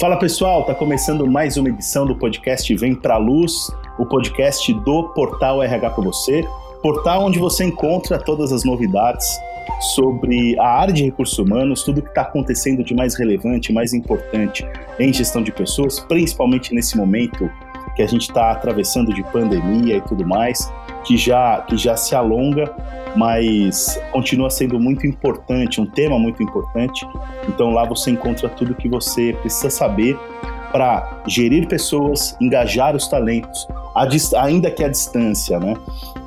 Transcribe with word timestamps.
Fala 0.00 0.16
pessoal, 0.18 0.64
tá 0.64 0.74
começando 0.74 1.26
mais 1.26 1.58
uma 1.58 1.68
edição 1.68 2.06
do 2.06 2.16
podcast 2.16 2.74
Vem 2.74 2.94
Pra 2.94 3.18
Luz, 3.18 3.70
o 3.98 4.06
podcast 4.06 4.72
do 4.72 5.10
Portal 5.10 5.62
RH 5.62 5.90
para 5.90 6.02
você, 6.02 6.42
portal 6.82 7.26
onde 7.26 7.38
você 7.38 7.64
encontra 7.64 8.18
todas 8.18 8.50
as 8.50 8.64
novidades 8.64 9.28
sobre 9.94 10.58
a 10.58 10.66
área 10.66 10.94
de 10.94 11.04
recursos 11.04 11.38
humanos, 11.38 11.82
tudo 11.82 12.00
que 12.00 12.08
está 12.08 12.22
acontecendo 12.22 12.82
de 12.82 12.94
mais 12.94 13.14
relevante, 13.14 13.74
mais 13.74 13.92
importante 13.92 14.66
em 14.98 15.12
gestão 15.12 15.42
de 15.42 15.52
pessoas, 15.52 16.00
principalmente 16.00 16.74
nesse 16.74 16.96
momento 16.96 17.50
que 17.94 18.02
a 18.02 18.06
gente 18.06 18.22
está 18.22 18.52
atravessando 18.52 19.12
de 19.12 19.22
pandemia 19.24 19.98
e 19.98 20.00
tudo 20.00 20.26
mais, 20.26 20.72
que 21.04 21.16
já, 21.16 21.60
que 21.62 21.76
já 21.76 21.96
se 21.96 22.14
alonga, 22.14 22.72
mas 23.16 24.00
continua 24.12 24.50
sendo 24.50 24.78
muito 24.78 25.06
importante, 25.06 25.80
um 25.80 25.86
tema 25.86 26.18
muito 26.18 26.42
importante. 26.42 27.06
Então 27.48 27.70
lá 27.70 27.84
você 27.84 28.10
encontra 28.10 28.48
tudo 28.48 28.74
que 28.74 28.88
você 28.88 29.32
precisa 29.40 29.70
saber 29.70 30.18
para 30.70 31.22
gerir 31.26 31.66
pessoas, 31.68 32.36
engajar 32.40 32.94
os 32.96 33.08
talentos, 33.08 33.66
ainda 34.36 34.70
que 34.70 34.84
à 34.84 34.88
distância, 34.88 35.58
né? 35.58 35.74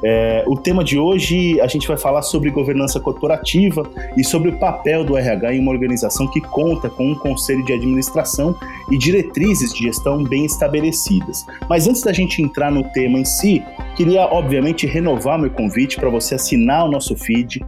É, 0.06 0.44
o 0.48 0.58
tema 0.58 0.84
de 0.84 1.00
hoje 1.00 1.62
a 1.62 1.68
gente 1.68 1.88
vai 1.88 1.96
falar 1.96 2.22
sobre 2.24 2.50
governança 2.50 3.00
corporativa 3.00 3.90
e 4.18 4.24
sobre 4.24 4.50
o 4.50 4.60
papel 4.60 5.06
do 5.06 5.16
RH 5.16 5.54
em 5.54 5.62
uma 5.62 5.72
organização 5.72 6.28
que 6.28 6.42
conta 6.42 6.90
com 6.90 7.12
um 7.12 7.16
conselho 7.16 7.64
de 7.64 7.72
administração 7.72 8.54
e 8.92 8.98
diretrizes 8.98 9.72
de 9.72 9.86
gestão 9.86 10.22
bem 10.22 10.46
estabelecidas. 10.46 11.46
Mas 11.70 11.88
antes 11.88 12.02
da 12.02 12.12
gente 12.12 12.42
entrar 12.42 12.70
no 12.70 12.84
tema 12.84 13.18
em 13.18 13.24
si, 13.24 13.64
queria 13.96 14.26
obviamente 14.26 14.86
renovar 14.86 15.40
meu 15.40 15.50
convite 15.50 15.96
para 15.96 16.10
você 16.10 16.36
assinar 16.36 16.86
o 16.86 16.92
nosso 16.92 17.16
feed 17.16 17.66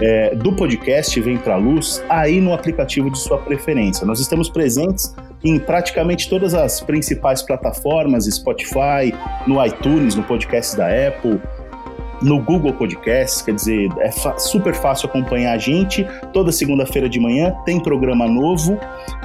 é, 0.00 0.34
do 0.34 0.52
podcast 0.54 1.18
Vem 1.20 1.38
Pra 1.38 1.56
Luz 1.56 2.02
aí 2.08 2.40
no 2.40 2.52
aplicativo 2.52 3.10
de 3.10 3.18
sua 3.18 3.38
preferência. 3.38 4.06
Nós 4.06 4.20
estamos 4.20 4.48
presentes 4.48 5.14
em 5.44 5.58
praticamente 5.58 6.28
todas 6.28 6.54
as 6.54 6.80
principais 6.80 7.42
plataformas, 7.42 8.24
Spotify, 8.24 9.14
no 9.46 9.64
iTunes, 9.64 10.14
no 10.14 10.22
podcast 10.22 10.76
da 10.76 10.86
Apple, 10.86 11.40
no 12.22 12.40
Google 12.40 12.72
Podcasts, 12.72 13.42
quer 13.42 13.54
dizer, 13.54 13.90
é 13.98 14.10
super 14.38 14.74
fácil 14.74 15.08
acompanhar 15.08 15.52
a 15.52 15.58
gente. 15.58 16.06
Toda 16.32 16.50
segunda-feira 16.50 17.08
de 17.08 17.20
manhã 17.20 17.54
tem 17.64 17.80
programa 17.80 18.26
novo. 18.26 18.78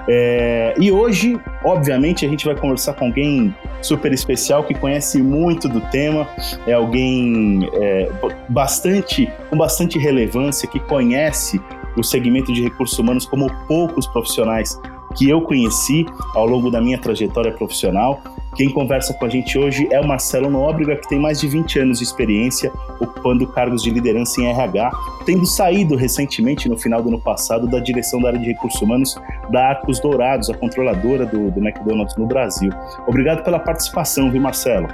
É, 0.07 0.73
e 0.79 0.91
hoje, 0.91 1.39
obviamente, 1.63 2.25
a 2.25 2.29
gente 2.29 2.45
vai 2.45 2.55
conversar 2.55 2.93
com 2.93 3.05
alguém 3.05 3.55
super 3.81 4.11
especial 4.11 4.63
que 4.63 4.73
conhece 4.73 5.21
muito 5.21 5.69
do 5.69 5.81
tema, 5.89 6.27
é 6.67 6.73
alguém 6.73 7.69
é, 7.73 8.11
bastante 8.49 9.29
com 9.49 9.57
bastante 9.57 9.97
relevância, 9.97 10.67
que 10.67 10.79
conhece 10.79 11.61
o 11.97 12.03
segmento 12.03 12.53
de 12.53 12.63
recursos 12.63 12.97
humanos 12.97 13.25
como 13.25 13.51
poucos 13.67 14.07
profissionais 14.07 14.79
que 15.15 15.29
eu 15.29 15.41
conheci 15.41 16.05
ao 16.33 16.45
longo 16.45 16.71
da 16.71 16.81
minha 16.81 16.97
trajetória 16.97 17.51
profissional. 17.51 18.21
Quem 18.55 18.69
conversa 18.69 19.13
com 19.13 19.25
a 19.25 19.29
gente 19.29 19.57
hoje 19.57 19.87
é 19.91 19.99
o 19.99 20.07
Marcelo 20.07 20.49
Nóbrega, 20.49 20.97
que 20.97 21.07
tem 21.07 21.19
mais 21.19 21.39
de 21.39 21.47
20 21.47 21.79
anos 21.79 21.99
de 21.99 22.03
experiência 22.03 22.71
ocupando 22.99 23.47
cargos 23.47 23.81
de 23.81 23.89
liderança 23.89 24.41
em 24.41 24.47
RH, 24.47 24.91
tendo 25.25 25.45
saído 25.45 25.95
recentemente, 25.95 26.67
no 26.67 26.77
final 26.77 27.01
do 27.01 27.09
ano 27.09 27.19
passado, 27.19 27.67
da 27.67 27.79
direção 27.79 28.21
da 28.21 28.29
área 28.29 28.39
de 28.39 28.45
recursos 28.45 28.81
humanos 28.81 29.15
da 29.49 29.69
Arcos 29.69 29.99
Dourados, 29.99 30.49
a 30.49 30.53
controladora 30.53 31.25
do, 31.25 31.49
do 31.49 31.59
McDonald's 31.59 32.15
no 32.17 32.25
Brasil. 32.25 32.71
Obrigado 33.07 33.43
pela 33.43 33.59
participação, 33.59 34.29
viu, 34.29 34.41
Marcelo? 34.41 34.89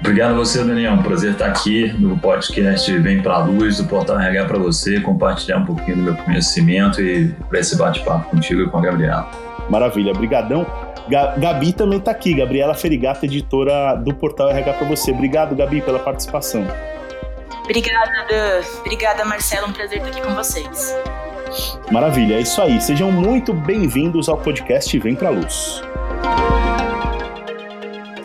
Obrigado 0.00 0.32
a 0.32 0.34
você, 0.34 0.62
Daniel. 0.62 0.92
Um 0.92 1.02
prazer 1.02 1.32
estar 1.32 1.46
aqui 1.46 1.90
no 1.98 2.18
podcast 2.18 2.92
Vem 2.98 3.22
Pra 3.22 3.38
Luz, 3.38 3.78
do 3.78 3.84
Portal 3.84 4.20
RH 4.20 4.44
para 4.44 4.58
você, 4.58 5.00
compartilhar 5.00 5.58
um 5.58 5.64
pouquinho 5.64 5.96
do 5.96 6.02
meu 6.02 6.14
conhecimento 6.14 7.00
e 7.00 7.28
para 7.48 7.60
esse 7.60 7.74
bate-papo 7.76 8.28
contigo 8.28 8.60
e 8.60 8.68
com 8.68 8.76
a 8.76 8.82
Gabriela. 8.82 9.53
Maravilha, 9.68 10.12
brigadão. 10.12 10.66
Gabi 11.08 11.72
também 11.72 11.98
está 11.98 12.10
aqui, 12.10 12.34
Gabriela 12.34 12.74
Ferigata, 12.74 13.26
editora 13.26 13.94
do 13.94 14.14
Portal 14.14 14.50
RH 14.50 14.72
para 14.74 14.88
você. 14.88 15.12
Obrigado, 15.12 15.54
Gabi, 15.54 15.82
pela 15.82 15.98
participação. 15.98 16.66
Obrigada, 17.64 18.26
Dan. 18.28 18.62
Obrigada, 18.80 19.24
Marcelo. 19.24 19.68
Um 19.68 19.72
prazer 19.72 19.98
estar 19.98 20.10
aqui 20.10 20.22
com 20.22 20.34
vocês. 20.34 20.96
Maravilha, 21.90 22.34
é 22.34 22.40
isso 22.40 22.60
aí. 22.60 22.80
Sejam 22.80 23.12
muito 23.12 23.52
bem-vindos 23.52 24.28
ao 24.28 24.36
podcast 24.36 24.98
Vem 24.98 25.14
Pra 25.14 25.30
Luz. 25.30 25.82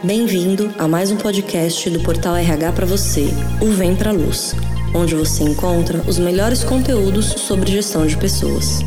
Bem-vindo 0.03 0.73
a 0.79 0.87
mais 0.87 1.11
um 1.11 1.17
podcast 1.17 1.89
do 1.89 2.01
Portal 2.01 2.37
RH 2.37 2.71
para 2.71 2.85
você, 2.85 3.27
o 3.61 3.71
Vem 3.71 3.95
Pra 3.95 4.11
Luz, 4.11 4.55
onde 4.95 5.13
você 5.13 5.43
encontra 5.43 5.97
os 6.07 6.17
melhores 6.17 6.63
conteúdos 6.63 7.25
sobre 7.25 7.69
gestão 7.69 8.07
de 8.07 8.15
pessoas. 8.15 8.79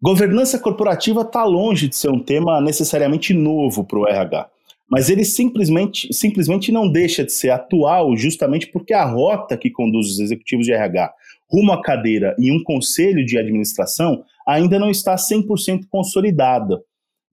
Governança 0.00 0.58
corporativa 0.58 1.22
está 1.22 1.42
longe 1.44 1.88
de 1.88 1.96
ser 1.96 2.10
um 2.10 2.22
tema 2.22 2.60
necessariamente 2.60 3.32
novo 3.32 3.82
para 3.82 3.98
o 3.98 4.06
RH, 4.06 4.50
mas 4.90 5.08
ele 5.08 5.24
simplesmente, 5.24 6.12
simplesmente 6.12 6.70
não 6.70 6.90
deixa 6.90 7.24
de 7.24 7.32
ser 7.32 7.50
atual 7.50 8.14
justamente 8.14 8.66
porque 8.70 8.92
a 8.92 9.04
rota 9.04 9.56
que 9.56 9.70
conduz 9.70 10.08
os 10.08 10.20
executivos 10.20 10.66
de 10.66 10.72
RH 10.72 11.12
rumo 11.50 11.72
à 11.72 11.80
cadeira 11.80 12.36
em 12.38 12.52
um 12.52 12.62
conselho 12.62 13.24
de 13.24 13.38
administração 13.38 14.22
ainda 14.46 14.78
não 14.78 14.90
está 14.90 15.14
100% 15.16 15.86
consolidada. 15.88 16.80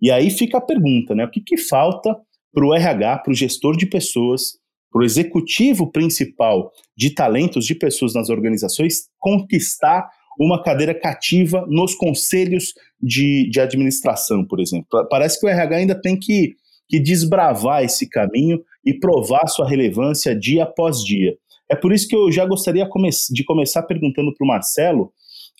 E 0.01 0.09
aí 0.09 0.29
fica 0.29 0.57
a 0.57 0.61
pergunta, 0.61 1.13
né? 1.13 1.25
O 1.25 1.29
que, 1.29 1.41
que 1.41 1.57
falta 1.57 2.15
para 2.53 2.65
o 2.65 2.73
RH, 2.73 3.19
para 3.19 3.31
o 3.31 3.35
gestor 3.35 3.75
de 3.75 3.85
pessoas, 3.85 4.57
para 4.91 5.01
o 5.01 5.05
executivo 5.05 5.91
principal 5.91 6.71
de 6.95 7.09
talentos 7.09 7.65
de 7.65 7.75
pessoas 7.75 8.13
nas 8.13 8.29
organizações 8.29 9.09
conquistar 9.17 10.07
uma 10.39 10.61
cadeira 10.61 10.93
cativa 10.93 11.65
nos 11.69 11.95
conselhos 11.95 12.73
de, 13.01 13.49
de 13.49 13.59
administração, 13.59 14.45
por 14.45 14.59
exemplo. 14.59 14.87
Parece 15.09 15.39
que 15.39 15.45
o 15.45 15.49
RH 15.49 15.75
ainda 15.75 15.99
tem 15.99 16.17
que, 16.17 16.55
que 16.87 16.99
desbravar 16.99 17.83
esse 17.83 18.09
caminho 18.09 18.61
e 18.85 18.93
provar 18.93 19.47
sua 19.47 19.67
relevância 19.67 20.35
dia 20.35 20.63
após 20.63 21.03
dia. 21.03 21.35
É 21.69 21.75
por 21.75 21.93
isso 21.93 22.07
que 22.07 22.15
eu 22.15 22.31
já 22.31 22.45
gostaria 22.45 22.87
de 23.31 23.43
começar 23.43 23.83
perguntando 23.83 24.33
para 24.33 24.45
o 24.45 24.47
Marcelo 24.47 25.11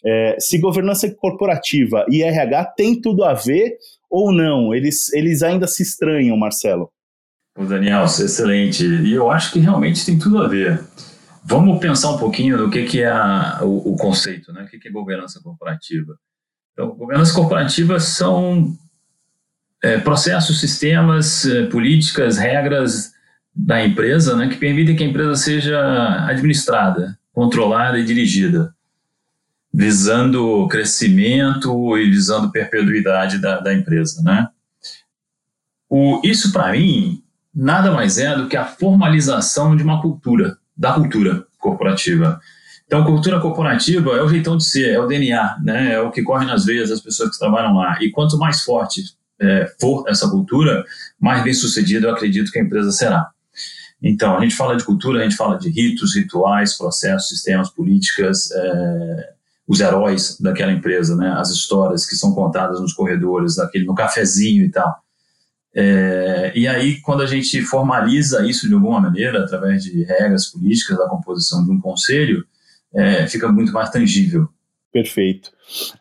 é, 0.06 0.36
se 0.40 0.58
governança 0.58 1.10
corporativa 1.16 2.06
e 2.10 2.22
RH 2.22 2.66
tem 2.76 3.00
tudo 3.00 3.24
a 3.24 3.34
ver 3.34 3.78
ou 4.10 4.32
não. 4.32 4.74
Eles, 4.74 5.12
eles 5.14 5.42
ainda 5.42 5.66
se 5.66 5.82
estranham, 5.82 6.36
Marcelo. 6.38 6.92
Daniel, 7.58 8.04
excelente. 8.04 8.84
E 8.84 9.14
eu 9.14 9.30
acho 9.30 9.54
que 9.54 9.60
realmente 9.60 10.06
tem 10.06 10.18
tudo 10.18 10.40
a 10.40 10.48
ver. 10.48 10.84
Vamos 11.46 11.80
pensar 11.80 12.12
um 12.12 12.18
pouquinho 12.18 12.58
do 12.58 12.70
que, 12.70 12.84
que 12.84 13.02
é 13.02 13.12
a, 13.12 13.60
o, 13.62 13.94
o, 13.94 13.96
conceito, 13.98 14.54
né? 14.54 14.64
o 14.64 14.68
que, 14.68 14.80
que 14.80 14.88
é 14.88 14.92
governança 14.92 15.42
corporativa. 15.42 16.18
Então, 16.72 16.96
governança 16.96 17.34
corporativa 17.34 18.00
são 18.00 18.78
é, 19.84 19.98
processos, 19.98 20.60
sistemas, 20.60 21.46
é, 21.46 21.66
políticas, 21.66 22.38
regras 22.38 23.14
da 23.56 23.86
empresa, 23.86 24.36
né, 24.36 24.48
que 24.48 24.56
permitem 24.56 24.96
que 24.96 25.04
a 25.04 25.08
empresa 25.08 25.36
seja 25.36 26.26
administrada, 26.26 27.20
controlada 27.32 28.00
e 28.00 28.06
dirigida, 28.06 28.74
visando 29.72 30.68
crescimento 30.68 31.98
e 31.98 32.10
visando 32.10 32.52
perpetuidade 32.52 33.38
da, 33.40 33.60
da 33.60 33.74
empresa, 33.74 34.24
né? 34.24 34.48
O, 35.88 36.20
isso 36.24 36.52
para 36.52 36.72
mim 36.72 37.24
nada 37.54 37.92
mais 37.92 38.18
é 38.18 38.36
do 38.36 38.48
que 38.48 38.58
a 38.58 38.66
formalização 38.66 39.76
de 39.76 39.84
uma 39.84 40.02
cultura, 40.02 40.58
da 40.84 40.92
cultura 40.92 41.46
corporativa. 41.58 42.42
Então, 42.86 43.06
cultura 43.06 43.40
corporativa 43.40 44.18
é 44.18 44.22
o 44.22 44.28
jeitão 44.28 44.58
de 44.58 44.66
ser, 44.66 44.90
é 44.90 45.00
o 45.00 45.08
DNA, 45.08 45.60
né? 45.64 45.94
É 45.94 46.02
o 46.02 46.12
que 46.12 46.22
corre 46.22 46.46
nas 46.46 46.66
veias 46.66 46.90
das 46.90 47.00
pessoas 47.00 47.32
que 47.32 47.40
trabalham 47.40 47.74
lá. 47.74 47.98
E 48.02 48.12
quanto 48.12 48.38
mais 48.38 48.64
forte 48.64 49.02
é, 49.40 49.74
for 49.80 50.04
essa 50.10 50.30
cultura, 50.30 50.84
mais 51.18 51.42
bem 51.42 51.54
sucedida 51.54 52.08
eu 52.08 52.14
acredito 52.14 52.52
que 52.52 52.60
a 52.60 52.62
empresa 52.62 52.92
será. 52.92 53.30
Então, 54.02 54.38
a 54.38 54.42
gente 54.42 54.58
fala 54.58 54.76
de 54.76 54.84
cultura, 54.84 55.22
a 55.22 55.24
gente 55.24 55.38
fala 55.38 55.58
de 55.58 55.70
ritos, 55.70 56.18
rituais, 56.18 56.78
processos, 56.78 57.30
sistemas, 57.30 57.70
políticas, 57.70 58.52
é, 58.52 59.30
os 59.66 59.80
heróis 59.80 60.38
daquela 60.42 60.74
empresa, 60.74 61.16
né? 61.16 61.34
as 61.38 61.50
histórias 61.50 62.06
que 62.06 62.18
são 62.18 62.34
contadas 62.34 62.82
nos 62.82 62.92
corredores, 62.92 63.56
daquele, 63.56 63.86
no 63.86 63.96
cafezinho 63.96 64.66
e 64.66 64.70
tal. 64.70 64.94
É, 65.74 66.23
e 66.56 66.68
aí, 66.68 67.02
quando 67.02 67.22
a 67.22 67.26
gente 67.26 67.62
formaliza 67.62 68.46
isso 68.46 68.68
de 68.68 68.74
alguma 68.74 69.02
maneira, 69.02 69.44
através 69.44 69.84
de 69.84 70.04
regras 70.04 70.48
políticas 70.48 70.98
da 70.98 71.08
composição 71.08 71.64
de 71.64 71.72
um 71.72 71.80
conselho, 71.80 72.46
é, 72.94 73.28
fica 73.28 73.52
muito 73.52 73.72
mais 73.72 73.90
tangível. 73.90 74.48
Perfeito. 74.92 75.52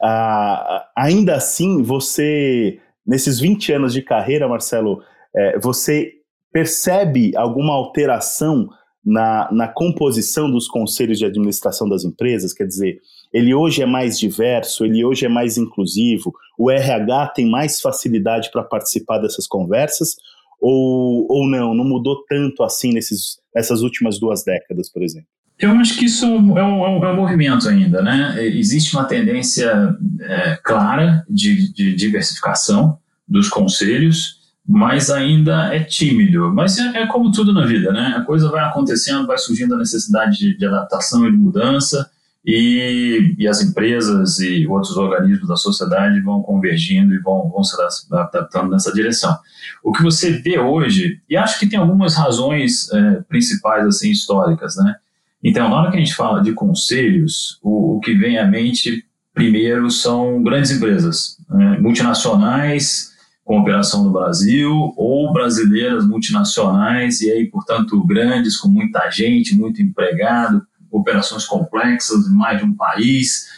Ah, 0.02 0.86
ainda 0.94 1.34
assim, 1.34 1.82
você, 1.82 2.78
nesses 3.06 3.40
20 3.40 3.72
anos 3.72 3.92
de 3.92 4.02
carreira, 4.02 4.46
Marcelo, 4.46 5.02
é, 5.34 5.58
você 5.58 6.12
percebe 6.52 7.34
alguma 7.34 7.72
alteração 7.72 8.68
na, 9.04 9.50
na 9.50 9.66
composição 9.66 10.50
dos 10.50 10.68
conselhos 10.68 11.18
de 11.18 11.24
administração 11.24 11.88
das 11.88 12.04
empresas? 12.04 12.52
Quer 12.52 12.66
dizer, 12.66 13.00
ele 13.32 13.54
hoje 13.54 13.82
é 13.82 13.86
mais 13.86 14.18
diverso, 14.18 14.84
ele 14.84 15.02
hoje 15.04 15.24
é 15.24 15.28
mais 15.28 15.56
inclusivo, 15.56 16.32
o 16.58 16.70
RH 16.70 17.28
tem 17.28 17.50
mais 17.50 17.80
facilidade 17.80 18.50
para 18.50 18.62
participar 18.62 19.18
dessas 19.18 19.46
conversas? 19.46 20.16
Ou, 20.62 21.26
ou 21.28 21.50
não, 21.50 21.74
não 21.74 21.84
mudou 21.84 22.24
tanto 22.28 22.62
assim 22.62 22.92
nesses, 22.92 23.38
nessas 23.54 23.82
últimas 23.82 24.20
duas 24.20 24.44
décadas, 24.44 24.88
por 24.90 25.02
exemplo? 25.02 25.28
Eu 25.58 25.72
acho 25.72 25.96
que 25.98 26.06
isso 26.06 26.24
é 26.24 26.28
um, 26.28 26.58
é 26.58 26.64
um, 26.64 27.04
é 27.04 27.12
um 27.12 27.16
movimento 27.16 27.68
ainda, 27.68 28.02
né? 28.02 28.36
Existe 28.46 28.94
uma 28.94 29.04
tendência 29.04 29.96
é, 30.20 30.58
clara 30.62 31.24
de, 31.28 31.72
de, 31.72 31.94
diversificação 31.94 32.98
dos 33.28 33.48
conselhos, 33.48 34.40
mas 34.66 35.10
ainda 35.10 35.72
é 35.74 35.80
tímido. 35.80 36.52
Mas 36.52 36.78
é, 36.78 37.02
é, 37.02 37.06
como 37.06 37.30
tudo 37.30 37.52
na 37.52 37.64
vida, 37.64 37.92
né? 37.92 38.14
A 38.16 38.22
coisa 38.22 38.48
vai 38.48 38.64
acontecendo, 38.64 39.26
vai 39.26 39.38
surgindo 39.38 39.74
a 39.74 39.78
necessidade 39.78 40.38
de, 40.38 40.56
de 40.56 40.66
adaptação 40.66 41.28
e 41.28 41.30
de 41.30 41.36
mudança, 41.36 42.10
e, 42.44 43.36
e, 43.38 43.46
as 43.46 43.62
empresas 43.62 44.40
e 44.40 44.66
outros 44.66 44.96
organismos 44.96 45.48
da 45.48 45.56
sociedade 45.56 46.20
vão 46.20 46.42
convergindo 46.42 47.14
e 47.14 47.18
vão, 47.18 47.48
vão 47.48 47.62
se 47.62 47.76
adaptando 48.10 48.70
nessa 48.70 48.92
direção. 48.92 49.38
O 49.82 49.92
que 49.92 50.02
você 50.02 50.32
vê 50.32 50.58
hoje, 50.58 51.20
e 51.30 51.36
acho 51.36 51.58
que 51.60 51.68
tem 51.68 51.78
algumas 51.78 52.16
razões 52.16 52.92
é, 52.92 53.22
principais 53.28 53.86
assim 53.86 54.10
históricas, 54.10 54.76
né? 54.76 54.96
Então, 55.42 55.68
na 55.68 55.76
hora 55.76 55.90
que 55.90 55.96
a 55.96 56.00
gente 56.00 56.14
fala 56.14 56.42
de 56.42 56.52
conselhos, 56.52 57.58
o, 57.62 57.96
o 57.96 58.00
que 58.00 58.14
vem 58.14 58.38
à 58.38 58.46
mente 58.46 59.04
primeiro 59.34 59.90
são 59.90 60.42
grandes 60.42 60.70
empresas, 60.70 61.36
né? 61.48 61.78
multinacionais 61.80 63.12
com 63.44 63.58
operação 63.58 64.04
no 64.04 64.12
Brasil 64.12 64.92
ou 64.96 65.32
brasileiras 65.32 66.06
multinacionais 66.06 67.20
e 67.20 67.30
aí, 67.30 67.46
portanto, 67.46 68.04
grandes 68.04 68.56
com 68.56 68.68
muita 68.68 69.10
gente, 69.10 69.56
muito 69.56 69.82
empregado, 69.82 70.64
operações 70.92 71.46
complexas 71.46 72.26
em 72.26 72.34
mais 72.34 72.58
de 72.58 72.64
um 72.64 72.74
país. 72.74 73.48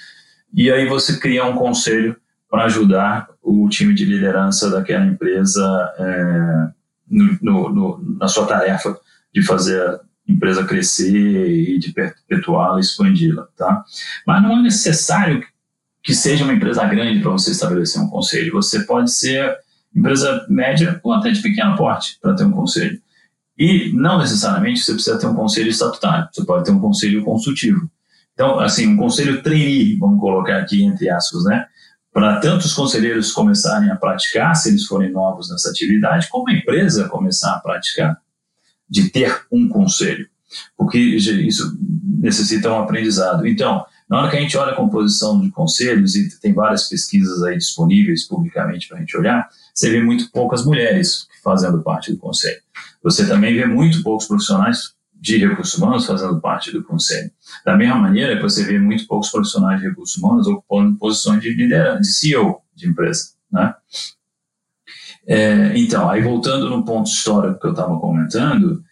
E 0.53 0.71
aí 0.71 0.89
você 0.89 1.19
cria 1.19 1.45
um 1.45 1.57
conselho 1.57 2.17
para 2.49 2.65
ajudar 2.65 3.29
o 3.43 3.69
time 3.69 3.93
de 3.93 4.05
liderança 4.05 4.71
daquela 4.71 5.05
empresa 5.05 5.93
é, 5.99 6.69
no, 7.11 7.39
no, 7.43 7.69
no, 7.71 8.17
na 8.19 8.29
sua 8.29 8.47
tarefa 8.47 8.97
de 9.35 9.43
fazer 9.43 9.81
a 9.81 10.01
empresa 10.29 10.65
crescer 10.65 11.13
e 11.13 11.79
de 11.79 11.93
perpetuá-la 11.93 12.79
expandi-la. 12.79 13.49
Tá? 13.57 13.85
Mas 14.25 14.43
não 14.43 14.59
é 14.59 14.63
necessário 14.63 15.45
que 16.03 16.15
seja 16.15 16.45
uma 16.45 16.53
empresa 16.53 16.85
grande 16.87 17.21
para 17.21 17.33
você 17.33 17.51
estabelecer 17.51 18.01
um 18.01 18.09
conselho. 18.09 18.53
Você 18.53 18.85
pode 18.85 19.11
ser 19.13 19.59
empresa 19.95 20.47
média 20.49 21.01
ou 21.03 21.13
até 21.13 21.31
de 21.31 21.43
pequeno 21.43 21.77
porte 21.77 22.19
para 22.21 22.35
ter 22.35 22.45
um 22.45 22.53
conselho. 22.53 23.01
E 23.59 23.93
não 23.93 24.19
necessariamente 24.19 24.81
você 24.81 24.93
precisa 24.93 25.19
ter 25.19 25.27
um 25.27 25.35
conselho 25.35 25.69
estatutário, 25.69 26.29
você 26.33 26.45
pode 26.45 26.65
ter 26.65 26.73
um 26.73 26.81
conselho 26.81 27.25
consultivo. 27.25 27.89
Então, 28.33 28.59
assim, 28.59 28.87
um 28.89 28.97
conselho 28.97 29.43
trainee, 29.43 29.97
vamos 29.97 30.21
colocar 30.21 30.59
aqui 30.59 30.83
entre 30.83 31.09
aspas, 31.09 31.45
né? 31.45 31.67
Para 32.13 32.41
tanto 32.41 32.65
os 32.65 32.73
conselheiros 32.73 33.33
começarem 33.33 33.91
a 33.91 33.97
praticar, 33.97 34.55
se 34.57 34.69
eles 34.69 34.85
forem 34.85 35.13
novos 35.13 35.51
nessa 35.51 35.71
atividade, 35.71 36.29
como 36.29 36.49
a 36.49 36.53
empresa 36.53 37.09
começar 37.09 37.55
a 37.55 37.59
praticar, 37.61 38.17
de 38.89 39.09
ter 39.11 39.45
um 39.51 39.69
conselho. 39.69 40.29
Porque 40.77 40.99
isso 40.99 41.77
necessita 42.19 42.71
um 42.71 42.79
aprendizado. 42.79 43.47
Então, 43.47 43.85
na 44.09 44.19
hora 44.19 44.31
que 44.31 44.37
a 44.37 44.41
gente 44.41 44.57
olha 44.57 44.73
a 44.73 44.77
composição 44.77 45.41
de 45.41 45.51
conselhos, 45.51 46.15
e 46.15 46.29
tem 46.41 46.53
várias 46.53 46.89
pesquisas 46.89 47.43
aí 47.43 47.57
disponíveis 47.57 48.27
publicamente 48.27 48.87
para 48.87 48.99
a 48.99 49.01
gente 49.01 49.17
olhar, 49.17 49.49
você 49.75 49.91
vê 49.91 50.01
muito 50.01 50.31
poucas 50.31 50.65
mulheres 50.65 51.27
fazendo 51.43 51.83
parte 51.83 52.13
do 52.13 52.19
conselho. 52.19 52.61
Você 53.03 53.27
também 53.27 53.55
vê 53.55 53.67
muito 53.67 54.03
poucos 54.03 54.27
profissionais 54.27 54.95
de 55.13 55.39
recursos 55.39 55.77
humanos 55.77 56.07
fazendo 56.07 56.41
parte 56.41 56.71
do 56.71 56.85
conselho. 56.85 57.31
Da 57.65 57.77
mesma 57.77 57.97
maneira 57.97 58.37
que 58.37 58.43
você 58.43 58.63
vê 58.65 58.79
muito 58.79 59.07
poucos 59.07 59.31
profissionais 59.31 59.81
de 59.81 59.89
recursos 59.89 60.17
humanos 60.17 60.47
ocupando 60.47 60.97
posições 60.97 61.41
de 61.43 61.53
liderança, 61.53 62.01
de 62.01 62.13
CEO 62.13 62.61
de 62.75 62.89
empresa, 62.89 63.31
né? 63.51 63.75
É, 65.27 65.79
então, 65.79 66.11
aí 66.11 66.21
voltando 66.21 66.69
no 66.69 66.85
ponto 66.85 67.09
histórico 67.09 67.59
que 67.59 67.67
eu 67.67 67.71
estava 67.71 67.99
comentando, 67.99 68.85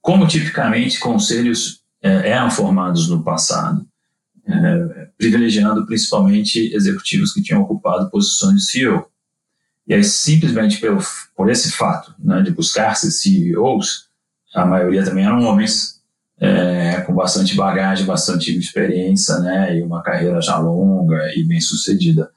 como 0.00 0.26
tipicamente 0.26 0.98
conselhos 0.98 1.82
é, 2.02 2.30
eram 2.30 2.50
formados 2.50 3.08
no 3.08 3.22
passado, 3.22 3.86
é, 4.46 5.08
privilegiando 5.18 5.84
principalmente 5.84 6.72
executivos 6.74 7.32
que 7.32 7.42
tinham 7.42 7.60
ocupado 7.60 8.10
posições 8.10 8.62
de 8.62 8.70
CEO. 8.70 9.06
E 9.88 9.94
aí, 9.94 10.04
simplesmente 10.04 10.78
pelo, 10.80 10.98
por 11.34 11.50
esse 11.50 11.72
fato 11.72 12.14
né, 12.18 12.42
de 12.42 12.50
buscar-se 12.50 13.10
CEOs, 13.10 14.08
a 14.54 14.66
maioria 14.66 15.02
também 15.02 15.24
eram 15.24 15.42
homens 15.44 16.02
é, 16.38 17.00
com 17.00 17.14
bastante 17.14 17.56
bagagem, 17.56 18.04
bastante 18.04 18.56
experiência, 18.56 19.38
né, 19.38 19.78
e 19.78 19.82
uma 19.82 20.02
carreira 20.02 20.42
já 20.42 20.58
longa 20.58 21.18
e 21.34 21.42
bem 21.42 21.60
sucedida. 21.60 22.30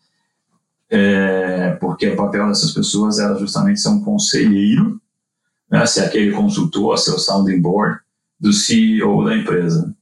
É, 0.89 1.71
porque 1.80 2.07
o 2.09 2.15
papel 2.15 2.48
dessas 2.48 2.71
pessoas 2.71 3.19
era 3.19 3.38
justamente 3.38 3.81
ser 3.81 3.89
um 3.89 4.01
conselheiro, 4.01 5.01
né, 5.69 5.86
ser 5.86 6.06
aquele 6.06 6.31
consultor, 6.31 6.98
ser 6.98 7.12
o 7.12 7.19
sounding 7.19 7.62
board 7.62 8.00
do 8.39 8.53
CEO 8.53 9.25
da 9.25 9.36
empresa. 9.36 9.94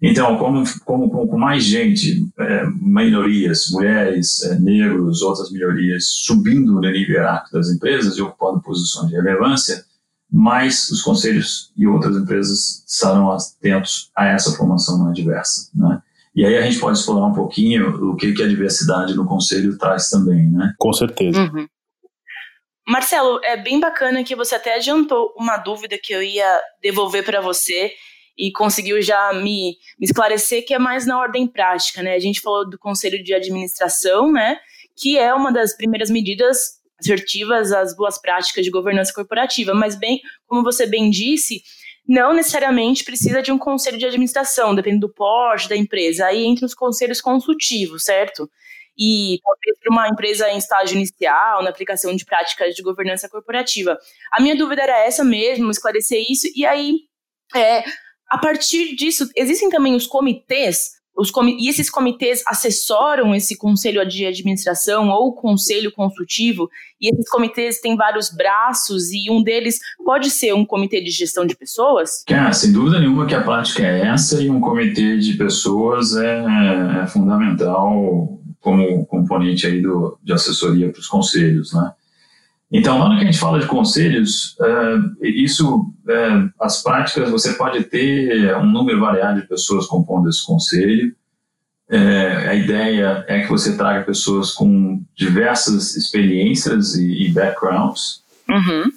Então, 0.00 0.36
como, 0.36 0.62
como, 0.84 1.26
com 1.26 1.38
mais 1.38 1.64
gente, 1.64 2.28
é, 2.38 2.66
minorias, 2.80 3.70
mulheres, 3.70 4.42
é, 4.42 4.58
negros, 4.58 5.22
outras 5.22 5.50
minorias, 5.50 6.04
subindo 6.08 6.72
no 6.72 6.80
nível 6.80 7.16
hierárquico 7.16 7.56
das 7.56 7.70
empresas 7.70 8.16
e 8.16 8.22
ocupando 8.22 8.60
posições 8.60 9.08
de 9.08 9.16
relevância, 9.16 9.84
mais 10.30 10.90
os 10.90 11.00
conselhos 11.02 11.72
e 11.76 11.86
outras 11.86 12.14
empresas 12.16 12.84
estarão 12.86 13.32
atentos 13.32 14.10
a 14.14 14.26
essa 14.26 14.54
formação 14.54 14.98
mais 14.98 15.14
diversa. 15.14 15.70
Né? 15.74 16.02
E 16.34 16.44
aí 16.44 16.58
a 16.58 16.62
gente 16.62 16.78
pode 16.78 16.98
explorar 16.98 17.26
um 17.26 17.34
pouquinho 17.34 18.10
o 18.10 18.16
que, 18.16 18.32
que 18.34 18.42
a 18.42 18.48
diversidade 18.48 19.14
no 19.14 19.26
conselho 19.26 19.78
traz 19.78 20.10
também. 20.10 20.50
Né? 20.50 20.74
Com 20.78 20.92
certeza. 20.92 21.40
Uhum. 21.40 21.66
Marcelo, 22.86 23.40
é 23.42 23.56
bem 23.56 23.80
bacana 23.80 24.22
que 24.22 24.36
você 24.36 24.54
até 24.54 24.76
adiantou 24.76 25.32
uma 25.36 25.56
dúvida 25.56 25.98
que 26.00 26.12
eu 26.12 26.22
ia 26.22 26.60
devolver 26.82 27.24
para 27.24 27.40
você 27.40 27.90
e 28.36 28.52
conseguiu 28.52 29.00
já 29.00 29.32
me, 29.32 29.76
me 29.98 30.04
esclarecer 30.04 30.64
que 30.66 30.74
é 30.74 30.78
mais 30.78 31.06
na 31.06 31.18
ordem 31.18 31.46
prática, 31.46 32.02
né? 32.02 32.14
A 32.14 32.18
gente 32.18 32.40
falou 32.40 32.68
do 32.68 32.78
conselho 32.78 33.22
de 33.22 33.32
administração, 33.32 34.30
né? 34.30 34.58
Que 34.96 35.18
é 35.18 35.32
uma 35.32 35.50
das 35.50 35.74
primeiras 35.74 36.10
medidas 36.10 36.76
assertivas 37.00 37.72
às 37.72 37.94
boas 37.96 38.20
práticas 38.20 38.64
de 38.64 38.70
governança 38.70 39.12
corporativa, 39.12 39.74
mas 39.74 39.96
bem, 39.96 40.20
como 40.46 40.62
você 40.62 40.86
bem 40.86 41.10
disse, 41.10 41.62
não 42.08 42.32
necessariamente 42.32 43.04
precisa 43.04 43.42
de 43.42 43.50
um 43.50 43.58
conselho 43.58 43.98
de 43.98 44.06
administração, 44.06 44.74
depende 44.74 45.00
do 45.00 45.12
porte 45.12 45.68
da 45.68 45.76
empresa. 45.76 46.26
Aí 46.26 46.44
entra 46.44 46.64
os 46.64 46.74
conselhos 46.74 47.20
consultivos, 47.20 48.04
certo? 48.04 48.48
E 48.98 49.38
talvez 49.42 49.78
para 49.78 49.92
uma 49.92 50.08
empresa 50.08 50.48
em 50.50 50.56
estágio 50.56 50.96
inicial, 50.96 51.62
na 51.62 51.70
aplicação 51.70 52.14
de 52.14 52.24
práticas 52.24 52.74
de 52.74 52.82
governança 52.82 53.28
corporativa. 53.28 53.98
A 54.32 54.40
minha 54.40 54.56
dúvida 54.56 54.82
era 54.82 55.04
essa 55.04 55.24
mesmo, 55.24 55.70
esclarecer 55.70 56.24
isso, 56.30 56.46
e 56.54 56.64
aí 56.64 57.00
é, 57.54 57.84
a 58.28 58.38
partir 58.38 58.94
disso, 58.96 59.28
existem 59.36 59.68
também 59.68 59.94
os 59.94 60.06
comitês, 60.06 60.96
os 61.16 61.30
comi 61.30 61.56
e 61.58 61.68
esses 61.68 61.88
comitês 61.88 62.42
assessoram 62.46 63.34
esse 63.34 63.56
conselho 63.56 64.06
de 64.06 64.26
administração 64.26 65.08
ou 65.08 65.32
conselho 65.32 65.90
consultivo, 65.92 66.68
e 67.00 67.08
esses 67.08 67.28
comitês 67.30 67.80
têm 67.80 67.96
vários 67.96 68.30
braços, 68.30 69.10
e 69.10 69.30
um 69.30 69.42
deles 69.42 69.78
pode 70.04 70.28
ser 70.30 70.54
um 70.54 70.64
comitê 70.64 71.00
de 71.00 71.10
gestão 71.10 71.46
de 71.46 71.56
pessoas? 71.56 72.24
Ah, 72.30 72.52
sem 72.52 72.72
dúvida 72.72 72.98
nenhuma 72.98 73.26
que 73.26 73.34
a 73.34 73.42
prática 73.42 73.82
é 73.82 74.08
essa, 74.08 74.42
e 74.42 74.50
um 74.50 74.60
comitê 74.60 75.16
de 75.16 75.34
pessoas 75.34 76.14
é, 76.16 76.44
é 77.02 77.06
fundamental 77.06 78.40
como 78.60 79.06
componente 79.06 79.66
aí 79.66 79.80
do, 79.80 80.18
de 80.22 80.32
assessoria 80.32 80.90
para 80.90 81.00
os 81.00 81.06
conselhos, 81.06 81.72
né? 81.72 81.92
Então, 82.70 82.98
na 82.98 83.04
hora 83.04 83.16
que 83.16 83.22
a 83.22 83.26
gente 83.26 83.38
fala 83.38 83.60
de 83.60 83.66
conselhos, 83.66 84.56
é, 84.60 85.28
isso, 85.28 85.92
é, 86.08 86.48
as 86.60 86.82
práticas, 86.82 87.30
você 87.30 87.52
pode 87.52 87.84
ter 87.84 88.56
um 88.56 88.66
número 88.66 89.00
variado 89.00 89.40
de 89.40 89.46
pessoas 89.46 89.86
compondo 89.86 90.28
esse 90.28 90.44
conselho. 90.44 91.14
É, 91.88 92.48
a 92.48 92.54
ideia 92.54 93.24
é 93.28 93.42
que 93.42 93.48
você 93.48 93.76
traga 93.76 94.04
pessoas 94.04 94.52
com 94.52 95.00
diversas 95.14 95.94
experiências 95.96 96.96
e, 96.96 97.26
e 97.26 97.28
backgrounds, 97.28 98.24
uhum. 98.48 98.90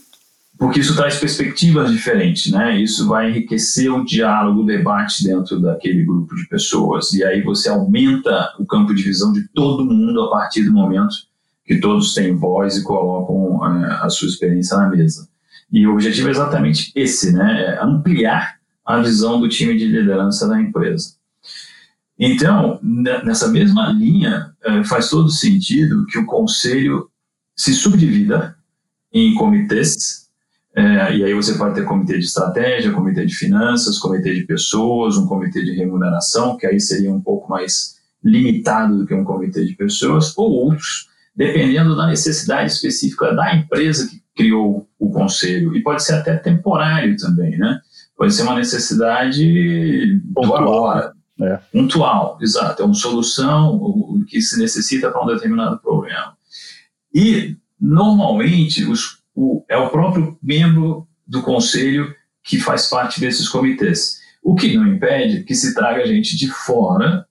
porque 0.58 0.80
isso 0.80 0.96
traz 0.96 1.20
perspectivas 1.20 1.92
diferentes, 1.92 2.52
né? 2.52 2.82
Isso 2.82 3.08
vai 3.08 3.30
enriquecer 3.30 3.94
o 3.94 4.04
diálogo, 4.04 4.62
o 4.62 4.66
debate 4.66 5.24
dentro 5.24 5.60
daquele 5.62 6.04
grupo 6.04 6.36
de 6.36 6.48
pessoas. 6.48 7.14
E 7.14 7.24
aí 7.24 7.44
você 7.44 7.70
aumenta 7.70 8.52
o 8.58 8.66
campo 8.66 8.96
de 8.96 9.04
visão 9.04 9.32
de 9.32 9.48
todo 9.50 9.86
mundo 9.86 10.24
a 10.24 10.32
partir 10.32 10.64
do 10.64 10.74
momento 10.74 11.29
que 11.70 11.78
todos 11.78 12.16
têm 12.16 12.36
voz 12.36 12.78
e 12.78 12.84
colocam 12.84 13.64
é, 13.64 14.00
a 14.04 14.10
sua 14.10 14.28
experiência 14.28 14.76
na 14.76 14.90
mesa. 14.90 15.30
E 15.72 15.86
o 15.86 15.94
objetivo 15.94 16.28
é 16.28 16.32
exatamente 16.32 16.92
esse, 16.96 17.32
né? 17.32 17.62
É 17.62 17.84
ampliar 17.84 18.56
a 18.84 19.00
visão 19.00 19.40
do 19.40 19.48
time 19.48 19.78
de 19.78 19.86
liderança 19.86 20.48
da 20.48 20.60
empresa. 20.60 21.14
Então, 22.18 22.80
nessa 22.82 23.48
mesma 23.50 23.88
linha, 23.92 24.52
é, 24.66 24.84
faz 24.84 25.12
todo 25.12 25.30
sentido 25.30 26.08
que 26.08 26.18
o 26.18 26.26
conselho 26.26 27.08
se 27.56 27.72
subdivida 27.76 28.58
em 29.14 29.36
comitês, 29.36 30.28
é, 30.76 31.18
e 31.18 31.24
aí 31.24 31.36
você 31.36 31.54
pode 31.54 31.76
ter 31.76 31.86
comitê 31.86 32.18
de 32.18 32.26
estratégia, 32.26 32.92
comitê 32.92 33.28
de 33.28 33.36
finanças, 33.36 34.00
comitê 34.00 34.34
de 34.34 34.42
pessoas, 34.42 35.18
um 35.18 35.28
comitê 35.28 35.64
de 35.64 35.76
remuneração, 35.76 36.58
que 36.58 36.66
aí 36.66 36.80
seria 36.80 37.14
um 37.14 37.22
pouco 37.22 37.48
mais 37.48 38.00
limitado 38.24 38.98
do 38.98 39.06
que 39.06 39.14
um 39.14 39.24
comitê 39.24 39.64
de 39.64 39.76
pessoas, 39.76 40.36
ou 40.36 40.50
outros 40.50 41.09
dependendo 41.40 41.96
da 41.96 42.06
necessidade 42.06 42.70
específica 42.70 43.34
da 43.34 43.56
empresa 43.56 44.10
que 44.10 44.22
criou 44.36 44.90
o 45.00 45.10
conselho, 45.10 45.74
e 45.74 45.82
pode 45.82 46.04
ser 46.04 46.16
até 46.16 46.36
temporário 46.36 47.16
também, 47.16 47.58
né? 47.58 47.80
pode 48.18 48.34
ser 48.34 48.44
uma 48.44 48.56
necessidade 48.56 50.22
pontual. 50.36 50.58
agora, 50.58 51.14
é. 51.42 51.60
pontual, 51.72 52.38
exato, 52.42 52.82
é 52.82 52.86
uma 52.86 52.94
solução 52.94 54.22
que 54.28 54.42
se 54.42 54.60
necessita 54.60 55.10
para 55.10 55.24
um 55.24 55.28
determinado 55.28 55.80
problema. 55.80 56.36
E, 57.16 57.56
normalmente, 57.80 58.84
os, 58.84 59.20
o, 59.34 59.64
é 59.70 59.78
o 59.78 59.90
próprio 59.90 60.38
membro 60.44 61.08
do 61.26 61.42
conselho 61.42 62.14
que 62.44 62.60
faz 62.60 62.90
parte 62.90 63.22
desses 63.22 63.48
comitês. 63.48 64.20
O 64.44 64.56
que 64.56 64.76
não 64.76 64.86
impede 64.86 65.46
que 65.46 65.56
se 65.56 65.74
traga 65.74 66.06
gente 66.06 66.36
de 66.36 66.50
fora 66.50 67.26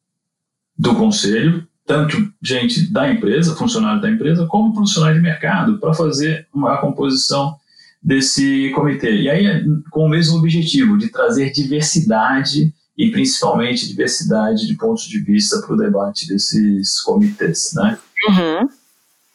do 0.79 0.95
conselho, 0.95 1.68
tanto 1.89 2.31
gente 2.41 2.93
da 2.93 3.11
empresa, 3.11 3.57
funcionário 3.57 4.03
da 4.03 4.11
empresa, 4.11 4.47
como 4.47 4.75
profissionais 4.75 5.17
de 5.17 5.23
mercado, 5.23 5.79
para 5.79 5.95
fazer 5.95 6.47
uma 6.53 6.77
composição 6.77 7.57
desse 8.03 8.71
comitê. 8.75 9.23
E 9.23 9.31
aí, 9.31 9.65
com 9.91 10.05
o 10.05 10.09
mesmo 10.09 10.37
objetivo, 10.37 10.99
de 10.99 11.09
trazer 11.09 11.51
diversidade 11.51 12.73
e 12.97 13.11
principalmente 13.11 13.89
diversidade 13.89 14.67
de 14.67 14.75
pontos 14.75 15.05
de 15.05 15.19
vista 15.19 15.63
para 15.63 15.75
o 15.75 15.79
debate 15.79 16.29
desses 16.29 17.01
comitês, 17.01 17.73
né? 17.75 17.99
Uhum. 18.29 18.69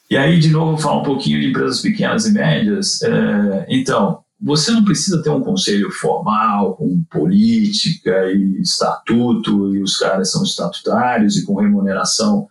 E 0.10 0.16
aí, 0.16 0.40
de 0.40 0.50
novo, 0.50 0.78
falar 0.80 1.02
um 1.02 1.04
pouquinho 1.04 1.42
de 1.42 1.48
empresas 1.48 1.82
pequenas 1.82 2.28
e 2.28 2.34
médias. 2.34 3.02
É, 3.02 3.66
então, 3.68 4.23
você 4.44 4.72
não 4.72 4.84
precisa 4.84 5.24
ter 5.24 5.30
um 5.30 5.42
conselho 5.42 5.90
formal 5.90 6.76
com 6.76 7.02
política 7.10 8.30
e 8.30 8.62
estatuto, 8.62 9.74
e 9.74 9.82
os 9.82 9.96
caras 9.98 10.32
são 10.32 10.44
estatutários 10.44 11.38
e 11.38 11.46
com 11.46 11.62
remuneração 11.62 12.48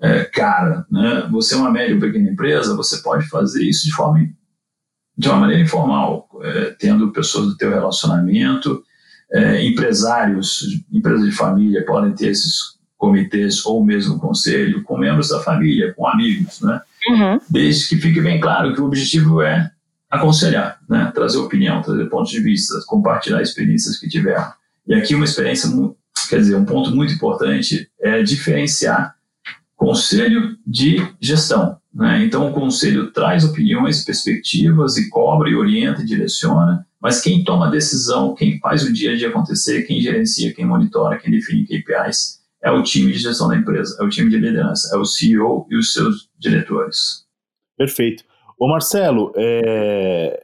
é, 0.00 0.24
cara. 0.24 0.86
Né? 0.90 1.28
Você 1.30 1.54
é 1.54 1.58
uma 1.58 1.70
média 1.70 1.94
ou 1.94 2.00
pequena 2.00 2.30
empresa, 2.30 2.74
você 2.74 3.02
pode 3.02 3.28
fazer 3.28 3.62
isso 3.62 3.84
de 3.84 3.92
forma 3.92 4.26
de 5.18 5.28
uma 5.28 5.40
maneira 5.40 5.62
informal, 5.62 6.28
é, 6.42 6.76
tendo 6.78 7.12
pessoas 7.12 7.48
do 7.48 7.56
teu 7.56 7.70
relacionamento, 7.70 8.82
é, 9.30 9.62
empresários, 9.66 10.82
empresas 10.90 11.26
de 11.26 11.32
família 11.32 11.84
podem 11.84 12.14
ter 12.14 12.28
esses 12.28 12.78
comitês 12.96 13.66
ou 13.66 13.84
mesmo 13.84 14.18
conselho 14.18 14.82
com 14.82 14.96
membros 14.96 15.28
da 15.28 15.40
família, 15.40 15.92
com 15.94 16.06
amigos, 16.06 16.60
né? 16.62 16.80
Uhum. 17.10 17.40
Desde 17.50 17.88
que 17.88 17.96
fique 17.96 18.20
bem 18.20 18.40
claro 18.40 18.74
que 18.74 18.80
o 18.80 18.86
objetivo 18.86 19.42
é 19.42 19.70
aconselhar, 20.10 20.78
né? 20.88 21.10
trazer 21.14 21.38
opinião, 21.38 21.82
trazer 21.82 22.08
pontos 22.08 22.30
de 22.30 22.40
vista, 22.40 22.74
compartilhar 22.86 23.42
experiências 23.42 23.98
que 23.98 24.08
tiveram. 24.08 24.50
E 24.86 24.94
aqui 24.94 25.14
uma 25.14 25.24
experiência, 25.24 25.70
quer 26.28 26.38
dizer, 26.38 26.56
um 26.56 26.64
ponto 26.64 26.94
muito 26.94 27.12
importante 27.12 27.90
é 28.00 28.22
diferenciar 28.22 29.14
conselho 29.76 30.56
de 30.66 31.06
gestão. 31.20 31.78
Né? 31.94 32.24
Então, 32.24 32.50
o 32.50 32.52
conselho 32.52 33.10
traz 33.12 33.44
opiniões, 33.44 34.04
perspectivas 34.04 34.96
e 34.96 35.08
cobra 35.08 35.48
e 35.48 35.54
orienta 35.54 36.02
e 36.02 36.04
direciona, 36.04 36.86
mas 37.00 37.20
quem 37.20 37.44
toma 37.44 37.68
a 37.68 37.70
decisão, 37.70 38.34
quem 38.34 38.58
faz 38.58 38.82
o 38.82 38.92
dia 38.92 39.12
a 39.12 39.16
dia 39.16 39.28
acontecer, 39.28 39.82
quem 39.82 40.00
gerencia, 40.00 40.52
quem 40.52 40.66
monitora, 40.66 41.18
quem 41.18 41.30
define 41.30 41.64
KPIs, 41.64 42.38
é 42.62 42.70
o 42.72 42.82
time 42.82 43.12
de 43.12 43.18
gestão 43.18 43.48
da 43.48 43.56
empresa, 43.56 43.96
é 44.00 44.04
o 44.04 44.08
time 44.08 44.28
de 44.28 44.36
liderança, 44.36 44.94
é 44.94 44.98
o 44.98 45.04
CEO 45.04 45.66
e 45.70 45.76
os 45.76 45.92
seus 45.92 46.28
diretores. 46.36 47.24
Perfeito. 47.76 48.24
Ô 48.58 48.66
Marcelo, 48.66 49.32
é... 49.36 50.42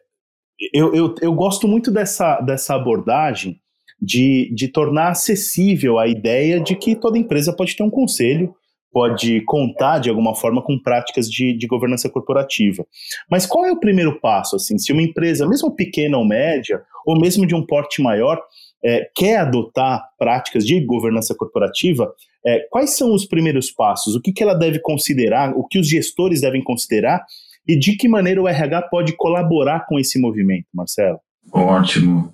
eu, 0.72 0.94
eu, 0.94 1.14
eu 1.20 1.32
gosto 1.34 1.66
muito 1.66 1.90
dessa, 1.90 2.40
dessa 2.40 2.74
abordagem 2.74 3.60
de, 4.00 4.52
de 4.54 4.68
tornar 4.68 5.10
acessível 5.10 5.98
a 5.98 6.06
ideia 6.06 6.60
de 6.60 6.76
que 6.76 6.94
toda 6.94 7.18
empresa 7.18 7.54
pode 7.54 7.74
ter 7.74 7.82
um 7.82 7.90
conselho, 7.90 8.54
pode 8.92 9.40
contar 9.44 9.98
de 9.98 10.08
alguma 10.08 10.36
forma 10.36 10.62
com 10.62 10.78
práticas 10.78 11.28
de, 11.28 11.52
de 11.56 11.66
governança 11.66 12.08
corporativa. 12.08 12.86
Mas 13.28 13.44
qual 13.44 13.64
é 13.64 13.72
o 13.72 13.80
primeiro 13.80 14.20
passo? 14.20 14.54
Assim, 14.54 14.78
se 14.78 14.92
uma 14.92 15.02
empresa, 15.02 15.48
mesmo 15.48 15.74
pequena 15.74 16.16
ou 16.16 16.24
média, 16.24 16.80
ou 17.04 17.18
mesmo 17.18 17.44
de 17.44 17.56
um 17.56 17.66
porte 17.66 18.00
maior, 18.00 18.40
é, 18.84 19.10
quer 19.16 19.38
adotar 19.38 20.00
práticas 20.16 20.64
de 20.64 20.78
governança 20.84 21.34
corporativa, 21.34 22.14
é, 22.46 22.60
quais 22.70 22.96
são 22.96 23.12
os 23.12 23.26
primeiros 23.26 23.70
passos? 23.70 24.14
O 24.14 24.20
que, 24.20 24.32
que 24.32 24.42
ela 24.42 24.54
deve 24.54 24.78
considerar? 24.78 25.52
O 25.56 25.66
que 25.66 25.78
os 25.78 25.88
gestores 25.88 26.42
devem 26.42 26.62
considerar? 26.62 27.24
E 27.66 27.78
de 27.78 27.96
que 27.96 28.08
maneira 28.08 28.42
o 28.42 28.48
RH 28.48 28.82
pode 28.82 29.16
colaborar 29.16 29.86
com 29.86 29.98
esse 29.98 30.20
movimento, 30.20 30.66
Marcelo? 30.72 31.18
Ótimo. 31.50 32.32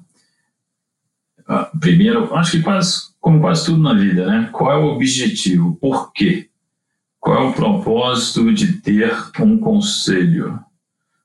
Ah, 1.47 1.71
primeiro, 1.81 2.35
acho 2.35 2.53
que 2.53 2.63
quase, 2.63 3.11
como 3.21 3.41
quase 3.41 3.67
tudo 3.67 3.83
na 3.83 3.95
vida, 3.95 4.27
né? 4.27 4.49
Qual 4.53 4.71
é 4.73 4.77
o 4.77 4.95
objetivo? 4.95 5.77
Por 5.81 6.13
quê? 6.13 6.49
Qual 7.19 7.37
é 7.37 7.49
o 7.49 7.53
propósito 7.53 8.53
de 8.53 8.75
ter 8.75 9.13
um 9.41 9.59
conselho? 9.59 10.59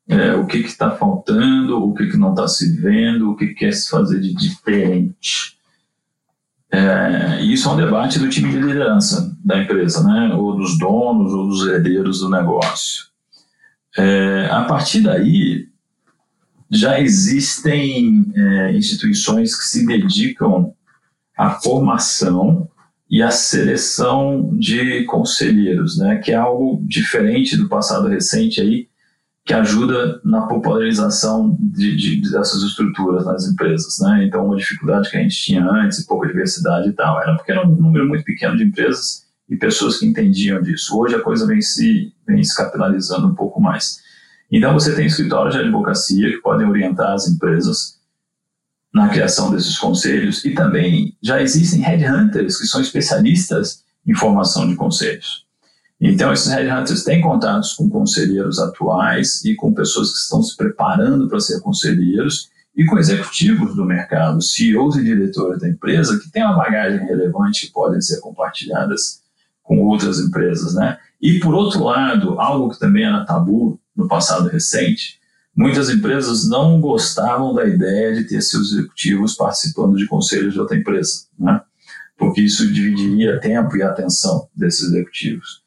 É, 0.07 0.35
o 0.35 0.45
que 0.45 0.57
está 0.57 0.91
faltando, 0.91 1.83
o 1.83 1.93
que, 1.93 2.07
que 2.07 2.17
não 2.17 2.31
está 2.31 2.47
se 2.47 2.79
vendo, 2.79 3.31
o 3.31 3.35
que, 3.35 3.47
que 3.47 3.53
quer 3.55 3.73
se 3.73 3.89
fazer 3.89 4.19
de 4.19 4.35
diferente. 4.35 5.55
É, 6.71 7.41
isso 7.43 7.69
é 7.69 7.71
um 7.71 7.77
debate 7.77 8.19
do 8.19 8.29
time 8.29 8.51
de 8.51 8.59
liderança 8.59 9.35
da 9.43 9.61
empresa, 9.61 10.03
né? 10.03 10.35
ou 10.35 10.55
dos 10.55 10.77
donos, 10.77 11.33
ou 11.33 11.47
dos 11.47 11.65
herdeiros 11.67 12.19
do 12.19 12.29
negócio. 12.29 13.05
É, 13.97 14.49
a 14.51 14.63
partir 14.63 15.01
daí, 15.01 15.67
já 16.69 16.99
existem 16.99 18.31
é, 18.35 18.73
instituições 18.73 19.55
que 19.55 19.65
se 19.65 19.85
dedicam 19.85 20.73
à 21.37 21.51
formação 21.51 22.69
e 23.09 23.21
à 23.21 23.29
seleção 23.31 24.49
de 24.57 25.03
conselheiros, 25.05 25.97
né, 25.97 26.17
que 26.17 26.31
é 26.31 26.35
algo 26.35 26.81
diferente 26.85 27.55
do 27.55 27.69
passado 27.69 28.07
recente 28.07 28.59
aí, 28.59 28.87
que 29.45 29.53
ajuda 29.53 30.19
na 30.25 30.41
popularização 30.47 31.55
de, 31.59 31.95
de, 31.95 32.31
dessas 32.31 32.63
estruturas 32.63 33.25
nas 33.25 33.47
empresas. 33.47 33.99
Né? 33.99 34.25
Então, 34.25 34.43
uma 34.43 34.57
dificuldade 34.57 35.09
que 35.09 35.17
a 35.17 35.21
gente 35.21 35.37
tinha 35.37 35.63
antes, 35.63 36.03
pouca 36.03 36.27
diversidade 36.27 36.89
e 36.89 36.93
tal, 36.93 37.21
era 37.21 37.35
porque 37.35 37.51
era 37.51 37.65
um 37.65 37.75
número 37.75 38.07
muito 38.07 38.23
pequeno 38.23 38.57
de 38.57 38.63
empresas 38.63 39.23
e 39.47 39.55
pessoas 39.55 39.99
que 39.99 40.05
entendiam 40.07 40.59
disso. 40.63 40.97
Hoje 40.99 41.13
a 41.13 41.21
coisa 41.21 41.45
vem 41.45 41.61
se, 41.61 42.11
vem 42.27 42.43
se 42.43 42.55
capitalizando 42.55 43.27
um 43.27 43.35
pouco 43.35 43.61
mais. 43.61 43.99
Então 44.51 44.73
você 44.73 44.95
tem 44.95 45.07
escritórios 45.07 45.55
de 45.55 45.61
advocacia 45.61 46.29
que 46.29 46.41
podem 46.41 46.67
orientar 46.67 47.13
as 47.13 47.27
empresas 47.27 47.95
na 48.93 49.09
criação 49.09 49.51
desses 49.51 49.77
conselhos 49.77 50.45
e 50.45 50.53
também 50.53 51.17
já 51.21 51.41
existem 51.41 51.81
headhunters 51.81 52.57
que 52.57 52.65
são 52.65 52.79
especialistas 52.79 53.83
em 54.07 54.13
formação 54.13 54.67
de 54.67 54.75
conselhos. 54.75 55.45
Então 55.99 56.31
esses 56.31 56.47
headhunters 56.47 57.03
têm 57.03 57.21
contatos 57.21 57.73
com 57.73 57.89
conselheiros 57.89 58.59
atuais 58.59 59.43
e 59.43 59.55
com 59.55 59.73
pessoas 59.73 60.11
que 60.11 60.17
estão 60.19 60.41
se 60.41 60.55
preparando 60.55 61.27
para 61.27 61.39
ser 61.39 61.59
conselheiros 61.61 62.49
e 62.75 62.85
com 62.85 62.97
executivos 62.97 63.75
do 63.75 63.85
mercado, 63.85 64.41
CEOs 64.41 64.97
e 64.97 65.03
diretores 65.03 65.59
da 65.59 65.69
empresa 65.69 66.19
que 66.19 66.29
têm 66.29 66.43
uma 66.43 66.57
bagagem 66.57 67.05
relevante 67.05 67.67
que 67.67 67.73
podem 67.73 68.01
ser 68.01 68.19
compartilhadas 68.19 69.21
com 69.65 69.79
outras 69.79 70.19
empresas, 70.19 70.75
né? 70.75 70.97
E 71.21 71.39
por 71.39 71.53
outro 71.53 71.83
lado, 71.83 72.39
algo 72.39 72.69
que 72.69 72.79
também 72.79 73.03
era 73.03 73.25
tabu 73.25 73.79
no 73.95 74.07
passado 74.07 74.47
recente, 74.47 75.19
muitas 75.55 75.89
empresas 75.89 76.47
não 76.47 76.79
gostavam 76.79 77.53
da 77.53 77.65
ideia 77.65 78.13
de 78.13 78.25
ter 78.25 78.41
seus 78.41 78.71
executivos 78.71 79.33
participando 79.33 79.97
de 79.97 80.05
conselhos 80.05 80.53
de 80.53 80.59
outra 80.59 80.77
empresa, 80.77 81.25
né? 81.37 81.61
Porque 82.17 82.41
isso 82.41 82.71
dividiria 82.71 83.39
tempo 83.39 83.75
e 83.75 83.81
atenção 83.81 84.47
desses 84.55 84.83
executivos. 84.89 85.63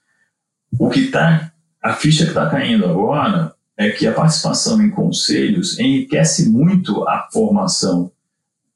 O 0.79 0.89
que 0.89 1.01
está, 1.01 1.53
a 1.83 1.93
ficha 1.93 2.25
que 2.25 2.31
está 2.31 2.49
caindo 2.49 2.87
agora 2.87 3.53
é 3.77 3.91
que 3.91 4.07
a 4.07 4.13
participação 4.13 4.81
em 4.81 4.91
conselhos 4.91 5.79
enriquece 5.79 6.49
muito 6.49 7.07
a 7.09 7.29
formação 7.33 8.13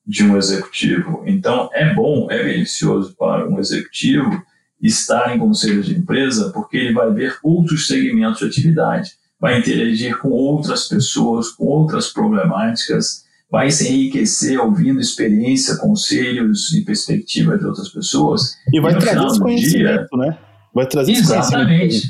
de 0.05 0.25
um 0.25 0.37
executivo. 0.37 1.23
Então, 1.26 1.71
é 1.73 1.95
bom, 1.95 2.29
é 2.31 2.43
beneficioso 2.43 3.14
para 3.17 3.49
um 3.49 3.59
executivo 3.59 4.43
estar 4.83 5.35
em 5.35 5.39
conselhos 5.39 5.87
de 5.87 5.97
empresa, 5.97 6.51
porque 6.51 6.77
ele 6.77 6.93
vai 6.93 7.11
ver 7.12 7.37
outros 7.43 7.87
segmentos 7.87 8.41
de 8.41 8.47
atividade, 8.47 9.12
vai 9.41 9.59
interagir 9.59 10.19
com 10.19 10.31
outras 10.31 10.89
pessoas, 10.89 11.51
com 11.51 11.65
outras 11.65 12.09
problemáticas, 12.09 13.25
vai 13.51 13.71
se 13.71 13.93
enriquecer 13.93 14.59
ouvindo 14.59 15.01
experiência, 15.01 15.77
conselhos 15.77 16.73
e 16.73 16.85
perspectivas 16.85 17.61
de 17.61 17.67
outras 17.67 17.89
pessoas. 17.91 18.57
E 18.73 18.81
vai 18.81 18.95
e 18.95 18.99
trazer 18.99 19.27
esse 19.27 19.41
conhecimento, 19.41 20.09
dia, 20.11 20.27
né? 20.27 20.39
Vai 20.75 20.87
trazer 20.87 21.12
exatamente 21.12 22.09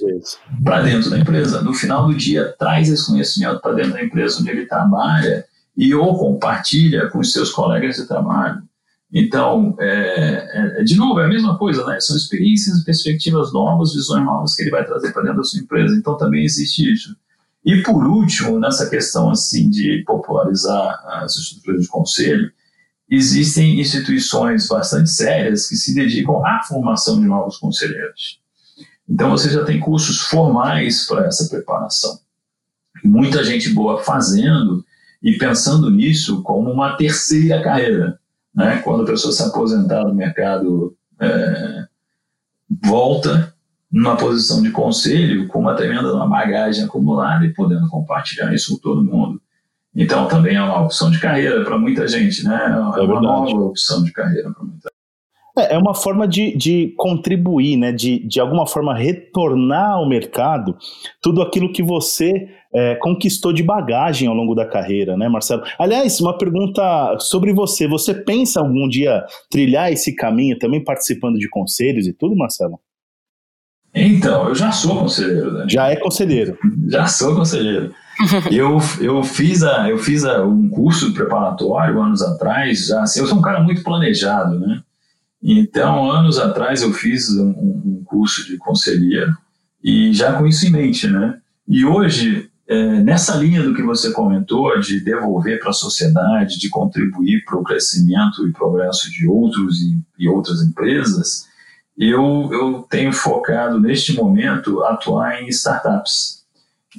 para 0.62 0.82
dentro 0.82 1.10
da 1.10 1.18
empresa. 1.18 1.60
No 1.62 1.74
final 1.74 2.06
do 2.06 2.14
dia, 2.14 2.54
traz 2.56 2.88
esse 2.88 3.06
conhecimento 3.06 3.60
para 3.60 3.72
dentro 3.72 3.92
da 3.92 4.04
empresa 4.04 4.40
onde 4.40 4.50
ele 4.50 4.66
trabalha 4.66 5.44
e 5.76 5.92
ou 5.94 6.16
compartilha 6.16 7.08
com 7.08 7.18
os 7.18 7.32
seus 7.32 7.50
colegas 7.50 7.96
de 7.96 8.06
trabalho. 8.06 8.62
Então, 9.12 9.76
é, 9.78 9.86
é, 9.88 10.80
é, 10.80 10.84
de 10.84 10.96
novo, 10.96 11.20
é 11.20 11.26
a 11.26 11.28
mesma 11.28 11.58
coisa, 11.58 11.84
né? 11.84 12.00
São 12.00 12.16
experiências, 12.16 12.82
perspectivas 12.82 13.52
novas, 13.52 13.92
visões 13.92 14.24
novas 14.24 14.54
que 14.54 14.62
ele 14.62 14.70
vai 14.70 14.86
trazer 14.86 15.12
para 15.12 15.22
dentro 15.22 15.38
da 15.38 15.44
sua 15.44 15.60
empresa. 15.60 15.94
Então, 15.94 16.16
também 16.16 16.44
existe 16.44 16.90
isso. 16.90 17.14
E, 17.62 17.82
por 17.82 18.06
último, 18.06 18.58
nessa 18.58 18.88
questão 18.88 19.30
assim 19.30 19.68
de 19.68 20.02
popularizar 20.06 20.98
as 21.22 21.36
estruturas 21.36 21.82
de 21.82 21.88
conselho, 21.88 22.50
existem 23.08 23.78
instituições 23.78 24.66
bastante 24.66 25.10
sérias 25.10 25.68
que 25.68 25.76
se 25.76 25.94
dedicam 25.94 26.44
à 26.44 26.62
formação 26.66 27.20
de 27.20 27.26
novos 27.26 27.58
conselheiros. 27.58 28.40
Então, 29.06 29.30
você 29.30 29.50
já 29.50 29.62
tem 29.62 29.78
cursos 29.78 30.22
formais 30.22 31.06
para 31.06 31.26
essa 31.26 31.46
preparação. 31.50 32.18
Muita 33.04 33.44
gente 33.44 33.68
boa 33.68 34.02
fazendo 34.02 34.82
e 35.22 35.36
pensando 35.36 35.90
nisso 35.90 36.42
como 36.42 36.70
uma 36.70 36.96
terceira 36.96 37.62
carreira. 37.62 38.18
Né? 38.54 38.80
Quando 38.84 39.02
a 39.02 39.06
pessoa 39.06 39.32
se 39.32 39.42
aposentar 39.42 40.04
do 40.04 40.14
mercado, 40.14 40.96
é, 41.20 41.84
volta 42.82 43.54
numa 43.90 44.16
posição 44.16 44.62
de 44.62 44.70
conselho 44.70 45.46
com 45.48 45.60
uma 45.60 45.74
tremenda 45.74 46.14
uma 46.14 46.26
bagagem 46.26 46.84
acumulada 46.84 47.44
e 47.44 47.52
podendo 47.52 47.88
compartilhar 47.88 48.52
isso 48.54 48.74
com 48.74 48.80
todo 48.80 49.04
mundo. 49.04 49.40
Então, 49.94 50.26
também 50.26 50.56
é 50.56 50.62
uma 50.62 50.82
opção 50.82 51.10
de 51.10 51.20
carreira 51.20 51.62
para 51.64 51.76
muita 51.76 52.08
gente, 52.08 52.42
né? 52.44 52.58
É, 52.96 53.00
é 53.00 53.02
uma 53.02 53.20
nova 53.20 53.54
opção 53.56 54.02
de 54.02 54.10
carreira 54.10 54.50
para 54.50 54.64
muita 54.64 54.88
gente. 54.88 54.92
É, 55.58 55.74
é 55.74 55.78
uma 55.78 55.94
forma 55.94 56.26
de, 56.26 56.56
de 56.56 56.94
contribuir, 56.96 57.76
né? 57.76 57.92
de, 57.92 58.26
de 58.26 58.40
alguma 58.40 58.66
forma 58.66 58.94
retornar 58.94 59.92
ao 59.92 60.08
mercado 60.08 60.76
tudo 61.20 61.42
aquilo 61.42 61.72
que 61.72 61.82
você 61.82 62.48
é, 62.74 62.94
conquistou 62.96 63.52
de 63.52 63.62
bagagem 63.62 64.28
ao 64.28 64.34
longo 64.34 64.54
da 64.54 64.66
carreira, 64.66 65.16
né, 65.16 65.28
Marcelo? 65.28 65.62
Aliás, 65.78 66.20
uma 66.20 66.36
pergunta 66.36 67.16
sobre 67.18 67.52
você. 67.52 67.86
Você 67.86 68.14
pensa 68.14 68.60
algum 68.60 68.88
dia 68.88 69.24
trilhar 69.50 69.92
esse 69.92 70.14
caminho 70.14 70.58
também 70.58 70.82
participando 70.82 71.38
de 71.38 71.48
conselhos 71.48 72.06
e 72.06 72.12
tudo, 72.12 72.36
Marcelo? 72.36 72.80
Então, 73.94 74.48
eu 74.48 74.54
já 74.54 74.72
sou 74.72 74.98
conselheiro, 74.98 75.52
Dani. 75.52 75.70
Já 75.70 75.88
é 75.88 75.96
conselheiro. 75.96 76.56
Já 76.88 77.06
sou 77.06 77.34
conselheiro. 77.34 77.94
eu, 78.50 78.78
eu 79.00 79.22
fiz, 79.22 79.62
a, 79.62 79.88
eu 79.88 79.98
fiz 79.98 80.24
a, 80.24 80.44
um 80.44 80.68
curso 80.68 81.12
preparatório 81.12 82.00
anos 82.00 82.22
atrás, 82.22 82.86
já, 82.86 83.02
assim, 83.02 83.20
eu 83.20 83.26
sou 83.26 83.38
um 83.38 83.42
cara 83.42 83.60
muito 83.60 83.82
planejado, 83.82 84.58
né? 84.58 84.82
Então, 85.42 86.10
anos 86.10 86.38
atrás 86.38 86.82
eu 86.82 86.92
fiz 86.92 87.28
um, 87.30 87.50
um 87.50 88.02
curso 88.04 88.46
de 88.46 88.56
conselheiro 88.56 89.36
e 89.82 90.12
já 90.12 90.34
com 90.34 90.46
isso 90.46 90.66
em 90.66 90.70
mente, 90.70 91.08
né? 91.08 91.38
E 91.66 91.84
hoje, 91.84 92.48
é, 92.72 93.02
nessa 93.02 93.36
linha 93.36 93.62
do 93.62 93.74
que 93.74 93.82
você 93.82 94.12
comentou, 94.12 94.80
de 94.80 94.98
devolver 94.98 95.60
para 95.60 95.68
a 95.68 95.74
sociedade, 95.74 96.58
de 96.58 96.70
contribuir 96.70 97.44
para 97.44 97.58
o 97.58 97.62
crescimento 97.62 98.48
e 98.48 98.52
progresso 98.52 99.10
de 99.10 99.26
outros 99.26 99.82
e, 99.82 100.00
e 100.18 100.26
outras 100.26 100.62
empresas, 100.62 101.46
eu, 101.98 102.48
eu 102.50 102.86
tenho 102.88 103.12
focado 103.12 103.78
neste 103.78 104.14
momento 104.14 104.82
atuar 104.84 105.42
em 105.42 105.48
startups, 105.48 106.42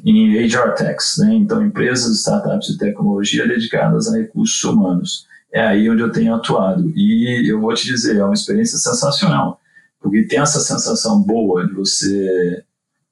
em 0.05 0.37
HR 0.45 0.75
Techs, 0.77 1.17
né? 1.17 1.33
então 1.33 1.65
empresas, 1.65 2.19
startups 2.19 2.67
de 2.67 2.77
tecnologia 2.77 3.47
dedicadas 3.47 4.07
a 4.07 4.17
recursos 4.17 4.63
humanos. 4.63 5.25
É 5.51 5.65
aí 5.65 5.89
onde 5.89 6.03
eu 6.03 6.11
tenho 6.11 6.35
atuado 6.35 6.91
e 6.95 7.49
eu 7.49 7.59
vou 7.59 7.73
te 7.73 7.87
dizer, 7.87 8.17
é 8.17 8.23
uma 8.23 8.33
experiência 8.35 8.77
sensacional, 8.77 9.59
porque 9.99 10.27
tem 10.27 10.39
essa 10.39 10.59
sensação 10.59 11.19
boa 11.21 11.65
de 11.65 11.73
você 11.73 12.63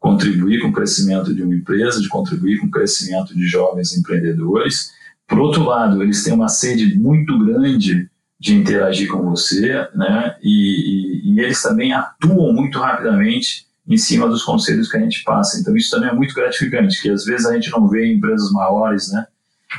contribuir 0.02 0.60
com 0.60 0.70
o 0.70 0.74
crescimento 0.74 1.32
de 1.32 1.44
uma 1.44 1.54
empresa, 1.54 2.02
de 2.02 2.10
contribuir 2.10 2.58
com 2.60 2.66
o 2.66 2.72
crescimento 2.72 3.36
de 3.36 3.46
jovens 3.46 3.96
empreendedores. 3.96 4.92
Por 5.28 5.40
outro 5.40 5.64
lado, 5.64 6.02
eles 6.02 6.24
têm 6.24 6.34
uma 6.34 6.50
sede 6.50 6.98
muito 6.98 7.38
grande 7.38 8.10
de 8.40 8.56
interagir 8.56 9.08
com 9.08 9.22
você, 9.30 9.88
né? 9.96 10.36
E, 10.42 11.30
e, 11.30 11.32
e, 11.32 11.40
eles 11.40 11.62
também 11.62 11.94
atuam 11.94 12.52
muito 12.52 12.80
rapidamente 12.80 13.68
em 13.88 13.96
cima 13.96 14.28
dos 14.28 14.44
conselhos 14.44 14.90
que 14.90 14.98
a 14.98 15.00
gente 15.00 15.24
passa. 15.24 15.60
Então 15.60 15.78
isso 15.78 15.92
também 15.92 16.10
é 16.10 16.14
muito 16.14 16.34
gratificante, 16.34 17.00
que 17.00 17.12
às 17.12 17.24
vezes 17.24 17.46
a 17.46 17.54
gente 17.54 17.70
não 17.70 17.88
vê 17.88 18.08
em 18.08 18.18
empresas 18.18 18.52
maiores, 18.52 19.12
né? 19.12 19.28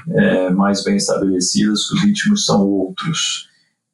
É, 0.08 0.50
mais 0.50 0.84
bem 0.84 0.96
estabelecidas, 0.96 1.90
os 1.90 2.04
ritmos 2.04 2.46
são 2.46 2.64
outros. 2.64 3.48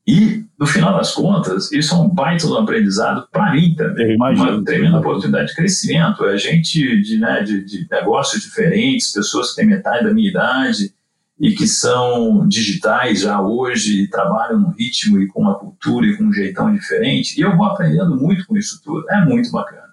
E, 0.09 0.43
no 0.59 0.67
final 0.67 0.97
das 0.97 1.13
contas, 1.13 1.71
isso 1.71 1.95
é 1.95 1.99
um 1.99 2.09
baita 2.09 2.47
do 2.47 2.57
aprendizado 2.57 3.29
para 3.31 3.53
mim 3.53 3.75
também. 3.75 4.17
Uma 4.17 4.65
tremenda 4.65 4.99
oportunidade 4.99 5.49
de 5.49 5.55
crescimento. 5.55 6.25
É 6.25 6.39
gente 6.39 7.03
de, 7.03 7.19
né, 7.19 7.43
de, 7.43 7.63
de 7.63 7.87
negócios 7.91 8.43
diferentes, 8.43 9.13
pessoas 9.13 9.51
que 9.51 9.57
têm 9.57 9.67
metade 9.67 10.05
da 10.05 10.15
minha 10.15 10.31
idade, 10.31 10.95
e 11.39 11.53
que 11.53 11.67
são 11.67 12.49
digitais 12.49 13.21
já 13.21 13.39
hoje 13.43 14.05
e 14.05 14.09
trabalham 14.09 14.59
num 14.59 14.71
ritmo 14.71 15.21
e 15.21 15.27
com 15.27 15.43
uma 15.43 15.59
cultura 15.59 16.07
e 16.07 16.17
com 16.17 16.25
um 16.25 16.33
jeitão 16.33 16.73
diferente. 16.73 17.39
E 17.39 17.43
eu 17.43 17.55
vou 17.55 17.67
aprendendo 17.67 18.17
muito 18.17 18.47
com 18.47 18.57
isso 18.57 18.81
tudo. 18.83 19.05
É 19.11 19.23
muito 19.27 19.51
bacana. 19.53 19.88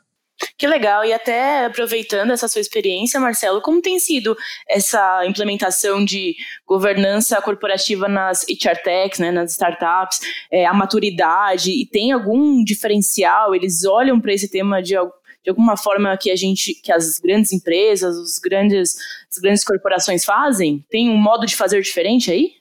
Que 0.57 0.67
legal. 0.67 1.03
E 1.03 1.11
até 1.11 1.65
aproveitando 1.65 2.31
essa 2.31 2.47
sua 2.47 2.61
experiência, 2.61 3.19
Marcelo, 3.19 3.61
como 3.61 3.81
tem 3.81 3.99
sido 3.99 4.37
essa 4.69 5.25
implementação 5.25 6.03
de 6.03 6.33
governança 6.65 7.41
corporativa 7.41 8.07
nas 8.07 8.43
HR 8.43 8.81
Techs, 8.81 9.19
né, 9.19 9.31
nas 9.31 9.51
startups, 9.51 10.21
é, 10.49 10.65
a 10.65 10.73
maturidade, 10.73 11.71
e 11.71 11.85
tem 11.85 12.13
algum 12.13 12.63
diferencial? 12.63 13.53
Eles 13.53 13.83
olham 13.83 14.19
para 14.19 14.33
esse 14.33 14.49
tema 14.49 14.81
de 14.81 14.95
de 15.43 15.51
alguma 15.51 15.77
forma 15.77 16.17
que 16.17 16.31
a 16.31 16.35
gente, 16.35 16.73
que 16.73 16.91
as 16.91 17.19
grandes 17.19 17.53
empresas, 17.53 18.15
os 18.17 18.39
grandes, 18.39 18.95
as 19.31 19.37
grandes 19.37 19.63
corporações 19.63 20.25
fazem? 20.25 20.83
Tem 20.89 21.07
um 21.07 21.17
modo 21.17 21.45
de 21.45 21.55
fazer 21.55 21.79
diferente 21.83 22.31
aí? 22.31 22.53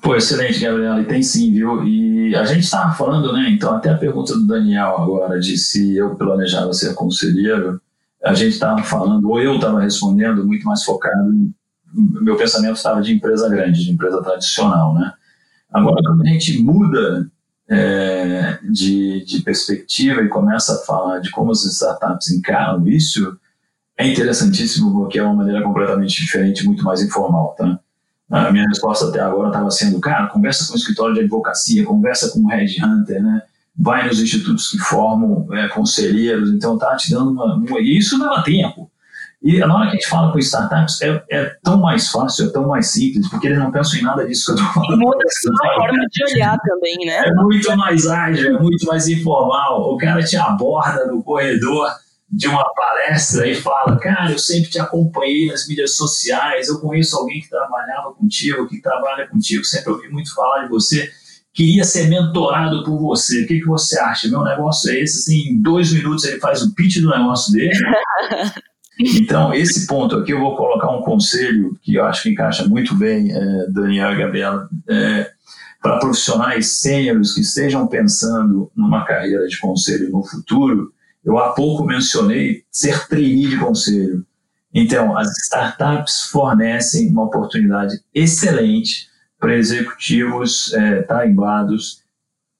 Pô, 0.00 0.14
excelente, 0.16 0.60
Gabriela, 0.60 1.00
e 1.00 1.04
tem 1.04 1.22
sim, 1.22 1.52
viu? 1.52 1.84
E 1.84 2.34
a 2.34 2.44
gente 2.44 2.64
estava 2.64 2.94
falando, 2.94 3.32
né? 3.32 3.50
Então, 3.50 3.74
até 3.74 3.90
a 3.90 3.98
pergunta 3.98 4.34
do 4.34 4.46
Daniel 4.46 4.96
agora 4.96 5.38
de 5.38 5.56
se 5.58 5.96
eu 5.96 6.14
planejava 6.14 6.72
ser 6.72 6.94
conselheiro, 6.94 7.80
a 8.24 8.32
gente 8.32 8.52
estava 8.52 8.82
falando, 8.82 9.28
ou 9.28 9.40
eu 9.40 9.56
estava 9.56 9.80
respondendo 9.80 10.46
muito 10.46 10.64
mais 10.64 10.82
focado, 10.82 11.30
meu 11.94 12.36
pensamento 12.36 12.76
estava 12.76 13.02
de 13.02 13.14
empresa 13.14 13.48
grande, 13.48 13.84
de 13.84 13.90
empresa 13.90 14.22
tradicional, 14.22 14.94
né? 14.94 15.12
Agora, 15.70 16.00
quando 16.06 16.22
a 16.22 16.26
gente 16.26 16.62
muda 16.62 17.30
é, 17.68 18.58
de, 18.70 19.24
de 19.24 19.42
perspectiva 19.42 20.22
e 20.22 20.28
começa 20.28 20.74
a 20.74 20.86
falar 20.86 21.18
de 21.20 21.30
como 21.30 21.50
as 21.50 21.64
startups 21.64 22.30
encaram 22.30 22.86
isso, 22.86 23.36
é 23.98 24.08
interessantíssimo 24.08 24.92
porque 24.92 25.18
é 25.18 25.22
uma 25.22 25.34
maneira 25.34 25.62
completamente 25.62 26.20
diferente, 26.20 26.64
muito 26.64 26.84
mais 26.84 27.02
informal, 27.02 27.54
tá? 27.56 27.78
A 28.34 28.50
minha 28.50 28.66
resposta 28.66 29.08
até 29.08 29.20
agora 29.20 29.48
estava 29.48 29.70
sendo, 29.70 30.00
cara, 30.00 30.26
conversa 30.26 30.66
com 30.66 30.74
o 30.74 30.76
escritório 30.76 31.14
de 31.14 31.20
advocacia, 31.20 31.84
conversa 31.84 32.30
com 32.30 32.40
o 32.40 32.48
headhunter, 32.48 33.22
né? 33.22 33.42
Vai 33.76 34.06
nos 34.06 34.20
institutos 34.20 34.70
que 34.70 34.78
formam 34.78 35.46
é, 35.52 35.68
conselheiros, 35.68 36.50
então 36.50 36.76
tá 36.76 36.96
te 36.96 37.12
dando 37.12 37.30
uma, 37.30 37.54
uma... 37.54 37.80
E 37.80 37.98
isso 37.98 38.20
leva 38.20 38.42
tempo. 38.42 38.90
E 39.42 39.58
na 39.58 39.76
hora 39.76 39.84
que 39.84 39.90
a 39.90 39.94
gente 40.00 40.08
fala 40.08 40.32
com 40.32 40.38
startups, 40.38 41.02
é, 41.02 41.22
é 41.30 41.44
tão 41.62 41.78
mais 41.78 42.10
fácil, 42.10 42.46
é 42.46 42.50
tão 42.50 42.66
mais 42.66 42.90
simples, 42.90 43.28
porque 43.28 43.46
eles 43.46 43.58
não 43.58 43.70
pensam 43.70 44.00
em 44.00 44.02
nada 44.02 44.26
disso 44.26 44.46
que 44.46 44.52
eu 44.52 44.64
estou 44.64 44.82
falando. 44.82 45.00
Muda 45.00 45.18
a 45.18 45.74
forma 45.74 46.06
de 46.10 46.34
olhar 46.34 46.58
também, 46.58 46.96
né? 47.04 47.26
É 47.26 47.34
muito 47.34 47.76
mais 47.76 48.06
ágil, 48.06 48.56
é 48.56 48.58
muito 48.58 48.86
mais 48.86 49.06
informal. 49.06 49.92
O 49.92 49.98
cara 49.98 50.24
te 50.24 50.36
aborda 50.36 51.06
no 51.06 51.22
corredor 51.22 51.88
de 52.34 52.48
uma 52.48 52.64
palestra 52.74 53.46
e 53.46 53.54
fala, 53.54 53.96
cara, 53.96 54.32
eu 54.32 54.38
sempre 54.38 54.68
te 54.70 54.80
acompanhei 54.80 55.46
nas 55.46 55.68
mídias 55.68 55.96
sociais, 55.96 56.68
eu 56.68 56.80
conheço 56.80 57.16
alguém 57.16 57.40
que 57.40 57.48
trabalhava 57.48 58.12
contigo, 58.12 58.66
que 58.66 58.80
trabalha 58.80 59.28
contigo, 59.28 59.64
sempre 59.64 59.92
ouvi 59.92 60.08
muito 60.08 60.34
falar 60.34 60.64
de 60.64 60.68
você, 60.68 61.08
queria 61.52 61.84
ser 61.84 62.08
mentorado 62.08 62.82
por 62.82 62.98
você, 62.98 63.44
o 63.44 63.46
que, 63.46 63.60
que 63.60 63.66
você 63.66 63.98
acha? 64.00 64.28
Meu 64.28 64.42
negócio 64.42 64.90
é 64.90 65.00
esse, 65.00 65.18
assim, 65.18 65.50
em 65.50 65.62
dois 65.62 65.92
minutos 65.92 66.24
ele 66.24 66.40
faz 66.40 66.62
o 66.62 66.74
pitch 66.74 67.00
do 67.00 67.10
negócio 67.10 67.52
dele, 67.52 67.72
Então, 68.96 69.52
esse 69.52 69.88
ponto 69.88 70.16
aqui 70.16 70.32
eu 70.32 70.38
vou 70.38 70.56
colocar 70.56 70.88
um 70.90 71.02
conselho 71.02 71.76
que 71.82 71.96
eu 71.96 72.04
acho 72.04 72.22
que 72.22 72.30
encaixa 72.30 72.64
muito 72.64 72.94
bem, 72.94 73.32
é, 73.32 73.66
Daniel 73.68 74.12
e 74.12 74.18
Gabriela, 74.18 74.68
é, 74.88 75.30
para 75.82 75.98
profissionais 75.98 76.78
sêniores 76.78 77.34
que 77.34 77.40
estejam 77.40 77.88
pensando 77.88 78.70
numa 78.74 79.04
carreira 79.04 79.48
de 79.48 79.58
conselho 79.58 80.10
no 80.10 80.22
futuro. 80.22 80.92
Eu 81.24 81.38
há 81.38 81.52
pouco 81.52 81.84
mencionei 81.84 82.64
ser 82.70 83.08
trainee 83.08 83.48
de 83.48 83.58
conselho. 83.58 84.26
Então, 84.72 85.16
as 85.16 85.28
startups 85.44 86.22
fornecem 86.30 87.08
uma 87.10 87.24
oportunidade 87.24 88.00
excelente 88.12 89.08
para 89.38 89.56
executivos 89.56 90.72
é, 90.72 91.06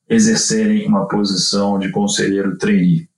exercerem 0.08 0.86
uma 0.86 1.08
posição 1.08 1.78
de 1.78 1.90
conselheiro 1.90 2.56
trainee. 2.56 3.08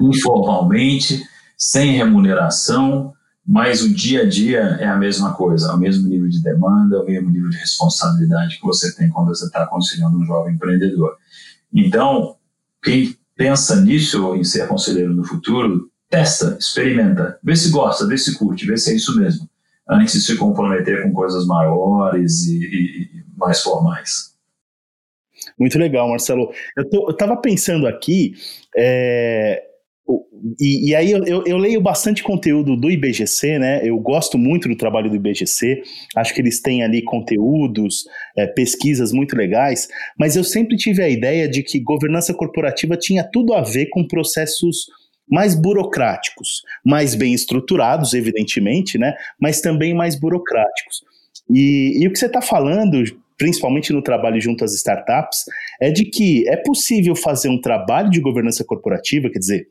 Informalmente, 0.00 1.22
sem 1.56 1.92
remuneração, 1.92 3.12
mas 3.46 3.82
o 3.82 3.92
dia 3.92 4.22
a 4.22 4.28
dia 4.28 4.60
é 4.80 4.86
a 4.86 4.96
mesma 4.96 5.34
coisa, 5.34 5.70
é 5.70 5.74
o 5.74 5.78
mesmo 5.78 6.08
nível 6.08 6.28
de 6.28 6.42
demanda, 6.42 7.00
o 7.00 7.06
mesmo 7.06 7.30
nível 7.30 7.50
de 7.50 7.58
responsabilidade 7.58 8.58
que 8.58 8.66
você 8.66 8.94
tem 8.96 9.08
quando 9.10 9.28
você 9.28 9.46
está 9.46 9.62
aconselhando 9.62 10.18
um 10.18 10.24
jovem 10.24 10.54
empreendedor. 10.54 11.16
Então, 11.72 12.36
quem 12.82 13.16
pensa 13.36 13.80
nisso, 13.80 14.34
em 14.34 14.44
ser 14.44 14.66
conselheiro 14.68 15.12
no 15.12 15.24
futuro, 15.24 15.90
testa, 16.08 16.56
experimenta, 16.60 17.38
vê 17.42 17.56
se 17.56 17.70
gosta, 17.70 18.06
vê 18.06 18.18
se 18.18 18.36
curte, 18.38 18.66
vê 18.66 18.76
se 18.76 18.92
é 18.92 18.96
isso 18.96 19.18
mesmo, 19.18 19.48
antes 19.88 20.14
de 20.14 20.20
se 20.20 20.36
comprometer 20.36 21.02
com 21.02 21.12
coisas 21.12 21.46
maiores 21.46 22.46
e, 22.46 22.58
e 22.58 23.24
mais 23.36 23.62
formais. 23.62 24.32
Muito 25.58 25.78
legal, 25.78 26.08
Marcelo. 26.08 26.52
Eu 26.76 27.10
estava 27.10 27.36
pensando 27.36 27.86
aqui, 27.86 28.34
é, 28.76 29.62
e, 30.60 30.90
e, 30.90 30.94
aí 30.94 31.12
eu, 31.12 31.44
eu, 31.46 31.56
leio 31.56 31.80
bastante 31.80 32.22
conteúdo 32.22 32.76
do 32.76 32.90
IBGC, 32.90 33.58
né? 33.58 33.80
Eu 33.84 33.98
gosto 33.98 34.36
muito 34.36 34.68
do 34.68 34.76
trabalho 34.76 35.08
do 35.08 35.16
IBGC, 35.16 35.82
acho 36.16 36.34
que 36.34 36.40
eles 36.40 36.60
têm 36.60 36.82
ali 36.82 37.02
conteúdos, 37.02 38.04
é, 38.36 38.46
pesquisas 38.46 39.12
muito 39.12 39.36
legais, 39.36 39.86
mas 40.18 40.34
eu 40.34 40.42
sempre 40.42 40.76
tive 40.76 41.02
a 41.02 41.08
ideia 41.08 41.48
de 41.48 41.62
que 41.62 41.78
governança 41.78 42.34
corporativa 42.34 42.96
tinha 42.96 43.22
tudo 43.22 43.54
a 43.54 43.62
ver 43.62 43.86
com 43.90 44.06
processos 44.06 44.86
mais 45.30 45.54
burocráticos, 45.54 46.62
mais 46.84 47.14
bem 47.14 47.32
estruturados, 47.32 48.12
evidentemente, 48.12 48.98
né? 48.98 49.14
Mas 49.40 49.60
também 49.60 49.94
mais 49.94 50.18
burocráticos. 50.18 51.02
E, 51.48 52.02
e 52.02 52.08
o 52.08 52.12
que 52.12 52.18
você 52.18 52.26
está 52.26 52.42
falando, 52.42 53.02
principalmente 53.38 53.92
no 53.92 54.02
trabalho 54.02 54.40
junto 54.40 54.64
às 54.64 54.74
startups, 54.74 55.44
é 55.80 55.90
de 55.90 56.04
que 56.04 56.46
é 56.48 56.56
possível 56.56 57.14
fazer 57.14 57.48
um 57.48 57.60
trabalho 57.60 58.10
de 58.10 58.20
governança 58.20 58.64
corporativa, 58.64 59.30
quer 59.30 59.38
dizer, 59.38 59.68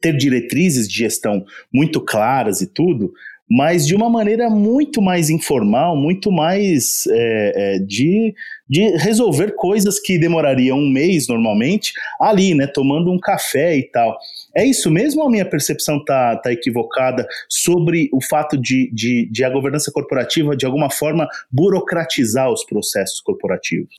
ter 0.00 0.16
diretrizes 0.16 0.88
de 0.88 0.96
gestão 0.96 1.44
muito 1.72 2.00
claras 2.00 2.60
e 2.60 2.66
tudo, 2.66 3.12
mas 3.50 3.86
de 3.86 3.94
uma 3.94 4.10
maneira 4.10 4.50
muito 4.50 5.00
mais 5.00 5.30
informal, 5.30 5.96
muito 5.96 6.30
mais 6.30 7.04
é, 7.10 7.52
é, 7.56 7.78
de, 7.78 8.34
de 8.68 8.96
resolver 8.96 9.54
coisas 9.54 9.98
que 9.98 10.18
demorariam 10.18 10.78
um 10.78 10.88
mês 10.88 11.28
normalmente 11.28 11.92
ali, 12.20 12.54
né, 12.54 12.66
tomando 12.66 13.10
um 13.10 13.18
café 13.18 13.76
e 13.76 13.82
tal. 13.90 14.18
É 14.54 14.64
isso 14.64 14.90
mesmo 14.90 15.22
ou 15.22 15.28
a 15.28 15.30
minha 15.30 15.48
percepção 15.48 16.02
tá, 16.04 16.36
tá 16.36 16.52
equivocada 16.52 17.26
sobre 17.48 18.08
o 18.12 18.22
fato 18.22 18.56
de, 18.56 18.90
de, 18.92 19.28
de 19.30 19.44
a 19.44 19.50
governança 19.50 19.90
corporativa, 19.92 20.56
de 20.56 20.66
alguma 20.66 20.90
forma, 20.90 21.28
burocratizar 21.50 22.50
os 22.50 22.64
processos 22.64 23.20
corporativos? 23.20 23.94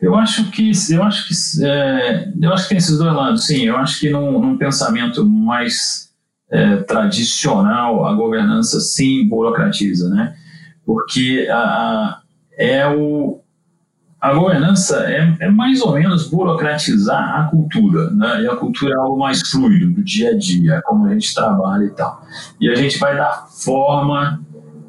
Eu 0.00 0.14
acho 0.14 0.50
que 0.50 0.72
eu 0.90 1.02
acho 1.02 1.28
que 1.28 1.64
é, 1.64 2.28
eu 2.40 2.52
acho 2.52 2.64
que 2.64 2.68
tem 2.70 2.78
esses 2.78 2.98
dois 2.98 3.14
lados, 3.14 3.46
sim. 3.46 3.66
Eu 3.66 3.76
acho 3.76 4.00
que 4.00 4.10
num, 4.10 4.40
num 4.40 4.56
pensamento 4.56 5.24
mais 5.24 6.08
é, 6.50 6.76
tradicional, 6.78 8.06
a 8.06 8.14
governança 8.14 8.80
sim 8.80 9.26
burocratiza, 9.28 10.08
né? 10.08 10.34
Porque 10.84 11.46
a, 11.50 12.20
é 12.58 12.86
o, 12.86 13.40
a 14.20 14.34
governança 14.34 15.04
é, 15.08 15.36
é, 15.40 15.50
mais 15.50 15.80
ou 15.80 15.92
menos 15.92 16.28
burocratizar 16.28 17.40
a 17.40 17.44
cultura, 17.44 18.10
né? 18.10 18.42
E 18.42 18.48
a 18.48 18.56
cultura 18.56 18.94
é 18.94 18.96
algo 18.96 19.18
mais 19.18 19.40
fluido, 19.48 19.92
do 19.92 20.02
dia 20.02 20.30
a 20.30 20.36
dia, 20.36 20.82
como 20.84 21.06
a 21.06 21.12
gente 21.12 21.32
trabalha 21.32 21.84
e 21.84 21.90
tal. 21.90 22.22
E 22.60 22.68
a 22.68 22.74
gente 22.74 22.98
vai 22.98 23.16
dar 23.16 23.46
forma 23.48 24.40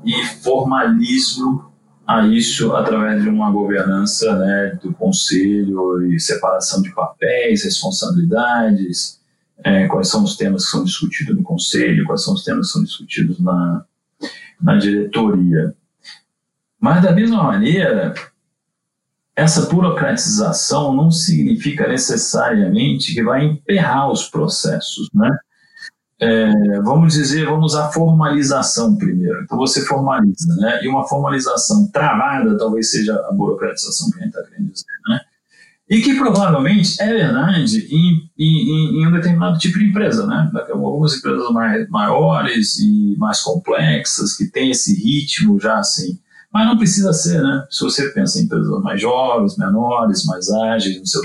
e 0.03 0.25
formalismo 0.41 1.69
a 2.07 2.25
isso 2.25 2.75
através 2.75 3.21
de 3.21 3.29
uma 3.29 3.51
governança 3.51 4.35
né, 4.39 4.79
do 4.81 4.91
conselho 4.93 6.11
e 6.11 6.19
separação 6.19 6.81
de 6.81 6.89
papéis, 6.89 7.63
responsabilidades, 7.63 9.19
é, 9.63 9.87
quais 9.87 10.07
são 10.07 10.23
os 10.23 10.35
temas 10.35 10.65
que 10.65 10.71
são 10.71 10.83
discutidos 10.83 11.35
no 11.35 11.43
conselho, 11.43 12.05
quais 12.05 12.23
são 12.23 12.33
os 12.33 12.43
temas 12.43 12.67
que 12.67 12.73
são 12.73 12.83
discutidos 12.83 13.39
na, 13.39 13.85
na 14.59 14.75
diretoria. 14.77 15.75
Mas, 16.79 17.03
da 17.03 17.11
mesma 17.11 17.43
maneira, 17.43 18.15
essa 19.39 19.61
burocratização 19.67 20.93
não 20.93 21.09
significa 21.09 21.87
necessariamente 21.87 23.13
que 23.13 23.23
vai 23.23 23.45
emperrar 23.45 24.11
os 24.11 24.27
processos, 24.27 25.07
né? 25.13 25.29
É, 26.21 26.81
vamos 26.81 27.13
dizer, 27.13 27.45
vamos 27.45 27.73
à 27.73 27.89
formalização 27.89 28.97
primeiro. 28.97 29.41
Então 29.41 29.57
você 29.57 29.85
formaliza, 29.85 30.53
né? 30.57 30.83
E 30.83 30.89
uma 30.89 31.07
formalização 31.07 31.89
travada 31.89 32.57
talvez 32.57 32.91
seja 32.91 33.15
a 33.15 33.31
burocratização 33.31 34.11
que 34.11 34.17
a 34.19 34.23
gente 34.23 34.35
está 34.35 34.43
querendo 34.49 34.71
dizer, 34.73 34.85
né? 35.07 35.21
E 35.89 36.01
que 36.01 36.15
provavelmente 36.15 37.01
é 37.01 37.07
verdade 37.07 37.87
em, 37.89 38.29
em, 38.37 39.01
em, 39.01 39.07
um 39.07 39.11
determinado 39.11 39.57
tipo 39.57 39.79
de 39.79 39.85
empresa, 39.85 40.27
né? 40.27 40.51
Algumas 40.69 41.15
empresas 41.15 41.49
mais, 41.51 41.87
maiores 41.87 42.77
e 42.77 43.15
mais 43.17 43.39
complexas, 43.39 44.35
que 44.35 44.51
têm 44.51 44.71
esse 44.71 44.93
ritmo 44.93 45.57
já 45.57 45.79
assim. 45.79 46.19
Mas 46.51 46.67
não 46.67 46.77
precisa 46.77 47.13
ser, 47.13 47.41
né? 47.41 47.65
Se 47.69 47.83
você 47.83 48.09
pensa 48.09 48.39
em 48.39 48.43
empresas 48.43 48.69
mais 48.81 48.99
jovens, 48.99 49.57
menores, 49.57 50.25
mais 50.25 50.49
ágeis, 50.49 50.99
no 50.99 51.05
seu, 51.05 51.21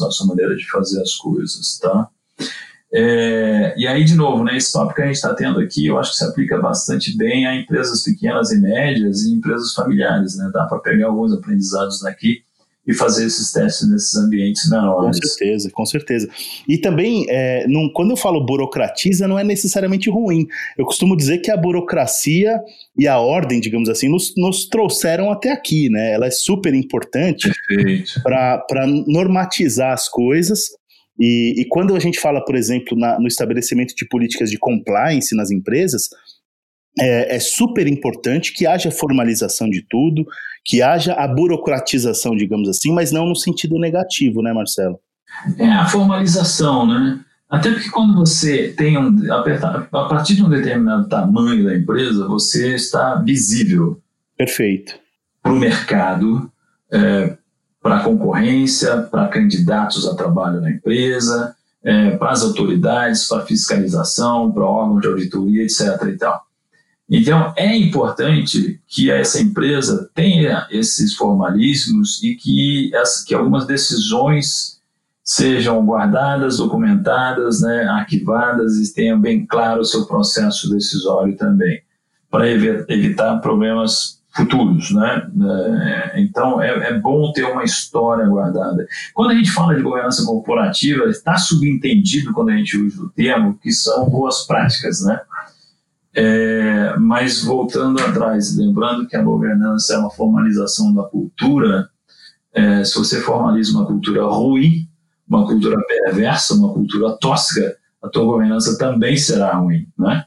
na 0.00 0.10
sua 0.10 0.26
maneira 0.26 0.54
de 0.54 0.68
fazer 0.70 1.02
as 1.02 1.14
coisas, 1.14 1.78
tá? 1.78 2.08
É, 2.92 3.74
e 3.76 3.86
aí, 3.86 4.04
de 4.04 4.14
novo, 4.14 4.44
né, 4.44 4.56
esse 4.56 4.72
papo 4.72 4.94
que 4.94 5.02
a 5.02 5.06
gente 5.06 5.16
está 5.16 5.34
tendo 5.34 5.60
aqui, 5.60 5.86
eu 5.86 5.98
acho 5.98 6.12
que 6.12 6.16
se 6.16 6.24
aplica 6.24 6.58
bastante 6.58 7.14
bem 7.16 7.46
a 7.46 7.54
empresas 7.54 8.02
pequenas 8.02 8.50
e 8.50 8.58
médias 8.58 9.24
e 9.24 9.34
empresas 9.34 9.74
familiares, 9.74 10.36
né? 10.36 10.50
Dá 10.52 10.64
para 10.64 10.78
pegar 10.78 11.08
alguns 11.08 11.32
aprendizados 11.32 12.00
daqui 12.00 12.42
e 12.88 12.94
fazer 12.94 13.26
esses 13.26 13.52
testes 13.52 13.86
nesses 13.86 14.16
ambientes 14.16 14.68
menores. 14.70 15.20
Com 15.20 15.26
certeza, 15.26 15.70
com 15.70 15.84
certeza. 15.84 16.28
E 16.66 16.78
também, 16.78 17.26
é, 17.28 17.66
não, 17.68 17.90
quando 17.92 18.12
eu 18.12 18.16
falo 18.16 18.44
burocratiza, 18.44 19.28
não 19.28 19.38
é 19.38 19.44
necessariamente 19.44 20.08
ruim. 20.08 20.46
Eu 20.76 20.86
costumo 20.86 21.14
dizer 21.14 21.38
que 21.38 21.50
a 21.50 21.56
burocracia 21.56 22.58
e 22.96 23.06
a 23.06 23.18
ordem, 23.18 23.60
digamos 23.60 23.90
assim, 23.90 24.08
nos, 24.08 24.32
nos 24.38 24.66
trouxeram 24.66 25.30
até 25.30 25.52
aqui, 25.52 25.90
né? 25.90 26.12
Ela 26.12 26.26
é 26.26 26.30
super 26.30 26.72
importante 26.72 27.52
para 28.22 28.86
normatizar 29.06 29.92
as 29.92 30.08
coisas. 30.08 30.70
E, 31.20 31.60
e, 31.60 31.64
quando 31.66 31.94
a 31.94 32.00
gente 32.00 32.18
fala, 32.18 32.42
por 32.42 32.54
exemplo, 32.54 32.96
na, 32.96 33.18
no 33.18 33.26
estabelecimento 33.26 33.94
de 33.94 34.08
políticas 34.08 34.50
de 34.50 34.56
compliance 34.56 35.34
nas 35.34 35.50
empresas, 35.50 36.08
é, 36.98 37.36
é, 37.36 37.40
super 37.40 37.86
importante 37.86 38.52
que 38.52 38.66
haja 38.66 38.90
formalização 38.90 39.68
de 39.68 39.82
tudo, 39.88 40.24
que 40.64 40.82
haja 40.82 41.14
a 41.14 41.26
burocratização, 41.26 42.36
digamos 42.36 42.68
assim, 42.68 42.92
mas 42.92 43.10
não 43.10 43.26
no 43.26 43.36
sentido 43.36 43.78
negativo, 43.78 44.42
né, 44.42 44.52
Marcelo? 44.52 44.98
É 45.58 45.68
a 45.68 45.86
formalização, 45.86 46.86
né? 46.86 47.20
Até 47.48 47.70
porque 47.70 47.88
quando 47.90 48.14
você 48.14 48.74
tem 48.76 48.98
um. 48.98 49.16
A 49.32 50.04
partir 50.04 50.34
de 50.34 50.44
um 50.44 50.50
determinado 50.50 51.08
tamanho 51.08 51.64
da 51.64 51.74
empresa, 51.74 52.26
você 52.28 52.74
está 52.74 53.14
visível. 53.16 54.00
Perfeito. 54.36 54.94
Para 55.42 55.52
o 55.52 55.56
mercado, 55.56 56.52
é, 56.92 57.36
para 57.82 57.98
a 57.98 58.04
concorrência, 58.04 58.98
para 59.02 59.28
candidatos 59.28 60.06
a 60.06 60.14
trabalho 60.14 60.60
na 60.60 60.70
empresa, 60.70 61.56
é, 61.82 62.10
para 62.10 62.32
as 62.32 62.42
autoridades, 62.42 63.26
para 63.26 63.46
fiscalização, 63.46 64.52
para 64.52 64.64
órgãos 64.64 65.00
de 65.00 65.08
auditoria, 65.08 65.62
etc. 65.62 66.02
E 66.06 66.18
tal. 66.18 66.47
Então, 67.10 67.54
é 67.56 67.74
importante 67.74 68.80
que 68.86 69.10
essa 69.10 69.40
empresa 69.40 70.10
tenha 70.14 70.66
esses 70.70 71.14
formalismos 71.14 72.22
e 72.22 72.34
que, 72.34 72.94
as, 72.96 73.24
que 73.24 73.34
algumas 73.34 73.66
decisões 73.66 74.78
sejam 75.24 75.84
guardadas, 75.84 76.58
documentadas, 76.58 77.62
né, 77.62 77.84
arquivadas 77.84 78.76
e 78.76 78.94
tenha 78.94 79.16
bem 79.16 79.46
claro 79.46 79.80
o 79.80 79.84
seu 79.84 80.06
processo 80.06 80.70
decisório 80.70 81.36
também, 81.36 81.82
para 82.30 82.48
evitar 82.48 83.38
problemas 83.40 84.18
futuros. 84.34 84.90
Né? 84.90 85.30
É, 86.14 86.20
então, 86.20 86.60
é, 86.60 86.90
é 86.90 86.98
bom 86.98 87.32
ter 87.32 87.44
uma 87.44 87.64
história 87.64 88.26
guardada. 88.26 88.86
Quando 89.14 89.30
a 89.30 89.34
gente 89.34 89.50
fala 89.50 89.74
de 89.74 89.82
governança 89.82 90.24
corporativa, 90.24 91.04
está 91.06 91.36
subentendido, 91.36 92.32
quando 92.32 92.50
a 92.50 92.56
gente 92.56 92.76
usa 92.76 93.02
o 93.02 93.08
termo, 93.08 93.58
que 93.62 93.72
são 93.72 94.08
boas 94.08 94.46
práticas, 94.46 95.02
né? 95.02 95.20
É, 96.20 96.96
mas 96.96 97.44
voltando 97.44 98.00
atrás, 98.00 98.56
lembrando 98.56 99.06
que 99.06 99.16
a 99.16 99.22
governança 99.22 99.94
é 99.94 99.98
uma 99.98 100.10
formalização 100.10 100.92
da 100.92 101.04
cultura, 101.04 101.88
é, 102.52 102.82
se 102.82 102.98
você 102.98 103.20
formaliza 103.20 103.70
uma 103.70 103.86
cultura 103.86 104.26
ruim, 104.26 104.88
uma 105.28 105.46
cultura 105.46 105.80
perversa, 105.86 106.54
uma 106.54 106.72
cultura 106.72 107.16
tóxica, 107.20 107.76
a 108.02 108.08
tua 108.08 108.24
governança 108.24 108.76
também 108.76 109.16
será 109.16 109.54
ruim, 109.54 109.86
né? 109.96 110.24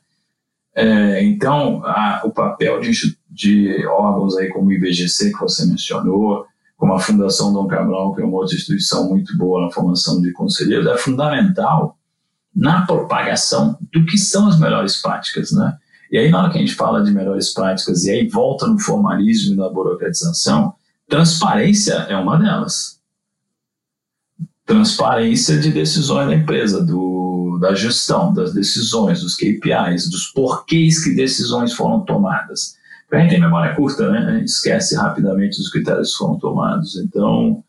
É, 0.73 1.25
então, 1.25 1.83
a, 1.83 2.21
o 2.23 2.31
papel 2.31 2.79
de, 2.79 2.93
de, 3.29 3.85
órgãos 3.87 4.37
aí 4.37 4.47
como 4.47 4.67
o 4.67 4.71
IBGC, 4.71 5.33
que 5.33 5.41
você 5.41 5.65
mencionou, 5.65 6.45
como 6.77 6.93
a 6.93 6.99
Fundação 7.01 7.51
Dom 7.51 7.67
Cabral, 7.67 8.15
que 8.15 8.21
é 8.21 8.25
uma 8.25 8.37
outra 8.37 8.55
instituição 8.55 9.09
muito 9.09 9.37
boa 9.37 9.65
na 9.65 9.71
formação 9.71 10.21
de 10.21 10.31
conselheiros, 10.31 10.87
é 10.87 10.97
fundamental 10.97 11.97
na 12.55 12.85
propagação 12.85 13.77
do 13.91 14.05
que 14.05 14.17
são 14.17 14.47
as 14.47 14.57
melhores 14.57 15.01
práticas, 15.01 15.51
né? 15.51 15.77
E 16.11 16.17
aí, 16.17 16.29
na 16.29 16.41
hora 16.41 16.51
que 16.51 16.57
a 16.57 16.61
gente 16.61 16.75
fala 16.75 17.01
de 17.01 17.11
melhores 17.11 17.53
práticas 17.53 18.03
e 18.03 18.11
aí 18.11 18.27
volta 18.27 18.67
no 18.67 18.77
formalismo 18.77 19.53
e 19.53 19.55
na 19.57 19.69
burocratização, 19.69 20.73
transparência 21.07 21.93
é 22.09 22.17
uma 22.17 22.37
delas. 22.37 22.99
Transparência 24.65 25.57
de 25.57 25.71
decisões 25.71 26.27
da 26.27 26.35
empresa, 26.35 26.83
do, 26.83 27.57
da 27.61 27.73
gestão, 27.73 28.33
das 28.33 28.53
decisões, 28.53 29.21
dos 29.21 29.35
KPIs, 29.35 30.09
dos 30.09 30.27
porquês 30.27 31.01
que 31.01 31.15
decisões 31.15 31.73
foram 31.73 32.01
tomadas. 32.01 32.75
A 33.09 33.19
gente 33.19 33.31
tem 33.31 33.41
memória 33.41 33.75
curta, 33.75 34.09
né? 34.09 34.19
A 34.19 34.37
gente 34.37 34.47
esquece 34.47 34.95
rapidamente 34.95 35.59
os 35.59 35.69
critérios 35.69 36.11
que 36.11 36.17
foram 36.17 36.37
tomados. 36.37 36.97
Então, 36.97 37.63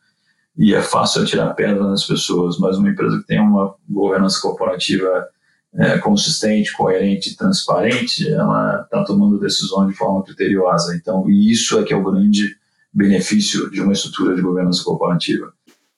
e 0.57 0.75
é 0.75 0.83
fácil 0.83 1.23
atirar 1.23 1.55
pedra 1.55 1.83
nas 1.85 2.05
pessoas, 2.05 2.59
mas 2.59 2.77
uma 2.77 2.91
empresa 2.91 3.19
que 3.19 3.27
tem 3.27 3.41
uma 3.41 3.75
governança 3.89 4.41
corporativa 4.41 5.29
é, 5.75 5.99
consistente, 5.99 6.73
coerente, 6.73 7.37
transparente, 7.37 8.31
ela 8.31 8.83
está 8.83 9.05
tomando 9.05 9.41
decisões 9.41 9.89
de 9.89 9.95
forma 9.95 10.23
criteriosa. 10.23 10.95
Então, 10.95 11.29
e 11.31 11.51
isso 11.51 11.79
é 11.79 11.85
que 11.85 11.93
é 11.93 11.97
o 11.97 12.05
grande 12.05 12.57
benefício 12.93 13.71
de 13.71 13.81
uma 13.81 13.93
estrutura 13.93 14.35
de 14.35 14.43
governança 14.43 14.85
corporativa. 14.85 15.53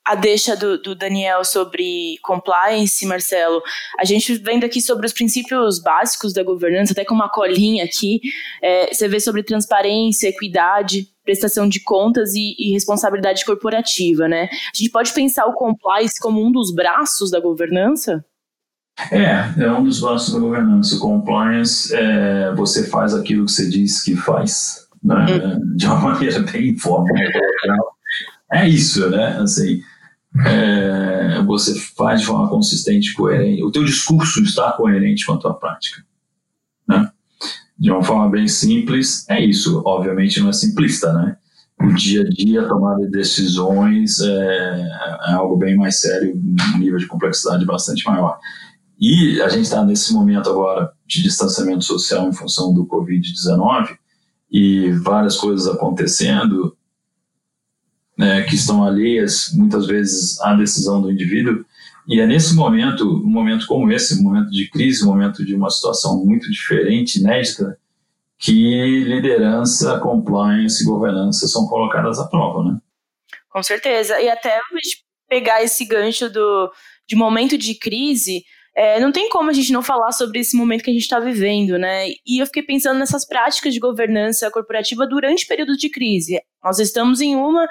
A 0.06 0.14
deixa 0.14 0.54
do, 0.54 0.76
do, 0.76 0.94
Daniel 0.94 1.42
sobre 1.46 2.18
compliance, 2.22 3.06
Marcelo, 3.06 3.62
a 3.98 4.04
gente 4.04 4.34
vendo 4.34 4.64
aqui 4.64 4.78
sobre 4.78 5.06
os 5.06 5.14
princípios 5.14 5.80
básicos 5.80 6.34
da 6.34 6.42
governança, 6.42 6.92
até 6.92 7.06
com 7.06 7.14
uma 7.14 7.30
colinha 7.30 7.84
aqui, 7.84 8.20
é, 8.62 8.92
você 8.92 9.08
vê 9.08 9.18
sobre 9.18 9.42
transparência, 9.42 10.28
equidade, 10.28 11.08
prestação 11.24 11.66
de 11.66 11.80
contas 11.80 12.34
e, 12.34 12.54
e, 12.58 12.72
responsabilidade 12.74 13.46
corporativa, 13.46 14.28
né? 14.28 14.44
A 14.52 14.76
gente 14.76 14.90
pode 14.90 15.10
pensar 15.14 15.46
o 15.46 15.54
compliance 15.54 16.20
como 16.20 16.46
um 16.46 16.52
dos 16.52 16.72
braços 16.72 17.30
da 17.30 17.40
governança? 17.40 18.22
É, 19.10 19.62
é 19.64 19.72
um 19.72 19.84
dos 19.84 20.00
braços 20.00 20.32
da 20.32 20.40
governança. 20.40 20.96
O 20.96 21.00
compliance, 21.00 21.94
é, 21.94 22.52
você 22.54 22.86
faz 22.86 23.14
aquilo 23.14 23.44
que 23.44 23.52
você 23.52 23.68
diz 23.68 24.02
que 24.02 24.16
faz. 24.16 24.86
né? 25.02 25.26
Uhum. 25.26 25.76
de 25.76 25.86
uma 25.86 25.96
maneira 26.12 26.40
bem 26.40 26.70
informal. 26.70 27.06
é 28.52 28.68
isso, 28.68 29.08
né? 29.10 29.38
Assim, 29.38 29.82
é, 30.46 31.42
você 31.42 31.78
faz 31.96 32.20
de 32.20 32.26
forma 32.26 32.48
consistente, 32.48 33.12
coerente. 33.14 33.62
O 33.62 33.70
teu 33.70 33.84
discurso 33.84 34.42
está 34.42 34.72
coerente 34.72 35.26
com 35.26 35.34
a 35.34 35.38
tua 35.38 35.54
prática, 35.54 36.02
né? 36.88 37.10
De 37.78 37.90
uma 37.90 38.02
forma 38.02 38.28
bem 38.30 38.46
simples, 38.48 39.28
é 39.28 39.44
isso. 39.44 39.82
Obviamente 39.84 40.40
não 40.40 40.50
é 40.50 40.52
simplista, 40.52 41.12
né? 41.12 41.36
O 41.80 41.92
dia 41.92 42.22
a 42.22 42.28
dia, 42.28 42.62
a 42.62 42.68
tomada 42.68 43.02
de 43.04 43.10
decisões 43.10 44.20
é, 44.20 44.88
é 45.28 45.32
algo 45.32 45.56
bem 45.56 45.76
mais 45.76 46.00
sério, 46.00 46.34
um 46.34 46.78
nível 46.78 46.98
de 46.98 47.06
complexidade 47.06 47.66
bastante 47.66 48.06
maior. 48.06 48.38
E 48.98 49.40
a 49.42 49.48
gente 49.48 49.64
está 49.64 49.84
nesse 49.84 50.12
momento 50.12 50.48
agora 50.48 50.92
de 51.06 51.22
distanciamento 51.22 51.84
social 51.84 52.28
em 52.28 52.32
função 52.32 52.72
do 52.72 52.86
Covid-19 52.86 53.96
e 54.50 54.90
várias 54.92 55.36
coisas 55.36 55.66
acontecendo 55.66 56.76
né, 58.16 58.42
que 58.42 58.54
estão 58.54 58.84
alheias 58.84 59.50
muitas 59.52 59.86
vezes 59.86 60.40
à 60.40 60.54
decisão 60.54 61.02
do 61.02 61.10
indivíduo. 61.10 61.64
E 62.06 62.20
é 62.20 62.26
nesse 62.26 62.54
momento, 62.54 63.04
um 63.04 63.30
momento 63.30 63.66
como 63.66 63.90
esse, 63.90 64.20
um 64.20 64.22
momento 64.22 64.50
de 64.50 64.68
crise, 64.70 65.04
um 65.04 65.08
momento 65.08 65.44
de 65.44 65.54
uma 65.54 65.70
situação 65.70 66.24
muito 66.24 66.50
diferente, 66.50 67.18
inédita, 67.18 67.78
que 68.38 69.04
liderança, 69.04 69.98
compliance 69.98 70.82
e 70.82 70.86
governança 70.86 71.48
são 71.48 71.66
colocadas 71.66 72.18
à 72.18 72.26
prova, 72.28 72.62
né? 72.62 72.78
Com 73.48 73.62
certeza. 73.62 74.20
E 74.20 74.28
até 74.28 74.58
pegar 75.28 75.62
esse 75.62 75.84
gancho 75.84 76.28
do, 76.28 76.70
de 77.08 77.16
momento 77.16 77.56
de 77.56 77.74
crise, 77.74 78.44
é, 78.76 78.98
não 78.98 79.12
tem 79.12 79.28
como 79.28 79.50
a 79.50 79.52
gente 79.52 79.72
não 79.72 79.82
falar 79.82 80.10
sobre 80.10 80.40
esse 80.40 80.56
momento 80.56 80.82
que 80.82 80.90
a 80.90 80.92
gente 80.92 81.02
está 81.02 81.20
vivendo, 81.20 81.78
né? 81.78 82.08
E 82.26 82.40
eu 82.40 82.46
fiquei 82.46 82.62
pensando 82.62 82.98
nessas 82.98 83.24
práticas 83.24 83.72
de 83.72 83.78
governança 83.78 84.50
corporativa 84.50 85.06
durante 85.06 85.46
períodos 85.46 85.78
de 85.78 85.88
crise. 85.88 86.40
Nós 86.62 86.80
estamos 86.80 87.20
em 87.20 87.36
uma 87.36 87.68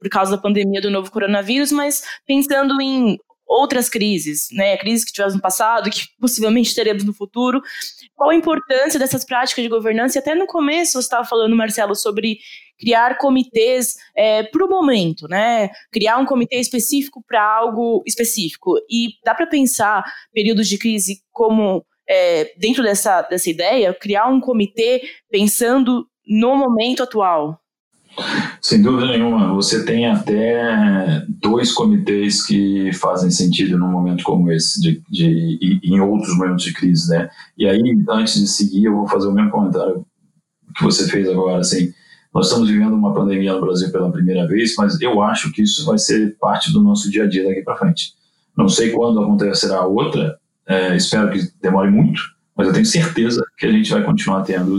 por 0.00 0.08
causa 0.08 0.32
da 0.32 0.38
pandemia 0.38 0.80
do 0.80 0.90
novo 0.90 1.10
coronavírus, 1.10 1.70
mas 1.70 2.02
pensando 2.26 2.80
em 2.80 3.18
outras 3.46 3.88
crises, 3.88 4.48
né? 4.52 4.76
Crises 4.76 5.04
que 5.04 5.12
tivemos 5.12 5.34
no 5.34 5.40
passado, 5.40 5.90
que 5.90 6.06
possivelmente 6.20 6.74
teremos 6.74 7.04
no 7.04 7.12
futuro. 7.12 7.60
Qual 8.20 8.28
a 8.28 8.34
importância 8.34 9.00
dessas 9.00 9.24
práticas 9.24 9.62
de 9.62 9.70
governança? 9.70 10.18
E 10.18 10.20
até 10.20 10.34
no 10.34 10.46
começo 10.46 10.92
você 10.92 10.98
estava 11.06 11.24
falando, 11.24 11.56
Marcelo, 11.56 11.94
sobre 11.94 12.38
criar 12.78 13.16
comitês 13.16 13.96
é, 14.14 14.42
para 14.42 14.62
o 14.62 14.68
momento, 14.68 15.26
né? 15.26 15.70
Criar 15.90 16.18
um 16.18 16.26
comitê 16.26 16.56
específico 16.56 17.24
para 17.26 17.42
algo 17.42 18.02
específico. 18.06 18.74
E 18.90 19.14
dá 19.24 19.34
para 19.34 19.46
pensar 19.46 20.04
períodos 20.34 20.68
de 20.68 20.76
crise 20.76 21.22
como 21.32 21.82
é, 22.06 22.52
dentro 22.58 22.82
dessa, 22.82 23.22
dessa 23.22 23.48
ideia, 23.48 23.94
criar 23.94 24.26
um 24.26 24.38
comitê 24.38 25.00
pensando 25.30 26.06
no 26.26 26.54
momento 26.56 27.02
atual. 27.02 27.58
Sem 28.60 28.82
dúvida 28.82 29.08
nenhuma, 29.08 29.54
você 29.54 29.84
tem 29.84 30.06
até 30.06 31.24
dois 31.28 31.72
comitês 31.72 32.44
que 32.44 32.92
fazem 32.92 33.30
sentido 33.30 33.78
num 33.78 33.90
momento 33.90 34.22
como 34.22 34.50
esse, 34.50 34.80
de, 34.80 35.02
de, 35.08 35.80
em 35.82 36.00
outros 36.00 36.36
momentos 36.36 36.64
de 36.64 36.72
crise, 36.72 37.08
né? 37.10 37.28
E 37.56 37.66
aí, 37.66 37.80
antes 38.08 38.34
de 38.34 38.46
seguir, 38.46 38.84
eu 38.84 38.96
vou 38.96 39.08
fazer 39.08 39.28
o 39.28 39.32
mesmo 39.32 39.50
comentário 39.50 40.04
que 40.76 40.84
você 40.84 41.08
fez 41.08 41.28
agora, 41.28 41.60
assim, 41.60 41.92
nós 42.32 42.46
estamos 42.46 42.68
vivendo 42.68 42.94
uma 42.94 43.12
pandemia 43.12 43.54
no 43.54 43.60
Brasil 43.60 43.90
pela 43.90 44.12
primeira 44.12 44.46
vez, 44.46 44.74
mas 44.78 45.00
eu 45.00 45.20
acho 45.20 45.50
que 45.52 45.62
isso 45.62 45.84
vai 45.84 45.98
ser 45.98 46.36
parte 46.38 46.72
do 46.72 46.80
nosso 46.80 47.10
dia 47.10 47.24
a 47.24 47.28
dia 47.28 47.44
daqui 47.44 47.62
para 47.62 47.76
frente. 47.76 48.12
Não 48.56 48.68
sei 48.68 48.90
quando 48.90 49.20
acontecerá 49.20 49.84
outra, 49.84 50.38
é, 50.66 50.94
espero 50.96 51.30
que 51.30 51.40
demore 51.60 51.90
muito, 51.90 52.20
mas 52.56 52.68
eu 52.68 52.72
tenho 52.72 52.86
certeza 52.86 53.42
que 53.58 53.66
a 53.66 53.72
gente 53.72 53.90
vai 53.90 54.04
continuar 54.04 54.42
tendo 54.42 54.76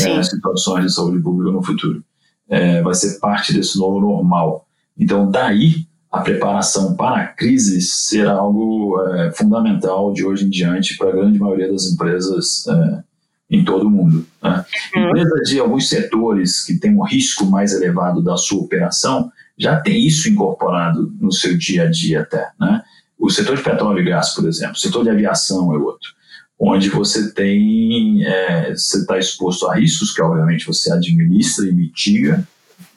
é, 0.00 0.22
situações 0.22 0.86
de 0.86 0.92
saúde 0.92 1.22
pública 1.22 1.52
no 1.52 1.62
futuro 1.62 2.02
é, 2.52 2.82
vai 2.82 2.94
ser 2.94 3.18
parte 3.18 3.54
desse 3.54 3.78
novo 3.78 3.98
normal. 3.98 4.68
Então, 4.96 5.30
daí, 5.30 5.86
a 6.10 6.20
preparação 6.20 6.94
para 6.94 7.22
a 7.22 7.26
crise 7.26 7.80
será 7.80 8.32
algo 8.32 9.00
é, 9.08 9.32
fundamental 9.32 10.12
de 10.12 10.22
hoje 10.22 10.44
em 10.44 10.50
diante 10.50 10.98
para 10.98 11.08
a 11.08 11.12
grande 11.12 11.38
maioria 11.38 11.72
das 11.72 11.86
empresas 11.86 12.66
é, 12.68 13.02
em 13.50 13.64
todo 13.64 13.86
o 13.86 13.90
mundo. 13.90 14.26
Né? 14.42 14.64
Uhum. 14.94 15.08
Empresas 15.08 15.48
de 15.48 15.58
alguns 15.58 15.88
setores 15.88 16.62
que 16.62 16.78
têm 16.78 16.94
um 16.94 17.02
risco 17.02 17.46
mais 17.46 17.72
elevado 17.72 18.22
da 18.22 18.36
sua 18.36 18.60
operação 18.60 19.32
já 19.56 19.80
tem 19.80 20.06
isso 20.06 20.28
incorporado 20.28 21.10
no 21.18 21.32
seu 21.32 21.56
dia 21.56 21.84
a 21.84 21.90
dia 21.90 22.20
até. 22.20 22.50
Né? 22.60 22.82
O 23.18 23.30
setor 23.30 23.56
de 23.56 23.62
petróleo 23.62 24.00
e 24.00 24.04
gás, 24.04 24.34
por 24.34 24.46
exemplo, 24.46 24.74
o 24.74 24.78
setor 24.78 25.04
de 25.04 25.10
aviação 25.10 25.74
é 25.74 25.78
outro 25.78 26.10
onde 26.64 26.88
você 26.88 27.32
tem, 27.32 28.24
é, 28.24 28.70
você 28.70 28.98
está 28.98 29.18
exposto 29.18 29.66
a 29.66 29.74
riscos 29.74 30.14
que 30.14 30.22
obviamente 30.22 30.64
você 30.64 30.92
administra 30.92 31.66
e 31.66 31.72
mitiga, 31.72 32.46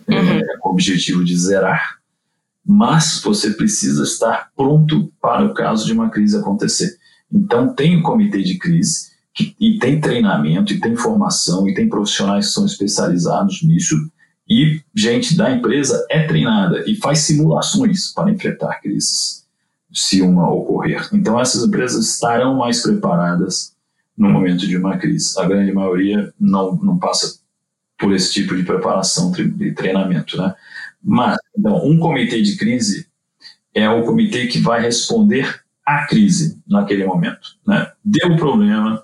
é, 0.08 0.13
uhum. 0.13 0.30
é, 0.38 0.58
com 0.60 0.69
o 0.69 0.71
objetivo 0.73 1.25
de 1.25 1.36
zerar, 1.36 1.97
mas 2.63 3.19
você 3.23 3.49
precisa 3.54 4.04
estar 4.04 4.51
pronto 4.56 5.12
para 5.19 5.43
o 5.43 5.54
caso 5.56 5.84
de 5.88 5.93
uma 5.93 6.12
crise 6.12 6.38
acontecer. 6.38 6.95
Então 7.34 7.73
tem 7.73 7.95
o 7.95 7.99
um 8.01 8.04
comitê 8.04 8.43
de 8.43 8.60
crise 8.60 9.10
que, 9.34 9.56
e 9.60 9.80
tem 9.80 9.99
treinamento 9.99 10.71
e 10.71 10.80
tem 10.80 10.95
formação 10.95 11.67
e 11.67 11.73
tem 11.73 11.89
profissionais 11.89 12.47
que 12.47 12.54
são 12.54 12.67
especializados 12.67 13.63
nisso 13.63 13.95
e 14.47 14.80
gente 14.93 15.36
da 15.36 15.49
empresa 15.49 16.06
é 16.12 16.28
treinada 16.28 16.84
e 16.88 16.95
faz 16.95 17.19
simulações 17.19 18.13
para 18.13 18.30
enfrentar 18.30 18.80
crises 18.80 19.44
se 19.95 20.21
uma 20.21 20.51
ocorrer. 20.51 21.08
Então, 21.13 21.39
essas 21.39 21.63
empresas 21.63 22.05
estarão 22.05 22.58
mais 22.58 22.81
preparadas 22.81 23.73
no 24.17 24.29
momento 24.29 24.67
de 24.67 24.77
uma 24.77 24.97
crise. 24.97 25.39
A 25.39 25.45
grande 25.45 25.71
maioria 25.71 26.34
não, 26.39 26.75
não 26.75 26.99
passa 26.99 27.39
por 27.97 28.13
esse 28.13 28.34
tipo 28.34 28.55
de 28.55 28.63
preparação 28.63 29.31
de 29.31 29.71
treinamento, 29.73 30.38
né? 30.38 30.53
Mas, 31.01 31.38
então, 31.58 31.86
um 31.86 31.97
comitê 31.97 32.41
de 32.41 32.58
crise 32.58 33.08
é 33.73 33.89
o 33.89 34.03
comitê 34.03 34.47
que 34.47 34.60
vai 34.60 34.81
responder 34.81 35.62
à 35.86 36.05
crise 36.05 36.62
naquele 36.67 37.05
momento, 37.05 37.58
né? 37.65 37.89
Deu 38.03 38.36
problema, 38.36 39.01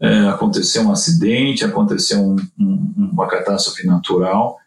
é, 0.00 0.28
aconteceu 0.28 0.82
um 0.82 0.92
acidente, 0.92 1.64
aconteceu 1.64 2.20
um, 2.20 2.36
um, 2.58 3.10
uma 3.12 3.28
catástrofe 3.28 3.86
natural, 3.86 4.58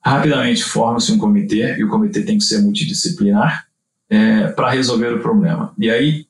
rapidamente 0.00 0.62
forma-se 0.62 1.10
um 1.10 1.18
comitê 1.18 1.76
e 1.76 1.82
o 1.82 1.88
comitê 1.88 2.22
tem 2.22 2.38
que 2.38 2.44
ser 2.44 2.62
multidisciplinar 2.62 3.66
é, 4.14 4.46
para 4.52 4.70
resolver 4.70 5.12
o 5.12 5.20
problema. 5.20 5.74
E 5.76 5.90
aí 5.90 6.26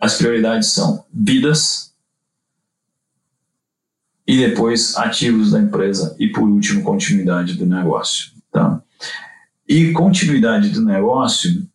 as 0.00 0.16
prioridades 0.16 0.72
são 0.72 1.04
vidas 1.12 1.94
e 4.26 4.36
depois 4.36 4.96
ativos 4.96 5.52
da 5.52 5.60
empresa 5.60 6.16
e 6.18 6.28
por 6.28 6.48
último 6.48 6.82
continuidade 6.82 7.54
do 7.54 7.64
negócio. 7.64 8.32
Tá? 8.50 8.82
E 9.68 9.92
continuidade 9.92 10.70
do 10.70 10.84
negócio 10.84 11.66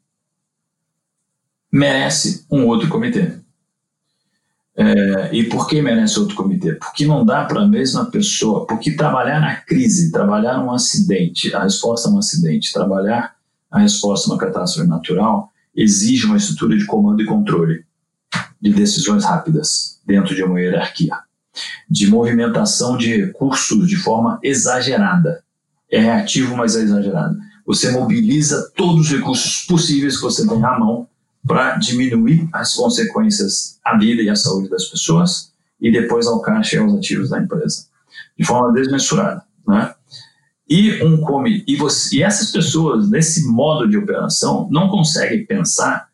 merece 1.71 2.45
um 2.51 2.67
outro 2.67 2.89
comitê. 2.89 3.31
É, 4.75 5.33
e 5.33 5.43
por 5.45 5.67
que 5.67 5.81
merece 5.81 6.19
outro 6.19 6.35
comitê? 6.35 6.73
Porque 6.73 7.05
não 7.05 7.23
dá 7.23 7.45
para 7.45 7.61
a 7.61 7.67
mesma 7.67 8.09
pessoa, 8.09 8.65
porque 8.65 8.95
trabalhar 8.95 9.39
na 9.39 9.55
crise, 9.55 10.11
trabalhar 10.11 10.57
num 10.57 10.71
acidente, 10.71 11.55
a 11.55 11.63
resposta 11.63 12.09
a 12.09 12.11
um 12.11 12.17
acidente, 12.17 12.73
trabalhar 12.73 13.35
a 13.71 13.79
resposta 13.79 14.29
a 14.29 14.33
uma 14.33 14.39
catástrofe 14.39 14.89
natural, 14.89 15.52
exige 15.75 16.25
uma 16.25 16.37
estrutura 16.37 16.77
de 16.77 16.85
comando 16.85 17.21
e 17.21 17.25
controle, 17.25 17.85
de 18.61 18.71
decisões 18.71 19.25
rápidas 19.25 19.99
dentro 20.05 20.35
de 20.35 20.43
uma 20.43 20.59
hierarquia, 20.59 21.17
de 21.89 22.07
movimentação 22.07 22.97
de 22.97 23.25
recursos 23.25 23.87
de 23.87 23.95
forma 23.95 24.39
exagerada. 24.43 25.43
É 25.91 25.99
reativo, 25.99 26.55
mas 26.55 26.75
é 26.75 26.81
exagerado. 26.81 27.37
Você 27.65 27.91
mobiliza 27.91 28.71
todos 28.75 29.05
os 29.05 29.17
recursos 29.17 29.65
possíveis 29.65 30.17
que 30.17 30.23
você 30.23 30.47
tem 30.47 30.63
à 30.65 30.77
mão 30.77 31.07
para 31.45 31.75
diminuir 31.77 32.47
as 32.53 32.73
consequências 32.73 33.79
à 33.83 33.97
vida 33.97 34.21
e 34.21 34.29
à 34.29 34.35
saúde 34.35 34.69
das 34.69 34.85
pessoas 34.85 35.51
e 35.79 35.91
depois 35.91 36.25
ao 36.25 36.41
caixa 36.41 36.77
e 36.77 36.79
aos 36.79 36.95
ativos 36.95 37.29
da 37.29 37.39
empresa, 37.39 37.87
de 38.37 38.45
forma 38.45 38.71
desmensurada. 38.73 39.43
Né? 39.67 39.93
E, 40.75 41.03
um 41.03 41.21
come, 41.21 41.63
e, 41.67 41.75
você, 41.75 42.15
e 42.15 42.23
essas 42.23 42.49
pessoas, 42.49 43.07
nesse 43.07 43.47
modo 43.47 43.87
de 43.87 43.95
operação, 43.95 44.67
não 44.71 44.89
conseguem 44.89 45.45
pensar 45.45 46.09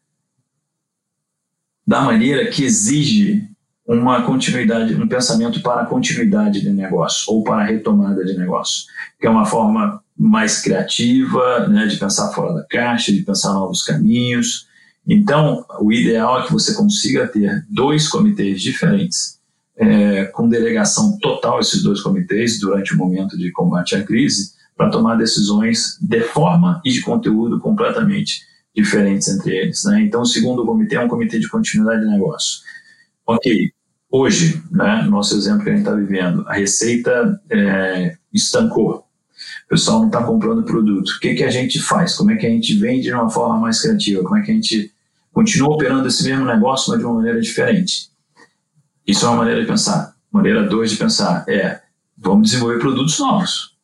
da 1.87 2.01
maneira 2.01 2.45
que 2.49 2.65
exige 2.65 3.47
uma 3.87 4.23
continuidade, 4.23 4.93
um 4.95 5.07
pensamento 5.07 5.61
para 5.61 5.83
a 5.83 5.85
continuidade 5.85 6.59
de 6.59 6.69
negócio 6.71 7.23
ou 7.31 7.41
para 7.41 7.63
a 7.63 7.65
retomada 7.65 8.25
de 8.25 8.37
negócio, 8.37 8.83
que 9.17 9.25
é 9.25 9.29
uma 9.29 9.45
forma 9.45 10.03
mais 10.17 10.61
criativa, 10.61 11.65
né, 11.69 11.87
de 11.87 11.95
pensar 11.95 12.33
fora 12.33 12.53
da 12.53 12.65
caixa, 12.65 13.13
de 13.13 13.21
pensar 13.21 13.53
novos 13.53 13.81
caminhos. 13.81 14.67
Então, 15.07 15.65
o 15.79 15.89
ideal 15.93 16.41
é 16.41 16.45
que 16.45 16.51
você 16.51 16.73
consiga 16.73 17.25
ter 17.25 17.65
dois 17.69 18.09
comitês 18.09 18.61
diferentes 18.61 19.38
é, 19.79 20.25
com 20.25 20.49
delegação 20.49 21.17
total 21.19 21.59
esses 21.61 21.81
dois 21.81 22.01
comitês 22.01 22.59
durante 22.59 22.93
o 22.93 22.97
momento 22.97 23.37
de 23.37 23.49
combate 23.51 23.95
à 23.95 24.03
crise 24.03 24.51
para 24.75 24.89
tomar 24.89 25.15
decisões 25.15 25.97
de 26.01 26.21
forma 26.21 26.81
e 26.83 26.91
de 26.91 27.01
conteúdo 27.01 27.59
completamente 27.59 28.41
diferentes 28.75 29.27
entre 29.29 29.55
eles. 29.55 29.83
Né? 29.85 30.01
Então, 30.01 30.21
o 30.21 30.25
segundo 30.25 30.65
comitê 30.65 30.95
é 30.95 30.99
um 30.99 31.07
comitê 31.07 31.39
de 31.39 31.47
continuidade 31.47 32.01
de 32.01 32.09
negócio. 32.09 32.59
Ok, 33.25 33.71
hoje, 34.11 34.61
né, 34.71 35.01
no 35.03 35.11
nosso 35.11 35.35
exemplo 35.35 35.63
que 35.63 35.69
a 35.69 35.73
gente 35.73 35.81
está 35.81 35.95
vivendo, 35.95 36.43
a 36.47 36.53
receita 36.53 37.41
é, 37.49 38.15
estancou. 38.33 39.05
O 39.65 39.69
pessoal 39.69 39.99
não 39.99 40.07
está 40.07 40.23
comprando 40.23 40.63
produto. 40.63 41.09
O 41.09 41.19
que, 41.19 41.35
que 41.35 41.43
a 41.43 41.49
gente 41.49 41.79
faz? 41.79 42.15
Como 42.15 42.31
é 42.31 42.35
que 42.35 42.45
a 42.45 42.49
gente 42.49 42.77
vende 42.77 43.03
de 43.03 43.13
uma 43.13 43.29
forma 43.29 43.57
mais 43.57 43.81
criativa? 43.81 44.23
Como 44.23 44.37
é 44.37 44.41
que 44.41 44.51
a 44.51 44.53
gente 44.53 44.91
continua 45.31 45.73
operando 45.73 46.07
esse 46.07 46.23
mesmo 46.23 46.45
negócio, 46.45 46.91
mas 46.91 46.99
de 46.99 47.05
uma 47.05 47.15
maneira 47.15 47.39
diferente? 47.39 48.09
Isso 49.09 49.25
é 49.25 49.29
uma 49.29 49.37
maneira 49.37 49.61
de 49.61 49.65
pensar. 49.65 50.13
Maneira 50.31 50.69
dois 50.69 50.91
de 50.91 50.97
pensar 50.97 51.43
é 51.49 51.81
vamos 52.15 52.51
desenvolver 52.51 52.77
produtos 52.77 53.17
novos. 53.17 53.75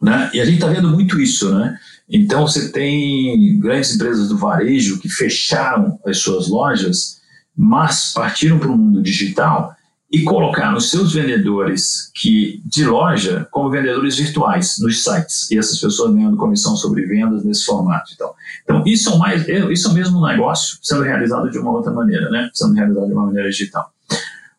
Né? 0.00 0.30
E 0.32 0.40
a 0.40 0.46
gente 0.46 0.54
está 0.54 0.68
vendo 0.68 0.88
muito 0.88 1.20
isso, 1.20 1.54
né? 1.54 1.78
Então 2.08 2.46
você 2.46 2.72
tem 2.72 3.60
grandes 3.60 3.94
empresas 3.94 4.30
do 4.30 4.38
varejo 4.38 4.98
que 4.98 5.10
fecharam 5.10 6.00
as 6.06 6.18
suas 6.18 6.48
lojas, 6.48 7.20
mas 7.54 8.14
partiram 8.14 8.58
para 8.58 8.70
o 8.70 8.78
mundo 8.78 9.02
digital 9.02 9.76
e 10.12 10.22
colocaram 10.24 10.76
os 10.76 10.90
seus 10.90 11.14
vendedores 11.14 12.12
que 12.14 12.60
de 12.66 12.84
loja 12.84 13.48
como 13.50 13.70
vendedores 13.70 14.16
virtuais 14.16 14.76
nos 14.78 15.02
sites. 15.02 15.50
E 15.50 15.58
essas 15.58 15.80
pessoas 15.80 16.14
ganhando 16.14 16.36
comissão 16.36 16.76
sobre 16.76 17.06
vendas 17.06 17.42
nesse 17.42 17.64
formato 17.64 18.12
então 18.14 18.34
então 18.62 18.82
isso 18.86 19.08
é 19.08 19.12
o 19.14 19.18
mais 19.18 19.48
isso 19.48 19.88
é 19.88 19.90
o 19.90 19.94
mesmo 19.94 20.24
negócio 20.26 20.78
sendo 20.82 21.02
realizado 21.02 21.50
de 21.50 21.58
uma 21.58 21.72
outra 21.72 21.90
maneira 21.90 22.28
né? 22.28 22.50
Sendo 22.52 22.74
realizado 22.74 23.06
de 23.06 23.12
uma 23.14 23.24
maneira 23.24 23.48
digital. 23.48 23.90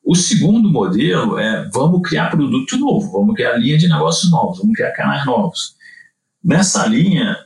O 0.03 0.15
segundo 0.15 0.69
modelo 0.69 1.37
é 1.37 1.69
vamos 1.71 2.01
criar 2.01 2.31
produto 2.31 2.75
novo 2.77 3.11
vamos 3.11 3.35
criar 3.35 3.55
linha 3.57 3.77
de 3.77 3.87
negócios 3.87 4.31
novos 4.31 4.57
vamos 4.57 4.75
criar 4.75 4.91
canais 4.91 5.23
novos. 5.23 5.75
Nessa 6.43 6.85
linha 6.87 7.37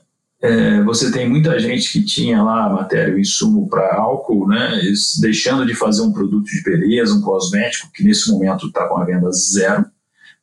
é, 0.42 0.84
você 0.84 1.12
tem 1.12 1.28
muita 1.28 1.60
gente 1.60 1.92
que 1.92 2.06
tinha 2.06 2.42
lá 2.44 2.70
matéria, 2.70 3.14
o 3.14 3.20
insumo 3.20 3.68
para 3.68 3.96
álcool, 3.96 4.48
né, 4.48 4.80
deixando 5.20 5.66
de 5.66 5.74
fazer 5.74 6.02
um 6.02 6.14
produto 6.14 6.46
de 6.46 6.62
beleza, 6.64 7.16
um 7.16 7.22
cosmético, 7.22 7.92
que 7.92 8.04
nesse 8.04 8.32
momento 8.32 8.68
está 8.68 8.88
com 8.88 8.98
a 8.98 9.06
venda 9.06 9.32
zero, 9.32 9.86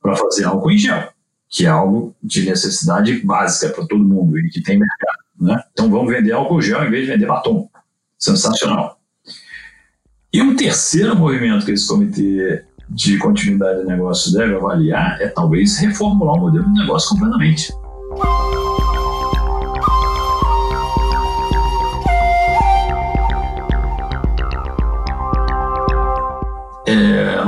para 0.02 0.16
fazer 0.16 0.44
álcool 0.44 0.70
em 0.70 0.78
gel, 0.78 1.08
que 1.48 1.64
é 1.64 1.68
algo 1.68 2.14
de 2.22 2.44
necessidade 2.44 3.14
básica 3.24 3.72
para 3.72 3.86
todo 3.86 4.04
mundo 4.04 4.38
e 4.38 4.50
que 4.50 4.62
tem 4.62 4.78
mercado. 4.78 5.18
Né? 5.40 5.62
Então 5.72 5.90
vamos 5.90 6.12
vender 6.12 6.32
álcool 6.32 6.60
gel 6.60 6.84
em 6.84 6.90
vez 6.90 7.06
de 7.06 7.12
vender 7.12 7.26
batom. 7.26 7.68
Sensacional. 8.18 8.98
E 10.32 10.42
um 10.42 10.56
terceiro 10.56 11.14
movimento 11.16 11.64
que 11.64 11.72
esse 11.72 11.86
comitê 11.86 12.64
de 12.88 13.18
continuidade 13.18 13.80
de 13.80 13.86
negócio 13.86 14.32
deve 14.32 14.54
avaliar 14.54 15.20
é 15.20 15.28
talvez 15.28 15.78
reformular 15.78 16.34
o 16.34 16.40
modelo 16.40 16.64
de 16.64 16.80
negócio 16.80 17.10
completamente. 17.10 17.72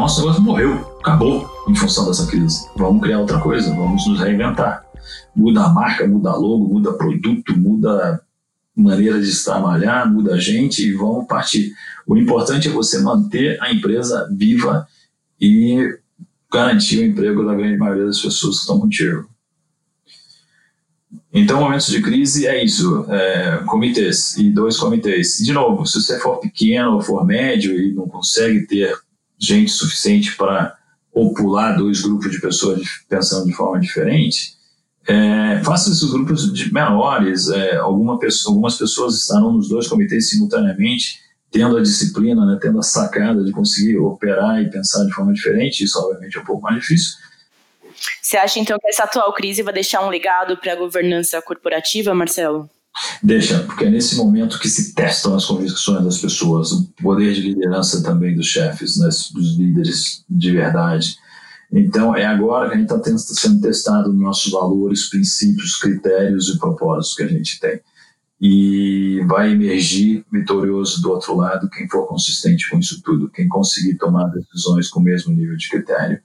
Nosso 0.07 0.21
negócio 0.21 0.40
morreu, 0.40 0.99
acabou 1.01 1.51
em 1.69 1.75
função 1.75 2.07
dessa 2.07 2.29
crise. 2.29 2.69
Vamos 2.77 3.03
criar 3.03 3.19
outra 3.19 3.40
coisa, 3.40 3.75
vamos 3.75 4.07
nos 4.07 4.21
reinventar. 4.21 4.87
Muda 5.35 5.64
a 5.64 5.69
marca, 5.69 6.07
muda 6.07 6.33
logo, 6.33 6.69
muda 6.69 6.92
produto, 6.92 7.59
muda 7.59 8.23
maneira 8.73 9.21
de 9.21 9.45
trabalhar, 9.45 10.09
muda 10.09 10.35
a 10.35 10.38
gente 10.38 10.87
e 10.87 10.92
vamos 10.92 11.27
partir. 11.27 11.73
O 12.07 12.16
importante 12.16 12.69
é 12.69 12.71
você 12.71 13.01
manter 13.01 13.61
a 13.61 13.73
empresa 13.73 14.29
viva 14.33 14.87
e 15.40 15.99
garantir 16.53 17.01
o 17.01 17.07
emprego 17.07 17.45
da 17.45 17.57
grande 17.57 17.77
maioria 17.77 18.07
das 18.07 18.21
pessoas 18.21 18.55
que 18.55 18.61
estão 18.61 18.79
contigo. 18.79 19.29
Então, 21.33 21.59
momentos 21.59 21.88
de 21.88 22.01
crise 22.01 22.47
é 22.47 22.64
isso, 22.64 23.05
é, 23.11 23.61
comitês 23.66 24.37
e 24.37 24.51
dois 24.51 24.77
comitês. 24.77 25.38
De 25.38 25.53
novo, 25.53 25.85
se 25.85 26.01
você 26.01 26.21
for 26.21 26.38
pequeno 26.38 26.92
ou 26.92 27.03
for 27.03 27.27
médio 27.27 27.77
e 27.77 27.92
não 27.92 28.07
consegue 28.07 28.69
ter 28.69 28.97
gente 29.38 29.70
suficiente 29.70 30.37
para 30.37 30.77
popular 31.12 31.77
dois 31.77 32.03
grupos 32.03 32.31
de 32.31 32.40
pessoas 32.40 32.83
pensando 33.09 33.46
de 33.46 33.55
forma 33.55 33.81
diferente, 33.81 34.57
é, 35.09 35.62
faça 35.64 35.90
esses 35.90 36.11
grupos 36.11 36.53
de 36.53 36.72
menores. 36.72 37.49
É, 37.49 37.77
alguma 37.77 38.18
pessoa, 38.18 38.53
algumas 38.53 38.77
pessoas 38.77 39.14
estarão 39.14 39.53
nos 39.53 39.68
dois 39.68 39.87
comitês 39.87 40.31
simultaneamente, 40.31 41.20
tendo 41.51 41.77
a 41.77 41.83
disciplina, 41.83 42.44
né, 42.44 42.59
tendo 42.61 42.79
a 42.79 42.83
sacada 42.83 43.42
de 43.44 43.53
conseguir 43.53 43.99
operar 43.99 44.61
e 44.61 44.70
pensar 44.70 45.05
de 45.05 45.12
forma 45.12 45.33
diferente. 45.33 45.85
Isso, 45.85 45.99
obviamente, 45.99 46.37
é 46.37 46.40
um 46.40 46.44
pouco 46.44 46.62
mais 46.62 46.81
difícil. 46.81 47.14
Você 48.20 48.37
acha, 48.37 48.59
então, 48.59 48.77
que 48.79 48.88
essa 48.88 49.05
atual 49.05 49.33
crise 49.33 49.62
vai 49.62 49.72
deixar 49.72 50.05
um 50.05 50.11
legado 50.11 50.57
para 50.59 50.72
a 50.72 50.77
governança 50.77 51.40
corporativa, 51.40 52.12
Marcelo? 52.12 52.68
Deixa, 53.23 53.61
porque 53.61 53.85
é 53.85 53.91
nesse 53.91 54.17
momento 54.17 54.59
que 54.59 54.69
se 54.69 54.95
testam 54.95 55.35
as 55.35 55.45
convicções 55.45 56.05
das 56.05 56.19
pessoas, 56.19 56.73
o 56.73 56.91
poder 57.03 57.35
de 57.35 57.43
liderança 57.43 58.03
também 58.03 58.35
dos 58.35 58.47
chefes, 58.47 58.97
né, 58.97 59.07
dos 59.07 59.57
líderes 59.59 60.25
de 60.29 60.53
verdade. 60.53 61.17
Então, 61.71 62.17
é 62.17 62.25
agora 62.25 62.69
que 62.69 62.75
a 62.75 62.79
gente 62.79 62.93
está 62.93 63.35
sendo 63.35 63.61
testado 63.61 64.13
nos 64.13 64.23
nossos 64.23 64.53
valores, 64.53 65.11
princípios, 65.11 65.77
critérios 65.77 66.49
e 66.49 66.59
propósitos 66.59 67.17
que 67.17 67.23
a 67.23 67.29
gente 67.29 67.59
tem. 67.61 67.81
E 68.41 69.21
vai 69.27 69.53
emergir 69.53 70.25
vitorioso 70.31 71.01
do 71.01 71.11
outro 71.11 71.35
lado 71.35 71.71
quem 71.71 71.89
for 71.89 72.07
consistente 72.07 72.69
com 72.71 72.79
isso 72.79 73.03
tudo, 73.03 73.31
quem 73.31 73.49
conseguir 73.49 73.97
tomar 73.97 74.29
decisões 74.29 74.89
com 74.89 75.01
o 75.01 75.03
mesmo 75.03 75.35
nível 75.35 75.57
de 75.57 75.69
critério. 75.69 76.21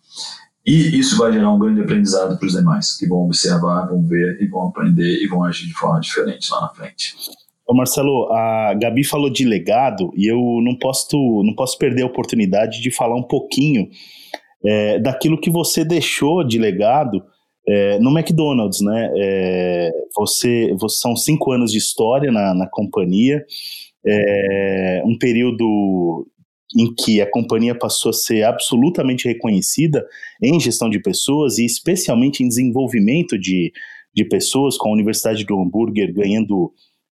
E 0.66 1.00
isso 1.00 1.18
vai 1.18 1.34
gerar 1.34 1.52
um 1.52 1.60
grande 1.60 1.82
aprendizado 1.82 2.38
para 2.38 2.46
os 2.46 2.54
demais, 2.54 2.96
que 2.96 3.08
vão 3.08 3.26
observar, 3.26 3.88
vão 3.88 4.06
ver 4.06 4.38
e 4.40 4.48
vão 4.48 4.68
aprender 4.68 5.24
e 5.24 5.28
vão 5.28 5.44
agir 5.44 5.68
de 5.68 5.74
forma 5.74 6.00
diferente 6.00 6.52
lá 6.52 6.62
na 6.62 6.70
frente. 6.70 7.16
Ô 7.68 7.74
Marcelo, 7.74 8.32
a 8.32 8.74
Gabi 8.74 9.04
falou 9.04 9.32
de 9.32 9.46
legado 9.46 10.12
e 10.16 10.28
eu 10.28 10.38
não 10.64 10.78
posso, 10.78 11.42
não 11.44 11.56
posso 11.56 11.78
perder 11.78 12.04
a 12.04 12.08
oportunidade 12.08 12.82
de 12.82 12.92
falar 12.92 13.16
um 13.16 13.24
pouquinho 13.24 13.88
é, 14.64 15.00
daquilo 15.00 15.40
que 15.40 15.50
você 15.50 15.84
deixou 15.84 16.44
de 16.44 16.60
legado 16.60 17.24
é, 17.68 18.00
no 18.00 18.12
McDonald's, 18.12 18.82
né? 18.82 19.12
É, 19.16 19.92
você, 20.16 20.76
você, 20.80 21.00
são 21.00 21.16
cinco 21.16 21.52
anos 21.52 21.72
de 21.72 21.78
história 21.78 22.32
na, 22.32 22.54
na 22.54 22.68
companhia, 22.68 23.44
é, 24.06 25.02
um 25.06 25.18
período 25.18 26.28
em 26.78 26.94
que 26.94 27.22
a 27.22 27.30
companhia 27.30 27.76
passou 27.76 28.12
a 28.12 28.14
ser 28.14 28.44
absolutamente 28.44 29.28
reconhecida 29.28 30.06
em 30.42 30.60
gestão 30.60 30.90
de 30.90 31.00
pessoas 31.00 31.58
e 31.58 31.66
especialmente 31.66 32.44
em 32.44 32.48
desenvolvimento 32.48 33.38
de, 33.38 33.72
de 34.16 34.26
pessoas, 34.26 34.78
com 34.78 34.90
a 34.90 34.94
Universidade 34.94 35.46
do 35.46 35.60
Hambúrguer 35.60 36.14
ganhando 36.14 36.72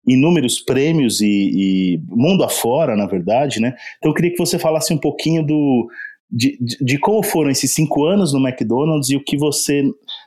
inúmeros 0.07 0.59
prêmios 0.59 1.19
e, 1.19 1.25
e, 1.27 2.01
mundo 2.07 2.43
afora, 2.43 2.95
na 2.95 3.05
verdade, 3.05 3.59
né? 3.59 3.73
Então 3.97 4.11
eu 4.11 4.13
queria 4.13 4.31
que 4.31 4.37
você 4.37 4.57
falasse 4.57 4.93
um 4.93 4.97
pouquinho 4.97 5.45
do, 5.45 5.87
de, 6.31 6.57
de, 6.61 6.77
de, 6.79 6.97
como 6.97 7.21
foram 7.23 7.49
esses 7.49 7.73
cinco 7.73 8.05
anos 8.05 8.33
no 8.33 8.39
McDonald's 8.39 9.09
e 9.09 9.17
o 9.17 9.23
que 9.23 9.37
você, 9.37 9.83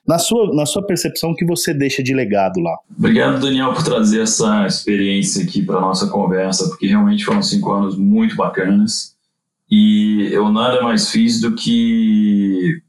na 0.07 0.19
sua, 0.19 0.55
na 0.55 0.67
sua 0.67 0.87
percepção, 0.87 1.31
o 1.31 1.35
que 1.35 1.47
você 1.47 1.73
deixa 1.73 2.03
de 2.03 2.15
legado 2.15 2.61
lá. 2.61 2.77
Obrigado, 2.99 3.41
Daniel, 3.41 3.73
por 3.73 3.83
trazer 3.83 4.23
essa 4.23 4.67
experiência 4.67 5.43
aqui 5.45 5.63
para 5.63 5.81
nossa 5.81 6.09
conversa, 6.09 6.69
porque 6.69 6.87
realmente 6.87 7.25
foram 7.25 7.43
cinco 7.43 7.73
anos 7.73 7.97
muito 7.97 8.37
bacanas. 8.37 9.10
E 9.71 10.29
eu 10.33 10.51
nada 10.51 10.83
mais 10.83 11.11
fiz 11.11 11.41
do 11.41 11.55
que 11.55 12.83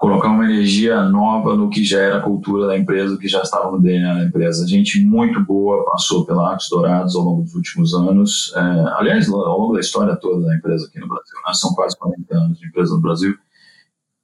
colocar 0.00 0.28
uma 0.28 0.44
energia 0.44 1.02
nova 1.02 1.54
no 1.54 1.68
que 1.68 1.84
já 1.84 2.00
era 2.00 2.18
a 2.18 2.22
cultura 2.22 2.66
da 2.66 2.76
empresa, 2.76 3.18
que 3.18 3.28
já 3.28 3.42
estava 3.42 3.70
no 3.70 3.80
DNA 3.80 4.14
da 4.14 4.24
empresa. 4.24 4.66
Gente 4.66 4.98
muito 4.98 5.38
boa 5.44 5.84
passou 5.84 6.24
pela 6.24 6.50
Arcos 6.50 6.68
Dourados 6.70 7.14
ao 7.14 7.22
longo 7.22 7.42
dos 7.42 7.54
últimos 7.54 7.92
anos. 7.92 8.50
É, 8.56 8.60
aliás, 8.98 9.28
ao 9.28 9.58
longo 9.58 9.74
da 9.74 9.80
história 9.80 10.16
toda 10.16 10.46
da 10.46 10.56
empresa 10.56 10.86
aqui 10.86 10.98
no 10.98 11.06
Brasil. 11.06 11.34
Né? 11.46 11.52
São 11.52 11.74
quase 11.74 11.98
40 11.98 12.34
anos 12.34 12.58
de 12.58 12.66
empresa 12.66 12.94
no 12.94 13.00
Brasil. 13.00 13.34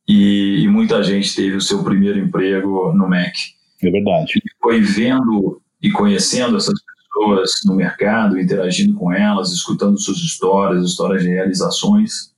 E, 0.08 0.62
e, 0.62 0.68
muita 0.68 1.02
gente 1.02 1.34
teve 1.34 1.56
o 1.56 1.60
seu 1.60 1.82
primeiro 1.82 2.18
emprego 2.18 2.92
no 2.94 3.08
Mac. 3.08 3.34
É 3.82 3.90
verdade. 3.90 4.32
E 4.36 4.62
foi 4.62 4.80
vendo 4.80 5.60
e 5.82 5.90
conhecendo 5.90 6.56
essas 6.56 6.80
pessoas 6.80 6.95
no 7.64 7.74
mercado, 7.74 8.38
interagindo 8.38 8.94
com 8.94 9.12
elas, 9.12 9.50
escutando 9.52 9.98
suas 9.98 10.18
histórias, 10.18 10.84
histórias 10.84 11.22
de 11.22 11.28
realizações, 11.28 12.32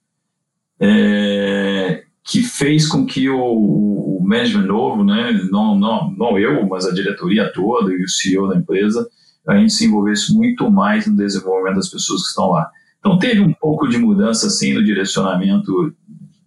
é, 0.80 2.04
que 2.24 2.42
fez 2.42 2.86
com 2.86 3.04
que 3.04 3.28
o, 3.28 3.40
o, 3.40 4.20
management 4.22 4.66
novo, 4.66 5.02
né, 5.02 5.32
não, 5.50 5.74
não, 5.78 6.10
não 6.10 6.38
eu, 6.38 6.66
mas 6.68 6.86
a 6.86 6.92
diretoria 6.92 7.50
toda 7.52 7.92
e 7.92 8.02
o 8.02 8.08
CEO 8.08 8.48
da 8.48 8.56
empresa, 8.56 9.08
a 9.46 9.56
gente 9.56 9.72
se 9.72 9.86
envolvesse 9.86 10.34
muito 10.34 10.70
mais 10.70 11.06
no 11.06 11.16
desenvolvimento 11.16 11.76
das 11.76 11.88
pessoas 11.88 12.22
que 12.22 12.28
estão 12.28 12.50
lá. 12.50 12.70
Então 12.98 13.18
teve 13.18 13.40
um 13.40 13.54
pouco 13.54 13.88
de 13.88 13.96
mudança 13.96 14.48
assim 14.48 14.74
no 14.74 14.84
direcionamento 14.84 15.94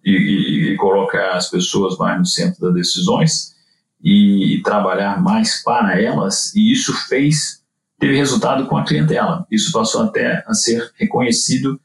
e, 0.05 0.11
e, 0.11 0.73
e 0.73 0.77
colocar 0.77 1.31
as 1.31 1.49
pessoas 1.49 1.97
mais 1.97 2.19
no 2.19 2.25
centro 2.25 2.61
das 2.61 2.73
decisões 2.73 3.55
e, 4.03 4.55
e 4.55 4.61
trabalhar 4.61 5.21
mais 5.21 5.63
para 5.63 5.99
elas, 5.99 6.53
e 6.55 6.71
isso 6.71 6.93
fez 7.07 7.60
teve 8.01 8.15
resultado 8.15 8.65
com 8.65 8.75
a 8.75 8.83
clientela. 8.83 9.45
Isso 9.51 9.71
passou 9.71 10.01
até 10.01 10.43
a 10.47 10.53
ser 10.55 10.91
reconhecido 10.95 11.79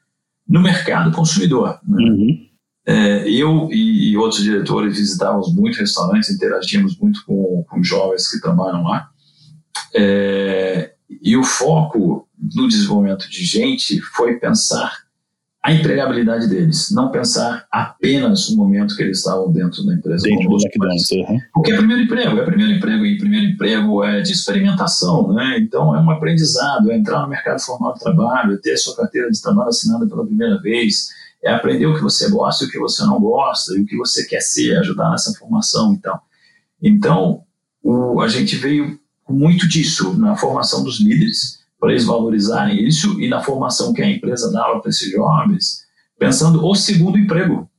no 0.48 0.62
mercado 0.62 1.14
consumidor. 1.14 1.78
Né? 1.86 2.02
Uhum. 2.02 2.46
É, 2.86 3.28
eu 3.28 3.68
e, 3.70 4.12
e, 4.12 4.16
outros 4.16 4.42
diretores 4.42 4.96
visitávamos 4.96 5.54
muitos 5.54 5.78
restaurantes, 5.78 6.30
interagíamos 6.30 6.96
muito 6.98 7.22
com, 7.26 7.64
com 7.68 7.82
jovens 7.82 8.30
que 8.30 8.40
trabalham 8.40 8.82
lá. 8.82 9.10
É, 9.94 10.94
e 11.20 11.36
o 11.36 11.44
foco 11.44 12.26
no 12.54 12.66
desenvolvimento 12.66 13.28
de 13.28 13.44
gente 13.44 14.00
foi 14.00 14.38
pensar 14.38 15.05
a 15.66 15.72
empregabilidade 15.72 16.46
deles, 16.46 16.92
não 16.92 17.10
pensar 17.10 17.66
apenas 17.72 18.48
no 18.48 18.56
momento 18.56 18.94
que 18.94 19.02
eles 19.02 19.18
estavam 19.18 19.50
dentro 19.50 19.84
da 19.84 19.94
empresa. 19.94 20.22
Dentro 20.22 20.48
do 20.48 20.54
McDonald's. 20.54 21.10
Uhum. 21.10 21.40
Porque 21.52 21.72
é 21.72 21.76
primeiro 21.76 22.02
emprego, 22.04 22.38
é 22.38 22.44
primeiro 22.44 22.72
emprego, 22.74 23.04
e 23.04 23.18
primeiro 23.18 23.46
emprego 23.46 24.04
é 24.04 24.20
de 24.20 24.30
experimentação, 24.30 25.32
né? 25.32 25.58
Então 25.58 25.92
é 25.92 26.00
um 26.00 26.08
aprendizado, 26.08 26.92
é 26.92 26.96
entrar 26.96 27.20
no 27.22 27.28
mercado 27.28 27.60
formal 27.60 27.94
de 27.94 27.98
trabalho, 27.98 28.54
é 28.54 28.58
ter 28.58 28.74
a 28.74 28.76
sua 28.76 28.94
carteira 28.94 29.28
de 29.28 29.42
trabalho 29.42 29.70
assinada 29.70 30.06
pela 30.06 30.24
primeira 30.24 30.56
vez, 30.62 31.08
é 31.42 31.52
aprender 31.52 31.86
o 31.86 31.96
que 31.96 32.02
você 32.02 32.30
gosta 32.30 32.62
e 32.62 32.68
o 32.68 32.70
que 32.70 32.78
você 32.78 33.02
não 33.02 33.20
gosta, 33.20 33.74
e 33.76 33.80
o 33.80 33.86
que 33.86 33.96
você 33.96 34.24
quer 34.24 34.42
ser, 34.42 34.78
ajudar 34.78 35.10
nessa 35.10 35.32
formação 35.36 35.94
e 35.94 35.98
tal. 35.98 36.22
Então, 36.80 37.42
o, 37.82 38.20
a 38.20 38.28
gente 38.28 38.54
veio 38.54 39.00
muito 39.28 39.66
disso 39.66 40.16
na 40.16 40.36
formação 40.36 40.84
dos 40.84 41.00
líderes, 41.00 41.65
para 41.86 41.92
eles 41.92 42.04
valorizarem 42.04 42.84
isso 42.84 43.20
e 43.20 43.28
na 43.28 43.40
formação 43.40 43.92
que 43.92 44.02
a 44.02 44.10
empresa 44.10 44.50
dava 44.50 44.80
para 44.80 44.90
esses 44.90 45.08
jovens, 45.08 45.84
pensando 46.18 46.66
o 46.66 46.74
segundo 46.74 47.16
emprego, 47.16 47.70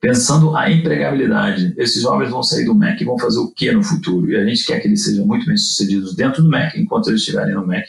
pensando 0.00 0.56
a 0.56 0.72
empregabilidade. 0.72 1.74
Esses 1.76 2.00
jovens 2.00 2.30
vão 2.30 2.42
sair 2.42 2.64
do 2.64 2.74
MEC 2.74 3.02
e 3.02 3.04
vão 3.04 3.18
fazer 3.18 3.40
o 3.40 3.52
que 3.52 3.70
no 3.72 3.82
futuro? 3.82 4.30
E 4.30 4.36
a 4.36 4.46
gente 4.46 4.64
quer 4.64 4.80
que 4.80 4.88
eles 4.88 5.04
sejam 5.04 5.26
muito 5.26 5.44
bem 5.44 5.56
sucedidos 5.58 6.16
dentro 6.16 6.42
do 6.42 6.48
MEC, 6.48 6.80
enquanto 6.80 7.10
eles 7.10 7.20
estiverem 7.20 7.54
no 7.54 7.66
MEC. 7.66 7.86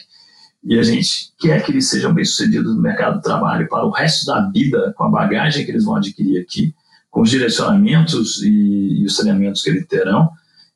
E 0.62 0.78
a 0.78 0.82
gente 0.82 1.32
quer 1.38 1.64
que 1.64 1.72
eles 1.72 1.88
sejam 1.88 2.12
bem 2.12 2.24
sucedidos 2.26 2.76
no 2.76 2.82
mercado 2.82 3.16
de 3.16 3.22
trabalho 3.22 3.66
para 3.70 3.86
o 3.86 3.90
resto 3.90 4.26
da 4.26 4.50
vida, 4.50 4.92
com 4.98 5.04
a 5.04 5.08
bagagem 5.08 5.64
que 5.64 5.70
eles 5.70 5.84
vão 5.84 5.96
adquirir 5.96 6.42
aqui, 6.42 6.74
com 7.10 7.22
os 7.22 7.30
direcionamentos 7.30 8.42
e, 8.42 9.00
e 9.00 9.06
os 9.06 9.16
treinamentos 9.16 9.62
que 9.62 9.70
eles 9.70 9.86
terão, 9.86 10.28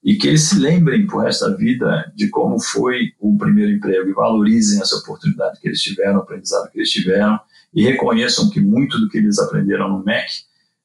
e 0.03 0.16
que 0.16 0.28
eles 0.28 0.44
se 0.44 0.59
lembrem 0.59 1.07
por 1.07 1.26
esta 1.26 1.55
vida 1.57 2.11
de 2.14 2.28
como 2.28 2.61
foi 2.61 3.12
o 3.18 3.36
primeiro 3.36 3.72
emprego 3.72 4.09
e 4.09 4.14
valorizem 4.14 4.80
essa 4.80 4.96
oportunidade 4.96 5.61
que 5.61 5.68
eles 5.68 5.82
tiveram, 5.82 6.18
o 6.18 6.22
aprendizado 6.22 6.70
que 6.70 6.78
eles 6.78 6.90
tiveram 6.90 7.38
e 7.74 7.82
reconheçam 7.84 8.49
que 8.49 8.61
muito 8.61 8.99
do 8.99 9.09
que 9.09 9.18
eles 9.18 9.38
aprenderam 9.38 9.88
no 9.88 10.05
MEC 10.05 10.30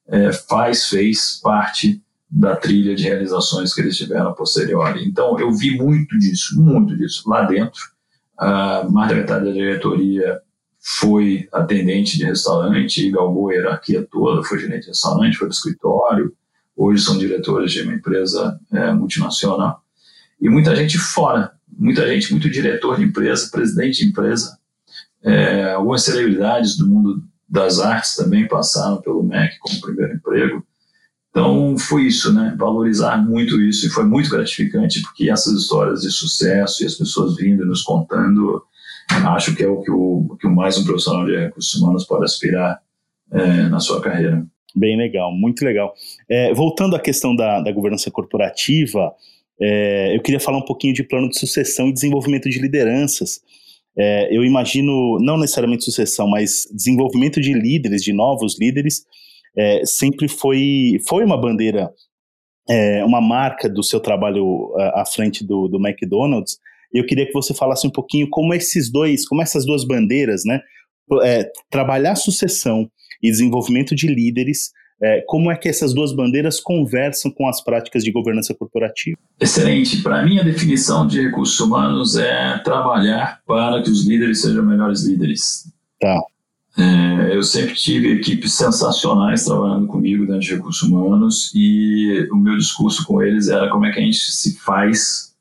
é, 0.08 0.32
faz, 0.32 0.88
fez 0.88 1.40
parte 1.42 2.02
da 2.30 2.56
trilha 2.56 2.94
de 2.94 3.04
realizações 3.04 3.72
que 3.72 3.80
eles 3.80 3.96
tiveram 3.96 4.30
a 4.30 4.34
posteriori. 4.34 5.06
Então, 5.06 5.38
eu 5.38 5.52
vi 5.52 5.76
muito 5.76 6.18
disso, 6.18 6.60
muito 6.60 6.96
disso 6.96 7.28
lá 7.30 7.44
dentro. 7.44 7.80
Uh, 8.40 8.90
mais 8.90 9.08
da 9.08 9.14
metade 9.14 9.44
da 9.44 9.52
diretoria 9.52 10.40
foi 10.80 11.48
atendente 11.52 12.18
de 12.18 12.24
restaurante, 12.24 13.10
galgou 13.10 13.48
a 13.48 13.54
hierarquia 13.54 14.06
toda, 14.10 14.42
foi 14.42 14.58
gerente 14.58 14.82
de 14.82 14.88
restaurante, 14.88 15.36
foi 15.36 15.46
para 15.46 15.52
o 15.52 15.56
escritório, 15.56 16.36
hoje 16.76 17.02
são 17.02 17.18
diretores 17.18 17.72
de 17.72 17.82
uma 17.82 17.94
empresa 17.94 18.58
é, 18.72 18.92
multinacional. 18.92 19.82
E 20.40 20.48
muita 20.48 20.74
gente 20.74 20.98
fora, 20.98 21.52
muita 21.76 22.06
gente, 22.08 22.30
muito 22.32 22.50
diretor 22.50 22.96
de 22.96 23.04
empresa, 23.04 23.50
presidente 23.50 23.98
de 23.98 24.10
empresa. 24.10 24.58
É, 25.22 25.72
algumas 25.72 26.02
celebridades 26.02 26.76
do 26.76 26.86
mundo 26.86 27.22
das 27.48 27.78
artes 27.78 28.16
também 28.16 28.48
passaram 28.48 29.00
pelo 29.00 29.22
MEC 29.22 29.58
como 29.58 29.80
primeiro 29.80 30.14
emprego. 30.14 30.66
Então 31.30 31.76
foi 31.76 32.02
isso, 32.04 32.32
né? 32.32 32.54
Valorizar 32.56 33.16
muito 33.16 33.60
isso 33.60 33.86
e 33.86 33.90
foi 33.90 34.04
muito 34.04 34.30
gratificante 34.30 35.02
porque 35.02 35.30
essas 35.30 35.54
histórias 35.54 36.02
de 36.02 36.10
sucesso 36.10 36.82
e 36.82 36.86
as 36.86 36.94
pessoas 36.94 37.36
vindo 37.36 37.64
e 37.64 37.66
nos 37.66 37.82
contando, 37.82 38.62
acho 39.10 39.54
que 39.54 39.64
é 39.64 39.68
o 39.68 39.80
que 39.80 39.90
o, 39.90 40.36
que 40.40 40.46
mais 40.46 40.78
um 40.78 40.84
profissional 40.84 41.26
de 41.26 41.36
recursos 41.36 41.74
humanos 41.74 42.04
pode 42.04 42.24
aspirar 42.24 42.80
é, 43.32 43.68
na 43.68 43.80
sua 43.80 44.00
carreira. 44.00 44.46
Bem 44.74 44.96
legal, 44.96 45.32
muito 45.32 45.64
legal. 45.64 45.94
É, 46.28 46.52
voltando 46.52 46.96
à 46.96 47.00
questão 47.00 47.34
da, 47.34 47.60
da 47.60 47.70
governança 47.70 48.10
corporativa, 48.10 49.14
é, 49.60 50.16
eu 50.16 50.20
queria 50.20 50.40
falar 50.40 50.58
um 50.58 50.64
pouquinho 50.64 50.92
de 50.92 51.04
plano 51.04 51.28
de 51.28 51.38
sucessão 51.38 51.88
e 51.88 51.92
desenvolvimento 51.92 52.50
de 52.50 52.58
lideranças. 52.58 53.40
É, 53.96 54.36
eu 54.36 54.44
imagino, 54.44 55.18
não 55.20 55.38
necessariamente 55.38 55.84
sucessão, 55.84 56.28
mas 56.28 56.66
desenvolvimento 56.72 57.40
de 57.40 57.52
líderes, 57.52 58.02
de 58.02 58.12
novos 58.12 58.58
líderes, 58.58 59.04
é, 59.56 59.82
sempre 59.84 60.28
foi, 60.28 60.98
foi 61.08 61.24
uma 61.24 61.40
bandeira, 61.40 61.92
é, 62.68 63.04
uma 63.04 63.20
marca 63.20 63.68
do 63.68 63.84
seu 63.84 64.00
trabalho 64.00 64.74
à, 64.76 65.02
à 65.02 65.06
frente 65.06 65.46
do, 65.46 65.68
do 65.68 65.78
McDonald's. 65.78 66.58
Eu 66.92 67.06
queria 67.06 67.26
que 67.26 67.32
você 67.32 67.54
falasse 67.54 67.86
um 67.86 67.90
pouquinho 67.90 68.28
como 68.28 68.52
esses 68.52 68.90
dois, 68.90 69.26
como 69.28 69.40
essas 69.40 69.64
duas 69.64 69.86
bandeiras, 69.86 70.42
né, 70.44 70.60
é, 71.22 71.48
trabalhar 71.70 72.16
sucessão 72.16 72.90
e 73.24 73.30
desenvolvimento 73.30 73.94
de 73.94 74.06
líderes, 74.06 74.70
é, 75.02 75.22
como 75.26 75.50
é 75.50 75.56
que 75.56 75.66
essas 75.66 75.94
duas 75.94 76.14
bandeiras 76.14 76.60
conversam 76.60 77.30
com 77.30 77.48
as 77.48 77.64
práticas 77.64 78.04
de 78.04 78.12
governança 78.12 78.54
corporativa? 78.54 79.16
Excelente. 79.40 80.02
Para 80.02 80.22
mim, 80.22 80.38
a 80.38 80.42
definição 80.42 81.06
de 81.06 81.22
recursos 81.22 81.58
humanos 81.58 82.16
é 82.16 82.58
trabalhar 82.58 83.40
para 83.46 83.82
que 83.82 83.90
os 83.90 84.06
líderes 84.06 84.42
sejam 84.42 84.62
melhores 84.62 85.04
líderes. 85.04 85.72
Tá. 85.98 86.20
É, 86.76 87.34
eu 87.34 87.42
sempre 87.42 87.74
tive 87.74 88.12
equipes 88.12 88.52
sensacionais 88.52 89.44
trabalhando 89.44 89.86
comigo 89.86 90.26
dentro 90.26 90.40
de 90.40 90.54
recursos 90.54 90.82
humanos 90.82 91.50
e 91.54 92.28
o 92.30 92.36
meu 92.36 92.58
discurso 92.58 93.06
com 93.06 93.22
eles 93.22 93.48
era 93.48 93.70
como 93.70 93.86
é 93.86 93.92
que 93.92 94.00
a 94.00 94.02
gente 94.02 94.18
se 94.18 94.58
faz 94.58 95.34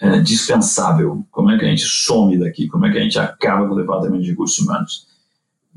é, 0.00 0.20
dispensável, 0.20 1.26
como 1.30 1.50
é 1.50 1.58
que 1.58 1.64
a 1.64 1.68
gente 1.68 1.84
some 1.84 2.38
daqui, 2.38 2.66
como 2.68 2.86
é 2.86 2.92
que 2.92 2.98
a 2.98 3.02
gente 3.02 3.18
acaba 3.18 3.68
com 3.68 3.74
o 3.74 3.78
departamento 3.78 4.22
de 4.22 4.30
recursos 4.30 4.58
humanos 4.58 5.13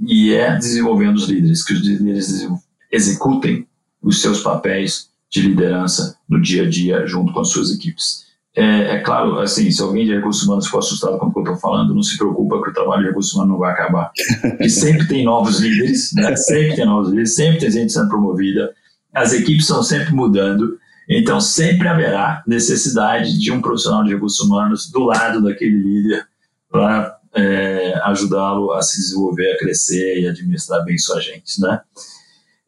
e 0.05 0.33
é 0.33 0.55
desenvolvendo 0.55 1.15
os 1.17 1.27
líderes, 1.27 1.63
que 1.63 1.73
os 1.73 1.81
líderes 1.81 2.47
executem 2.91 3.67
os 4.01 4.21
seus 4.21 4.41
papéis 4.41 5.09
de 5.29 5.41
liderança 5.41 6.17
no 6.29 6.41
dia 6.41 6.63
a 6.63 6.69
dia 6.69 7.05
junto 7.05 7.33
com 7.33 7.39
as 7.39 7.49
suas 7.49 7.71
equipes. 7.71 8.27
É, 8.55 8.95
é 8.95 8.99
claro, 9.01 9.39
assim, 9.39 9.69
se 9.69 9.81
alguém 9.81 10.05
de 10.05 10.15
recursos 10.15 10.43
humanos 10.43 10.65
ficou 10.65 10.79
assustado 10.79 11.19
com 11.19 11.27
o 11.27 11.31
que 11.31 11.39
eu 11.39 11.43
estou 11.43 11.57
falando, 11.57 11.93
não 11.93 12.01
se 12.01 12.17
preocupa 12.17 12.61
que 12.63 12.71
o 12.71 12.73
trabalho 12.73 13.03
de 13.03 13.07
recursos 13.09 13.33
humanos 13.33 13.51
não 13.51 13.59
vai 13.59 13.71
acabar. 13.71 14.11
Porque 14.41 14.69
sempre 14.69 15.07
tem 15.07 15.23
novos 15.23 15.59
líderes, 15.59 16.11
né? 16.13 16.35
sempre 16.35 16.75
tem 16.75 16.85
novos 16.85 17.09
líderes, 17.09 17.35
sempre 17.35 17.59
tem 17.59 17.69
gente 17.69 17.93
sendo 17.93 18.09
promovida, 18.09 18.73
as 19.13 19.33
equipes 19.33 19.63
estão 19.63 19.83
sempre 19.83 20.13
mudando, 20.13 20.77
então 21.07 21.39
sempre 21.39 21.87
haverá 21.87 22.43
necessidade 22.47 23.37
de 23.39 23.51
um 23.51 23.61
profissional 23.61 24.03
de 24.03 24.13
recursos 24.13 24.39
humanos 24.39 24.89
do 24.89 25.03
lado 25.03 25.43
daquele 25.43 25.77
líder 25.77 26.27
para 26.69 27.16
é, 27.37 27.93
ajudá-lo 28.03 28.71
a 28.73 28.81
se 28.81 28.99
desenvolver, 28.99 29.51
a 29.51 29.57
crescer 29.57 30.19
e 30.19 30.27
administrar 30.27 30.83
bem 30.83 30.97
sua 30.97 31.21
gente, 31.21 31.61
né? 31.61 31.81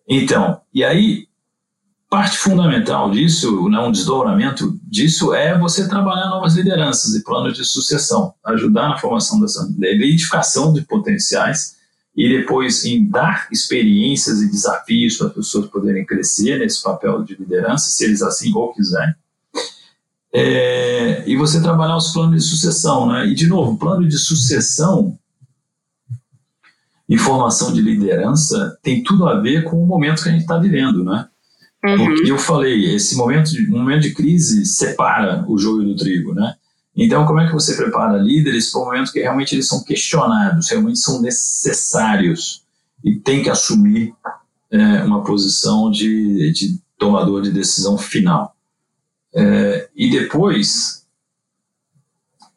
Então, 0.08 0.62
e 0.74 0.84
aí, 0.84 1.28
parte 2.10 2.38
fundamental 2.38 3.10
disso, 3.12 3.68
né, 3.70 3.80
um 3.80 3.92
desdobramento 3.92 4.80
disso 4.84 5.34
é 5.34 5.58
você 5.58 5.88
trabalhar 5.88 6.30
novas 6.30 6.56
lideranças 6.56 7.14
e 7.16 7.24
planos 7.24 7.58
de 7.58 7.66
sucessão, 7.66 8.34
ajudar 8.46 8.90
na 8.90 8.98
formação 8.98 9.40
dessa 9.40 9.68
identificação 9.80 10.72
de 10.74 10.82
potenciais 10.82 11.78
e 12.16 12.28
depois 12.28 12.86
em 12.86 13.08
dar 13.08 13.48
experiências 13.52 14.42
e 14.42 14.50
desafios 14.50 15.18
para 15.18 15.28
as 15.28 15.34
pessoas 15.34 15.68
poderem 15.68 16.06
crescer 16.06 16.60
nesse 16.60 16.82
papel 16.82 17.24
de 17.24 17.36
liderança, 17.36 17.90
se 17.90 18.04
eles 18.04 18.22
assim 18.22 18.52
ou 18.54 18.74
quiserem 18.74 19.14
é, 20.34 21.24
e 21.28 21.36
você 21.36 21.62
trabalhar 21.62 21.98
os 21.98 22.12
planos 22.12 22.44
de 22.44 22.50
sucessão, 22.50 23.08
né? 23.08 23.28
E 23.28 23.34
de 23.34 23.48
novo, 23.48 23.78
plano 23.78 24.08
de 24.08 24.18
sucessão 24.18 25.18
e 27.08 27.18
formação 27.18 27.74
de 27.74 27.82
liderança 27.82 28.78
tem 28.84 29.04
tudo 29.04 29.28
a 29.28 29.40
ver 29.40 29.64
com 29.64 29.82
o 29.82 29.88
momento 29.88 30.22
que 30.22 30.30
a 30.30 30.32
gente 30.32 30.42
está 30.42 30.58
vivendo, 30.58 31.04
né? 31.04 31.28
Uhum. 31.84 31.98
Porque 32.06 32.32
eu 32.32 32.38
falei, 32.38 32.94
esse 32.94 33.16
momento 33.16 33.50
de, 33.52 33.68
momento 33.68 34.02
de 34.02 34.14
crise 34.14 34.66
separa 34.66 35.44
o 35.48 35.58
joio 35.58 35.88
do 35.88 35.96
trigo, 35.96 36.34
né? 36.34 36.56
Então, 36.96 37.26
como 37.26 37.40
é 37.40 37.48
que 37.48 37.54
você 37.54 37.76
prepara 37.76 38.18
líderes 38.18 38.70
para 38.70 38.82
o 38.82 38.86
momento 38.86 39.12
que 39.12 39.22
realmente 39.22 39.56
eles 39.56 39.68
são 39.68 39.84
questionados, 39.84 40.70
realmente 40.70 41.00
são 41.00 41.22
necessários 41.22 42.64
e 43.04 43.16
tem 43.16 43.42
que 43.42 43.50
assumir 43.50 44.14
é, 44.70 45.04
uma 45.04 45.24
posição 45.24 45.90
de, 45.90 46.52
de 46.52 46.80
tomador 46.98 47.42
de 47.42 47.52
decisão 47.52 47.98
final? 47.98 48.54
É, 49.34 49.90
e 49.96 50.10
depois, 50.10 51.06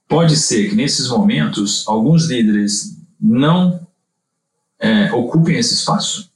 pode 0.09 0.37
ser 0.37 0.69
que 0.69 0.75
nesses 0.75 1.09
momentos 1.09 1.87
alguns 1.87 2.27
líderes 2.27 2.97
não 3.21 3.87
é, 4.79 5.13
ocupem 5.13 5.59
esse 5.59 5.75
espaço. 5.75 6.31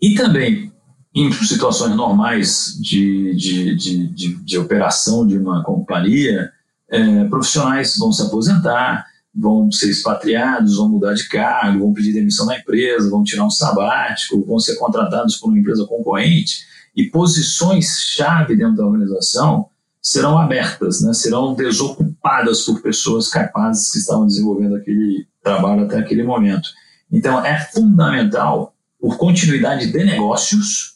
E 0.00 0.14
também, 0.14 0.72
em 1.14 1.32
situações 1.32 1.94
normais 1.94 2.78
de, 2.80 3.34
de, 3.34 3.76
de, 3.76 4.08
de, 4.08 4.34
de 4.36 4.58
operação 4.58 5.26
de 5.26 5.36
uma 5.38 5.62
companhia, 5.62 6.50
é, 6.88 7.24
profissionais 7.24 7.96
vão 7.96 8.12
se 8.12 8.22
aposentar, 8.22 9.06
vão 9.34 9.70
ser 9.70 9.90
expatriados, 9.90 10.76
vão 10.76 10.88
mudar 10.88 11.14
de 11.14 11.28
cargo, 11.28 11.80
vão 11.80 11.92
pedir 11.92 12.12
demissão 12.12 12.46
da 12.46 12.58
empresa, 12.58 13.10
vão 13.10 13.24
tirar 13.24 13.44
um 13.44 13.50
sabático, 13.50 14.44
vão 14.44 14.58
ser 14.58 14.76
contratados 14.76 15.36
por 15.36 15.48
uma 15.48 15.58
empresa 15.58 15.86
concorrente 15.86 16.73
e 16.96 17.04
posições-chave 17.04 18.56
dentro 18.56 18.76
da 18.76 18.86
organização 18.86 19.68
serão 20.00 20.38
abertas, 20.38 21.00
né? 21.00 21.14
serão 21.14 21.54
desocupadas 21.54 22.62
por 22.62 22.82
pessoas 22.82 23.28
capazes 23.28 23.90
que 23.90 23.98
estavam 23.98 24.26
desenvolvendo 24.26 24.76
aquele 24.76 25.26
trabalho 25.42 25.84
até 25.84 25.98
aquele 25.98 26.22
momento. 26.22 26.68
Então, 27.10 27.44
é 27.44 27.58
fundamental, 27.72 28.74
por 29.00 29.16
continuidade 29.16 29.90
de 29.90 30.04
negócios, 30.04 30.94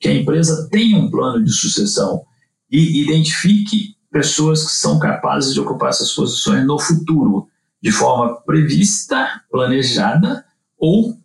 que 0.00 0.08
a 0.08 0.14
empresa 0.14 0.68
tenha 0.70 0.98
um 0.98 1.10
plano 1.10 1.44
de 1.44 1.52
sucessão 1.52 2.24
e 2.70 3.02
identifique 3.02 3.96
pessoas 4.10 4.64
que 4.64 4.72
são 4.72 4.98
capazes 4.98 5.54
de 5.54 5.60
ocupar 5.60 5.90
essas 5.90 6.12
posições 6.12 6.66
no 6.66 6.78
futuro. 6.78 7.48
de 7.80 7.92
forma 7.92 8.40
prevista, 8.40 9.40
planejada, 9.48 10.44
ou 10.76 11.16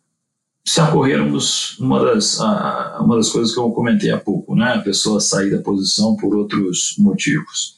se 0.66 0.82
ocorrermos 0.82 1.78
uma 1.80 2.04
das, 2.04 2.40
uma 2.40 3.18
das 3.18 3.30
coisas 3.30 3.54
que 3.54 3.60
eu 3.60 3.70
comentei 3.72 4.12
há 4.12 4.18
pouco, 4.18 4.56
né? 4.56 4.74
a 4.74 4.82
pessoa 4.82 5.20
sair 5.20 5.52
da 5.52 5.62
posição 5.62 6.16
por 6.16 6.34
outros 6.36 6.96
motivos, 6.98 7.78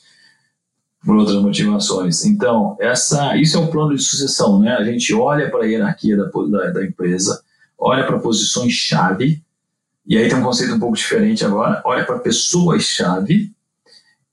por 1.04 1.16
outras 1.16 1.42
motivações. 1.42 2.24
Então, 2.26 2.78
essa, 2.80 3.36
isso 3.38 3.58
é 3.58 3.60
o 3.60 3.72
plano 3.72 3.96
de 3.96 4.04
sucessão. 4.04 4.60
Né? 4.60 4.72
A 4.72 4.84
gente 4.84 5.14
olha 5.14 5.50
para 5.50 5.64
a 5.64 5.66
hierarquia 5.66 6.16
da, 6.16 6.26
da, 6.26 6.72
da 6.72 6.86
empresa, 6.86 7.44
olha 7.78 8.06
para 8.06 8.20
posições-chave, 8.20 9.44
e 10.08 10.18
aí 10.18 10.30
tem 10.30 10.38
um 10.38 10.44
conceito 10.44 10.76
um 10.76 10.80
pouco 10.80 10.96
diferente 10.96 11.44
agora, 11.44 11.82
olha 11.84 12.06
para 12.06 12.20
pessoas-chave, 12.20 13.52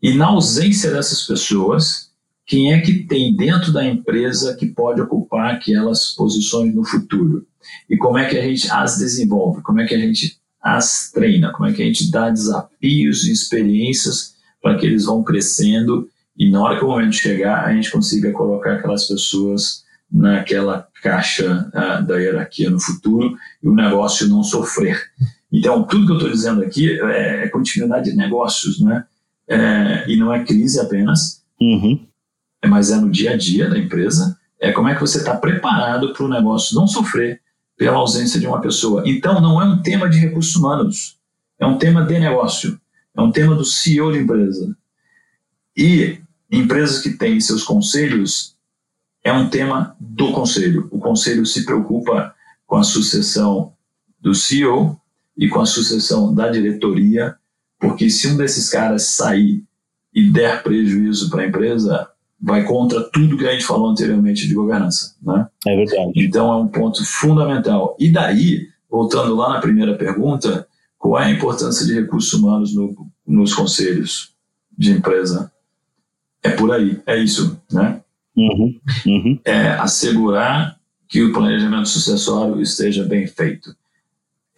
e 0.02 0.14
na 0.14 0.26
ausência 0.26 0.90
dessas 0.90 1.22
pessoas, 1.26 2.11
quem 2.46 2.72
é 2.72 2.80
que 2.80 3.04
tem 3.04 3.34
dentro 3.34 3.72
da 3.72 3.84
empresa 3.84 4.54
que 4.56 4.66
pode 4.66 5.00
ocupar 5.00 5.54
aquelas 5.54 6.14
posições 6.14 6.74
no 6.74 6.84
futuro? 6.84 7.46
E 7.88 7.96
como 7.96 8.18
é 8.18 8.28
que 8.28 8.36
a 8.36 8.42
gente 8.42 8.70
as 8.70 8.98
desenvolve? 8.98 9.62
Como 9.62 9.80
é 9.80 9.86
que 9.86 9.94
a 9.94 9.98
gente 9.98 10.38
as 10.60 11.10
treina? 11.12 11.52
Como 11.52 11.68
é 11.68 11.72
que 11.72 11.82
a 11.82 11.86
gente 11.86 12.10
dá 12.10 12.30
desafios 12.30 13.24
e 13.24 13.32
experiências 13.32 14.34
para 14.60 14.76
que 14.76 14.86
eles 14.86 15.04
vão 15.04 15.22
crescendo 15.22 16.08
e 16.36 16.50
na 16.50 16.62
hora 16.62 16.78
que 16.78 16.84
o 16.84 16.88
momento 16.88 17.14
chegar, 17.14 17.64
a 17.64 17.74
gente 17.74 17.90
consiga 17.90 18.32
colocar 18.32 18.74
aquelas 18.74 19.06
pessoas 19.06 19.84
naquela 20.10 20.86
caixa 21.02 21.70
uh, 21.74 22.06
da 22.06 22.18
hierarquia 22.18 22.70
no 22.70 22.80
futuro 22.80 23.36
e 23.62 23.68
o 23.68 23.74
negócio 23.74 24.28
não 24.28 24.42
sofrer. 24.42 25.00
Então, 25.52 25.84
tudo 25.84 26.06
que 26.06 26.12
eu 26.12 26.16
estou 26.16 26.30
dizendo 26.30 26.62
aqui 26.62 26.90
é, 26.90 27.44
é 27.44 27.48
continuidade 27.48 28.10
de 28.10 28.16
negócios, 28.16 28.80
né? 28.80 29.04
É, 29.48 30.10
e 30.10 30.16
não 30.16 30.32
é 30.32 30.44
crise 30.44 30.80
apenas, 30.80 31.42
uhum. 31.60 32.06
Mas 32.66 32.90
é 32.90 32.96
no 32.96 33.10
dia 33.10 33.32
a 33.32 33.36
dia 33.36 33.68
da 33.68 33.78
empresa. 33.78 34.38
É 34.60 34.72
como 34.72 34.88
é 34.88 34.94
que 34.94 35.00
você 35.00 35.18
está 35.18 35.36
preparado 35.36 36.12
para 36.12 36.24
o 36.24 36.28
negócio 36.28 36.76
não 36.76 36.86
sofrer 36.86 37.40
pela 37.76 37.96
ausência 37.98 38.38
de 38.38 38.46
uma 38.46 38.60
pessoa. 38.60 39.02
Então, 39.06 39.40
não 39.40 39.60
é 39.60 39.64
um 39.64 39.82
tema 39.82 40.08
de 40.08 40.18
recursos 40.18 40.54
humanos, 40.54 41.18
é 41.58 41.66
um 41.66 41.78
tema 41.78 42.04
de 42.04 42.18
negócio, 42.18 42.80
é 43.16 43.20
um 43.20 43.32
tema 43.32 43.54
do 43.54 43.64
CEO 43.64 44.12
de 44.12 44.18
empresa. 44.18 44.76
E 45.76 46.20
empresas 46.50 47.02
que 47.02 47.10
têm 47.10 47.40
seus 47.40 47.64
conselhos 47.64 48.56
é 49.24 49.32
um 49.32 49.48
tema 49.48 49.96
do 49.98 50.32
conselho. 50.32 50.88
O 50.90 50.98
conselho 50.98 51.46
se 51.46 51.64
preocupa 51.64 52.34
com 52.66 52.76
a 52.76 52.82
sucessão 52.82 53.72
do 54.20 54.34
CEO 54.34 55.00
e 55.36 55.48
com 55.48 55.60
a 55.60 55.66
sucessão 55.66 56.34
da 56.34 56.48
diretoria, 56.48 57.36
porque 57.80 58.08
se 58.10 58.28
um 58.28 58.36
desses 58.36 58.68
caras 58.68 59.08
sair 59.08 59.64
e 60.14 60.30
der 60.30 60.62
prejuízo 60.62 61.30
para 61.30 61.42
a 61.42 61.46
empresa, 61.46 62.08
vai 62.42 62.64
contra 62.64 63.00
tudo 63.00 63.36
que 63.38 63.46
a 63.46 63.52
gente 63.52 63.64
falou 63.64 63.90
anteriormente 63.90 64.48
de 64.48 64.54
governança. 64.54 65.14
Né? 65.22 65.46
É 65.66 65.76
verdade. 65.76 66.12
Então 66.16 66.52
é 66.52 66.56
um 66.56 66.66
ponto 66.66 67.04
fundamental. 67.04 67.96
E 67.98 68.10
daí, 68.10 68.66
voltando 68.90 69.36
lá 69.36 69.50
na 69.50 69.60
primeira 69.60 69.96
pergunta, 69.96 70.66
qual 70.98 71.20
é 71.20 71.26
a 71.26 71.30
importância 71.30 71.86
de 71.86 71.94
recursos 71.94 72.32
humanos 72.32 72.74
no, 72.74 73.06
nos 73.26 73.54
conselhos 73.54 74.32
de 74.76 74.90
empresa? 74.90 75.52
É 76.42 76.50
por 76.50 76.72
aí, 76.72 77.00
é 77.06 77.16
isso, 77.16 77.60
né? 77.70 78.00
Uhum, 78.36 78.80
uhum. 79.06 79.38
É 79.44 79.68
assegurar 79.74 80.76
que 81.08 81.22
o 81.22 81.32
planejamento 81.32 81.88
sucessório 81.88 82.60
esteja 82.60 83.04
bem 83.04 83.26
feito 83.26 83.76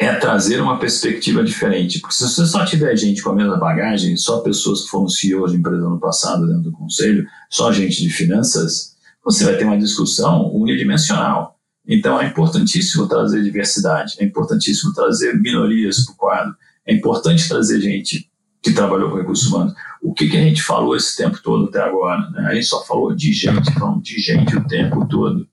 é 0.05 0.15
trazer 0.15 0.61
uma 0.61 0.79
perspectiva 0.79 1.43
diferente. 1.43 2.01
Porque 2.01 2.15
se 2.15 2.23
você 2.25 2.47
só 2.47 2.65
tiver 2.65 2.97
gente 2.97 3.23
com 3.23 3.31
a 3.31 3.35
mesma 3.35 3.57
bagagem, 3.57 4.17
só 4.17 4.41
pessoas 4.41 4.83
que 4.83 4.89
foram 4.89 5.09
CEOs 5.09 5.53
de 5.53 5.59
empresa 5.59 5.89
no 5.89 6.01
passado 6.01 6.47
dentro 6.47 6.63
do 6.63 6.73
conselho, 6.73 7.27
só 7.51 7.73
gente 7.73 8.03
de 8.03 8.11
finanças, 8.11 8.97
você 9.25 9.45
vai 9.45 9.57
ter 9.57 9.65
uma 9.65 9.79
discussão 9.79 10.55
unidimensional. 10.55 11.59
Então 11.87 12.21
é 12.21 12.27
importantíssimo 12.27 13.07
trazer 13.07 13.43
diversidade, 13.43 14.17
é 14.19 14.25
importantíssimo 14.25 14.93
trazer 14.93 15.35
minorias 15.41 16.05
para 16.05 16.13
o 16.13 16.17
quadro, 16.17 16.57
é 16.87 16.95
importante 16.95 17.49
trazer 17.49 17.81
gente 17.81 18.31
que 18.63 18.73
trabalhou 18.73 19.11
com 19.11 19.19
recursos 19.19 19.47
humanos. 19.47 19.75
O 20.03 20.13
que, 20.13 20.29
que 20.29 20.37
a 20.37 20.43
gente 20.43 20.63
falou 20.63 20.97
esse 20.97 21.17
tempo 21.17 21.39
todo 21.43 21.67
até 21.67 21.81
agora? 21.81 22.31
Né? 22.31 22.47
A 22.47 22.55
gente 22.55 22.67
só 22.67 22.85
falou 22.85 23.15
de 23.15 23.33
gente, 23.33 23.73
falando 23.73 24.03
de 24.03 24.19
gente 24.19 24.57
o 24.57 24.67
tempo 24.67 25.07
todo. 25.07 25.47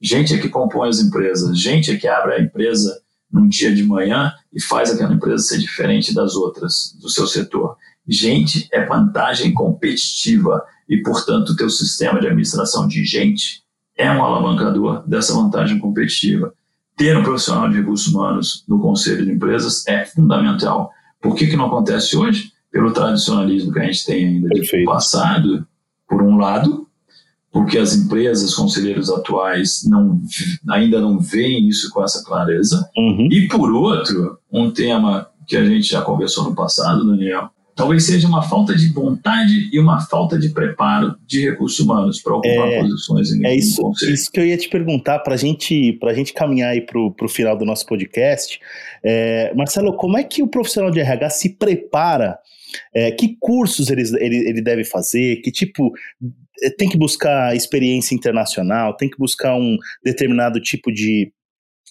Gente 0.00 0.34
é 0.34 0.38
que 0.38 0.48
compõe 0.48 0.88
as 0.88 1.00
empresas, 1.00 1.58
gente 1.58 1.90
é 1.90 1.96
que 1.96 2.06
abre 2.06 2.34
a 2.34 2.40
empresa 2.40 3.00
num 3.30 3.48
dia 3.48 3.74
de 3.74 3.82
manhã 3.82 4.32
e 4.52 4.60
faz 4.60 4.90
aquela 4.90 5.14
empresa 5.14 5.44
ser 5.44 5.58
diferente 5.58 6.14
das 6.14 6.34
outras 6.34 6.96
do 7.00 7.08
seu 7.08 7.26
setor. 7.26 7.76
Gente 8.06 8.68
é 8.72 8.84
vantagem 8.86 9.52
competitiva 9.52 10.64
e, 10.88 11.02
portanto, 11.02 11.50
o 11.50 11.56
teu 11.56 11.68
sistema 11.68 12.20
de 12.20 12.26
administração 12.26 12.88
de 12.88 13.04
gente 13.04 13.62
é 13.96 14.10
um 14.10 14.24
alavancador 14.24 15.06
dessa 15.06 15.34
vantagem 15.34 15.78
competitiva. 15.78 16.54
Ter 16.96 17.16
um 17.16 17.22
profissional 17.22 17.68
de 17.68 17.76
recursos 17.76 18.12
humanos 18.12 18.64
no 18.66 18.80
conselho 18.80 19.24
de 19.24 19.32
empresas 19.32 19.86
é 19.86 20.04
fundamental. 20.04 20.90
Por 21.20 21.34
que, 21.34 21.46
que 21.46 21.56
não 21.56 21.66
acontece 21.66 22.16
hoje? 22.16 22.52
Pelo 22.72 22.92
tradicionalismo 22.92 23.72
que 23.72 23.78
a 23.80 23.84
gente 23.84 24.04
tem 24.04 24.26
ainda 24.26 24.48
de 24.48 24.84
passado, 24.84 25.66
por 26.08 26.22
um 26.22 26.36
lado, 26.36 26.87
porque 27.58 27.76
as 27.76 27.92
empresas, 27.96 28.54
conselheiros 28.54 29.10
atuais, 29.10 29.82
não, 29.84 30.20
ainda 30.70 31.00
não 31.00 31.18
veem 31.18 31.66
isso 31.66 31.90
com 31.90 32.04
essa 32.04 32.22
clareza. 32.24 32.88
Uhum. 32.96 33.28
E, 33.32 33.48
por 33.48 33.72
outro, 33.72 34.38
um 34.52 34.70
tema 34.70 35.28
que 35.44 35.56
a 35.56 35.64
gente 35.64 35.88
já 35.88 36.00
conversou 36.00 36.44
no 36.44 36.54
passado, 36.54 37.04
Daniel, 37.04 37.50
talvez 37.74 38.04
seja 38.04 38.28
uma 38.28 38.42
falta 38.42 38.76
de 38.76 38.92
vontade 38.92 39.70
e 39.72 39.80
uma 39.80 40.00
falta 40.02 40.38
de 40.38 40.50
preparo 40.50 41.16
de 41.26 41.50
recursos 41.50 41.80
humanos 41.80 42.22
para 42.22 42.36
ocupar 42.36 42.68
é, 42.68 42.80
posições 42.80 43.32
em 43.32 43.44
É 43.44 43.56
isso, 43.56 43.82
isso 44.08 44.30
que 44.30 44.38
eu 44.38 44.46
ia 44.46 44.56
te 44.56 44.68
perguntar 44.68 45.18
para 45.18 45.36
gente, 45.36 45.98
a 46.00 46.14
gente 46.14 46.32
caminhar 46.32 46.70
aí 46.70 46.80
para 46.80 46.96
o 47.00 47.28
final 47.28 47.58
do 47.58 47.64
nosso 47.64 47.84
podcast. 47.86 48.60
É, 49.02 49.52
Marcelo, 49.56 49.96
como 49.96 50.16
é 50.16 50.22
que 50.22 50.44
o 50.44 50.46
profissional 50.46 50.92
de 50.92 51.00
RH 51.00 51.30
se 51.30 51.48
prepara? 51.56 52.38
É, 52.94 53.10
que 53.10 53.36
cursos 53.38 53.90
ele, 53.90 54.02
ele, 54.18 54.48
ele 54.48 54.62
deve 54.62 54.84
fazer? 54.84 55.36
Que 55.36 55.50
tipo 55.50 55.92
é, 56.62 56.70
tem 56.70 56.88
que 56.88 56.98
buscar 56.98 57.54
experiência 57.54 58.14
internacional, 58.14 58.96
tem 58.96 59.08
que 59.08 59.18
buscar 59.18 59.54
um 59.54 59.76
determinado 60.04 60.60
tipo 60.60 60.92
de, 60.92 61.32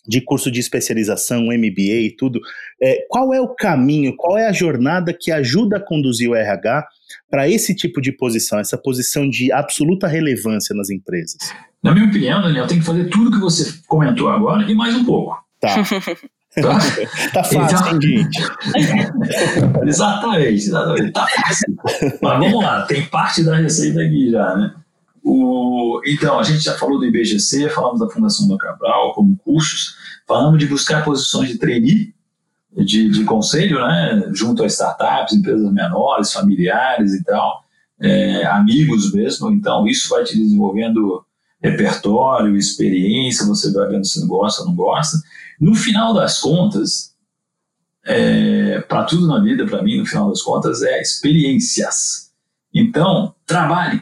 de 0.07 0.21
curso 0.21 0.51
de 0.51 0.59
especialização, 0.59 1.45
um 1.45 1.57
MBA 1.57 2.01
e 2.01 2.15
tudo. 2.17 2.39
É, 2.81 3.05
qual 3.09 3.33
é 3.33 3.41
o 3.41 3.53
caminho, 3.55 4.15
qual 4.15 4.37
é 4.37 4.47
a 4.47 4.51
jornada 4.51 5.13
que 5.13 5.31
ajuda 5.31 5.77
a 5.77 5.83
conduzir 5.83 6.29
o 6.29 6.35
RH 6.35 6.87
para 7.29 7.49
esse 7.49 7.75
tipo 7.75 8.01
de 8.01 8.11
posição, 8.11 8.59
essa 8.59 8.77
posição 8.77 9.29
de 9.29 9.51
absoluta 9.51 10.07
relevância 10.07 10.75
nas 10.75 10.89
empresas? 10.89 11.37
Na 11.81 11.93
minha 11.93 12.07
opinião, 12.07 12.41
Daniel, 12.41 12.67
tem 12.67 12.79
que 12.79 12.85
fazer 12.85 13.09
tudo 13.09 13.31
que 13.31 13.39
você 13.39 13.79
comentou 13.87 14.29
agora 14.29 14.69
e 14.69 14.75
mais 14.75 14.95
um 14.95 15.05
pouco. 15.05 15.37
Tá. 15.59 15.75
Tá, 16.61 16.79
tá 17.33 17.43
fácil, 17.43 18.01
gente? 18.01 18.39
exatamente, 19.85 20.67
exatamente. 20.67 21.11
Tá 21.11 21.27
fácil. 21.27 21.75
Mas 22.21 22.39
vamos 22.39 22.63
lá, 22.63 22.81
tem 22.83 23.05
parte 23.05 23.43
da 23.43 23.55
receita 23.55 24.01
aqui 24.01 24.31
já, 24.31 24.55
né? 24.55 24.73
O, 25.23 26.01
então, 26.05 26.39
a 26.39 26.43
gente 26.43 26.61
já 26.63 26.73
falou 26.73 26.97
do 26.97 27.05
IBGC, 27.05 27.69
falamos 27.69 27.99
da 27.99 28.09
Fundação 28.09 28.47
do 28.47 28.57
Cabral 28.57 29.13
como 29.13 29.37
cursos, 29.37 29.95
falamos 30.25 30.57
de 30.57 30.67
buscar 30.67 31.03
posições 31.03 31.49
de 31.49 31.57
trainee, 31.57 32.13
de, 32.73 33.09
de 33.09 33.23
conselho, 33.25 33.79
né, 33.79 34.29
junto 34.33 34.63
a 34.63 34.67
startups, 34.67 35.35
empresas 35.35 35.71
menores, 35.71 36.31
familiares 36.31 37.13
e 37.13 37.23
tal, 37.23 37.65
é, 37.99 38.45
amigos 38.45 39.11
mesmo. 39.11 39.51
Então, 39.51 39.85
isso 39.85 40.09
vai 40.09 40.23
te 40.23 40.37
desenvolvendo 40.37 41.25
repertório, 41.61 42.55
experiência, 42.55 43.45
você 43.45 43.71
vai 43.71 43.87
vendo 43.89 44.05
se 44.05 44.25
gosta 44.27 44.61
ou 44.61 44.69
não 44.69 44.75
gosta. 44.75 45.17
No 45.59 45.73
final 45.73 46.13
das 46.13 46.39
contas, 46.39 47.15
é, 48.05 48.79
para 48.81 49.03
tudo 49.03 49.27
na 49.27 49.39
vida, 49.39 49.65
para 49.65 49.81
mim, 49.81 49.97
no 49.97 50.05
final 50.05 50.29
das 50.29 50.41
contas, 50.41 50.81
é 50.81 51.01
experiências. 51.01 52.31
Então, 52.73 53.33
trabalhe 53.45 54.01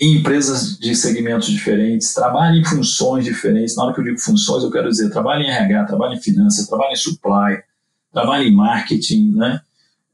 em 0.00 0.16
empresas 0.16 0.78
de 0.78 0.94
segmentos 0.94 1.48
diferentes, 1.48 2.12
trabalhe 2.12 2.60
em 2.60 2.64
funções 2.64 3.24
diferentes. 3.24 3.76
Na 3.76 3.84
hora 3.84 3.94
que 3.94 4.00
eu 4.00 4.04
digo 4.04 4.18
funções, 4.18 4.62
eu 4.62 4.70
quero 4.70 4.88
dizer 4.88 5.10
trabalhe 5.10 5.44
em 5.44 5.50
RH, 5.50 5.84
trabalhe 5.84 6.16
em 6.16 6.20
finanças, 6.20 6.66
trabalhe 6.66 6.92
em 6.92 6.96
supply, 6.96 7.62
trabalhe 8.12 8.48
em 8.48 8.54
marketing, 8.54 9.32
né? 9.32 9.60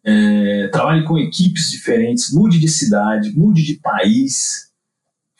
É, 0.04 0.68
trabalhe 0.72 1.04
com 1.04 1.18
equipes 1.18 1.70
diferentes, 1.70 2.32
mude 2.32 2.58
de 2.58 2.68
cidade, 2.68 3.30
mude 3.36 3.62
de 3.62 3.74
país, 3.74 4.71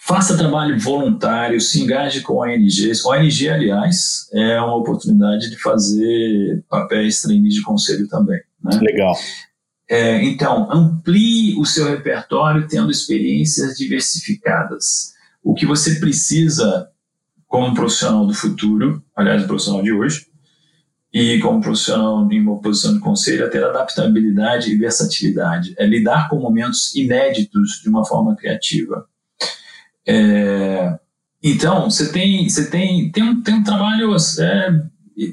Faça 0.05 0.37
trabalho 0.37 0.77
voluntário, 0.81 1.61
se 1.61 1.81
engaje 1.81 2.23
com 2.23 2.39
ONGs. 2.39 3.05
ONG, 3.07 3.49
aliás, 3.49 4.29
é 4.33 4.61
uma 4.61 4.75
oportunidade 4.75 5.49
de 5.49 5.57
fazer 5.57 6.65
papéis 6.69 7.23
treinistas 7.23 7.55
de 7.55 7.63
conselho 7.63 8.09
também. 8.09 8.41
Né? 8.61 8.81
Legal. 8.83 9.15
É, 9.89 10.25
então, 10.25 10.69
amplie 10.73 11.57
o 11.57 11.65
seu 11.65 11.89
repertório 11.89 12.67
tendo 12.67 12.91
experiências 12.91 13.77
diversificadas. 13.77 15.13
O 15.41 15.55
que 15.55 15.65
você 15.65 16.01
precisa 16.01 16.89
como 17.47 17.73
profissional 17.73 18.27
do 18.27 18.35
futuro, 18.35 19.01
aliás, 19.15 19.47
profissional 19.47 19.85
de 19.85 19.93
hoje, 19.93 20.27
e 21.15 21.39
como 21.39 21.61
profissional 21.61 22.29
em 22.33 22.41
uma 22.41 22.61
posição 22.61 22.95
de 22.95 22.99
conselho, 22.99 23.45
é 23.45 23.49
ter 23.49 23.63
adaptabilidade 23.63 24.69
e 24.69 24.77
versatilidade. 24.77 25.77
É 25.79 25.87
lidar 25.87 26.29
com 26.29 26.41
momentos 26.41 26.93
inéditos 26.93 27.81
de 27.81 27.89
uma 27.89 28.05
forma 28.05 28.35
criativa 28.35 29.07
é, 30.07 30.99
Então, 31.43 31.91
você 31.91 32.13
tem, 32.13 32.49
você 32.49 32.71
tem, 32.71 33.11
tem, 33.11 33.23
um, 33.23 33.43
tem 33.43 33.55
um 33.55 33.63
trabalho, 33.63 34.15
é, 34.39 34.83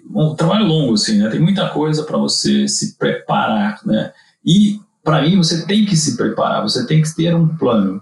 um 0.10 0.36
trabalho 0.36 0.66
longo, 0.66 0.94
assim, 0.94 1.18
né? 1.20 1.30
Tem 1.30 1.40
muita 1.40 1.70
coisa 1.70 2.04
para 2.04 2.18
você 2.18 2.68
se 2.68 2.98
preparar, 2.98 3.80
né? 3.86 4.12
E, 4.44 4.80
para 5.04 5.22
mim, 5.22 5.38
você 5.38 5.66
tem 5.66 5.86
que 5.86 5.96
se 5.96 6.18
preparar, 6.18 6.64
você 6.64 6.86
tem 6.86 7.02
que 7.02 7.16
ter 7.16 7.36
um 7.36 7.56
plano. 7.58 8.02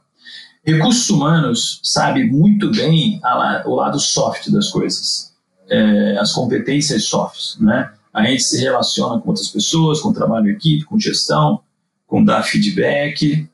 Recursos 0.63 1.09
humanos 1.09 1.79
sabe 1.83 2.23
muito 2.25 2.71
bem 2.71 3.19
a, 3.23 3.63
o 3.65 3.75
lado 3.75 3.99
soft 3.99 4.49
das 4.51 4.69
coisas, 4.69 5.33
é, 5.69 6.17
as 6.17 6.33
competências 6.33 7.05
softs, 7.05 7.57
né? 7.59 7.91
A 8.13 8.23
gente 8.23 8.43
se 8.43 8.59
relaciona 8.59 9.19
com 9.21 9.29
outras 9.29 9.49
pessoas, 9.49 9.99
com 10.01 10.13
trabalho 10.13 10.47
em 10.47 10.53
equipe, 10.53 10.85
com 10.85 10.99
gestão, 10.99 11.61
com 12.07 12.23
dar 12.23 12.41
feedback, 12.43 13.47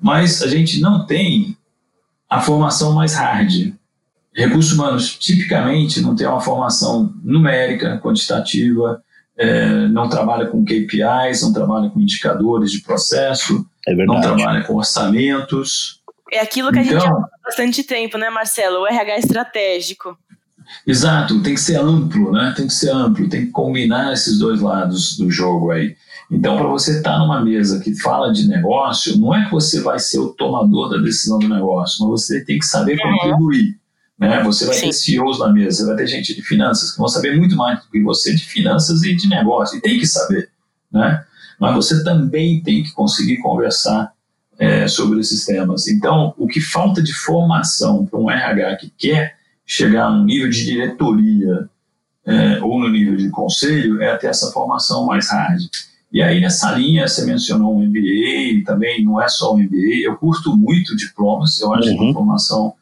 mas 0.00 0.42
a 0.42 0.48
gente 0.48 0.80
não 0.80 1.04
tem 1.04 1.57
a 2.28 2.40
formação 2.40 2.92
mais 2.92 3.14
hard. 3.14 3.72
Recursos 4.34 4.72
humanos 4.72 5.16
tipicamente 5.18 6.00
não 6.00 6.14
tem 6.14 6.26
uma 6.26 6.40
formação 6.40 7.12
numérica, 7.24 7.98
quantitativa, 7.98 9.02
é, 9.36 9.88
não 9.88 10.08
trabalha 10.08 10.46
com 10.46 10.64
KPIs, 10.64 11.42
não 11.42 11.52
trabalha 11.52 11.88
com 11.90 12.00
indicadores 12.00 12.72
de 12.72 12.80
processo, 12.80 13.66
é 13.86 13.94
não 13.94 14.20
trabalha 14.20 14.64
com 14.64 14.74
orçamentos. 14.74 16.02
É 16.30 16.40
aquilo 16.40 16.70
que 16.70 16.78
a 16.78 16.82
então, 16.82 17.00
gente 17.00 17.10
há 17.10 17.28
bastante 17.44 17.82
tempo, 17.84 18.18
né, 18.18 18.28
Marcelo? 18.28 18.82
O 18.82 18.86
RH 18.86 19.18
estratégico. 19.18 20.18
Exato, 20.86 21.42
tem 21.42 21.54
que 21.54 21.60
ser 21.60 21.76
amplo, 21.76 22.30
né? 22.30 22.52
Tem 22.56 22.66
que 22.66 22.74
ser 22.74 22.90
amplo, 22.90 23.28
tem 23.28 23.46
que 23.46 23.52
combinar 23.52 24.12
esses 24.12 24.38
dois 24.38 24.60
lados 24.60 25.16
do 25.16 25.30
jogo 25.30 25.70
aí. 25.70 25.96
Então, 26.30 26.56
para 26.58 26.66
você 26.66 26.98
estar 26.98 27.12
tá 27.12 27.18
numa 27.18 27.42
mesa 27.42 27.80
que 27.80 27.94
fala 28.00 28.32
de 28.32 28.46
negócio, 28.46 29.16
não 29.18 29.34
é 29.34 29.44
que 29.44 29.50
você 29.50 29.80
vai 29.80 29.98
ser 29.98 30.18
o 30.18 30.28
tomador 30.28 30.90
da 30.90 30.98
decisão 30.98 31.38
do 31.38 31.48
negócio, 31.48 31.96
mas 32.00 32.22
você 32.22 32.44
tem 32.44 32.58
que 32.58 32.66
saber 32.66 32.98
uhum. 32.98 33.12
contribuir. 33.12 33.78
Né? 34.18 34.42
Você 34.42 34.66
vai 34.66 34.74
Sim. 34.74 34.86
ter 34.86 34.92
CEOs 34.92 35.38
na 35.38 35.52
mesa, 35.52 35.86
vai 35.86 35.96
ter 35.96 36.06
gente 36.06 36.34
de 36.34 36.42
finanças 36.42 36.90
que 36.90 36.98
vão 36.98 37.08
saber 37.08 37.36
muito 37.36 37.56
mais 37.56 37.80
do 37.80 37.88
que 37.88 38.02
você 38.02 38.34
de 38.34 38.44
finanças 38.44 39.02
e 39.04 39.14
de 39.16 39.28
negócio, 39.28 39.78
e 39.78 39.80
tem 39.80 39.98
que 39.98 40.06
saber. 40.06 40.50
Né? 40.92 41.24
Mas 41.58 41.74
você 41.74 42.04
também 42.04 42.62
tem 42.62 42.82
que 42.82 42.92
conseguir 42.92 43.38
conversar 43.38 44.12
é, 44.58 44.88
sobre 44.88 45.20
esses 45.20 45.46
temas. 45.46 45.86
Então, 45.86 46.34
o 46.36 46.46
que 46.46 46.60
falta 46.60 47.00
de 47.02 47.12
formação 47.12 48.04
para 48.04 48.18
um 48.18 48.30
RH 48.30 48.76
que 48.76 48.92
quer 48.98 49.36
chegar 49.64 50.10
no 50.10 50.24
nível 50.24 50.50
de 50.50 50.64
diretoria 50.64 51.68
é, 52.26 52.60
ou 52.62 52.78
no 52.78 52.88
nível 52.88 53.16
de 53.16 53.30
conselho 53.30 54.02
é 54.02 54.16
ter 54.16 54.26
essa 54.26 54.50
formação 54.50 55.06
mais 55.06 55.30
hard. 55.30 55.62
E 56.10 56.22
aí, 56.22 56.40
nessa 56.40 56.72
linha, 56.72 57.06
você 57.06 57.24
mencionou 57.26 57.76
um 57.76 57.86
MBA, 57.86 58.64
também 58.64 59.04
não 59.04 59.20
é 59.20 59.28
só 59.28 59.54
um 59.54 59.58
MBA, 59.58 60.04
eu 60.04 60.16
curto 60.16 60.56
muito 60.56 60.96
diplomas, 60.96 61.60
eu 61.60 61.72
acho 61.74 61.90
uhum. 61.90 61.98
que 61.98 62.10
a 62.10 62.12
formação 62.14 62.74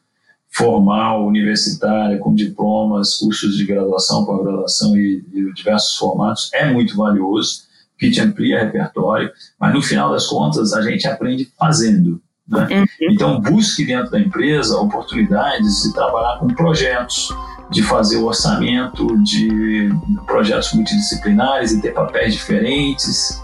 formal, 0.48 1.26
universitária, 1.26 2.18
com 2.18 2.34
diplomas, 2.34 3.16
cursos 3.16 3.56
de 3.56 3.66
graduação, 3.66 4.24
pós-graduação 4.24 4.96
e, 4.96 5.24
e, 5.34 5.52
diversos 5.52 5.96
formatos, 5.96 6.50
é 6.54 6.72
muito 6.72 6.96
valioso, 6.96 7.66
que 7.98 8.10
te 8.10 8.20
amplia 8.20 8.64
repertório, 8.64 9.30
mas 9.58 9.74
no 9.74 9.82
final 9.82 10.10
das 10.10 10.26
contas 10.26 10.72
a 10.72 10.82
gente 10.82 11.06
aprende 11.06 11.50
fazendo. 11.58 12.20
Né? 12.46 12.68
Uhum. 12.70 12.84
Então, 13.12 13.40
busque 13.40 13.84
dentro 13.84 14.10
da 14.10 14.20
empresa 14.20 14.78
oportunidades 14.78 15.82
de 15.82 15.92
trabalhar 15.92 16.38
com 16.38 16.46
projetos, 16.48 17.28
de 17.76 17.82
fazer 17.82 18.16
o 18.16 18.24
orçamento 18.24 19.22
de 19.22 19.90
projetos 20.24 20.72
multidisciplinares 20.72 21.72
e 21.72 21.82
ter 21.82 21.92
papéis 21.92 22.32
diferentes. 22.32 23.42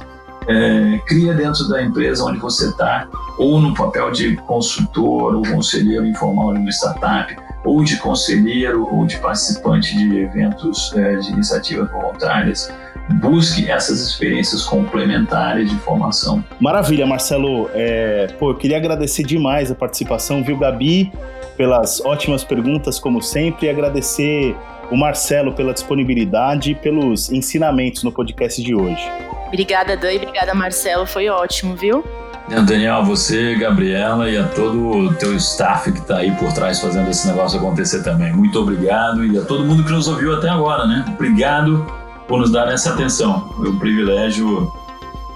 É, 0.48 0.98
cria 1.06 1.34
dentro 1.34 1.68
da 1.68 1.82
empresa 1.82 2.24
onde 2.24 2.38
você 2.38 2.70
está, 2.70 3.06
ou 3.38 3.60
no 3.60 3.74
papel 3.74 4.10
de 4.10 4.34
consultor 4.36 5.36
ou 5.36 5.42
conselheiro 5.42 6.06
informal 6.06 6.54
de 6.54 6.60
uma 6.60 6.70
startup, 6.70 7.36
ou 7.62 7.84
de 7.84 7.98
conselheiro 7.98 8.88
ou 8.90 9.04
de 9.04 9.18
participante 9.18 9.94
de 9.94 10.20
eventos 10.20 10.92
é, 10.96 11.16
de 11.16 11.30
iniciativas 11.30 11.90
voluntárias. 11.92 12.72
Busque 13.20 13.70
essas 13.70 14.00
experiências 14.00 14.64
complementares 14.64 15.68
de 15.70 15.76
formação. 15.76 16.42
Maravilha, 16.58 17.06
Marcelo. 17.06 17.68
É, 17.74 18.28
pô, 18.38 18.52
eu 18.52 18.56
queria 18.56 18.78
agradecer 18.78 19.24
demais 19.24 19.70
a 19.70 19.74
participação, 19.74 20.42
viu, 20.42 20.56
Gabi? 20.56 21.12
Pelas 21.56 22.00
ótimas 22.04 22.44
perguntas, 22.44 22.98
como 22.98 23.22
sempre, 23.22 23.66
e 23.66 23.70
agradecer 23.70 24.56
o 24.90 24.96
Marcelo 24.96 25.52
pela 25.52 25.72
disponibilidade 25.72 26.72
e 26.72 26.74
pelos 26.74 27.30
ensinamentos 27.30 28.02
no 28.02 28.12
podcast 28.12 28.62
de 28.62 28.74
hoje. 28.74 29.02
Obrigada, 29.48 29.96
Dan, 29.96 30.12
e 30.12 30.16
obrigada, 30.16 30.54
Marcelo. 30.54 31.06
Foi 31.06 31.28
ótimo, 31.28 31.76
viu? 31.76 32.04
Daniel, 32.48 33.04
você, 33.04 33.54
Gabriela 33.54 34.28
e 34.28 34.36
a 34.36 34.46
todo 34.48 34.90
o 34.90 35.14
teu 35.14 35.34
staff 35.36 35.90
que 35.90 35.98
está 35.98 36.18
aí 36.18 36.30
por 36.32 36.52
trás 36.52 36.80
fazendo 36.80 37.08
esse 37.08 37.26
negócio 37.26 37.58
acontecer 37.58 38.02
também. 38.02 38.32
Muito 38.32 38.58
obrigado 38.58 39.24
e 39.24 39.38
a 39.38 39.42
todo 39.42 39.64
mundo 39.64 39.84
que 39.84 39.90
nos 39.90 40.08
ouviu 40.08 40.34
até 40.34 40.48
agora, 40.48 40.86
né? 40.86 41.04
Obrigado 41.08 41.86
por 42.26 42.40
nos 42.40 42.50
dar 42.50 42.70
essa 42.70 42.90
atenção. 42.90 43.48
Foi 43.56 43.68
um 43.68 43.78
privilégio 43.78 44.70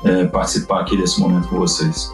é, 0.05 0.25
participar 0.27 0.81
aqui 0.81 0.97
desse 0.97 1.21
momento 1.21 1.49
com 1.49 1.57
vocês. 1.57 2.11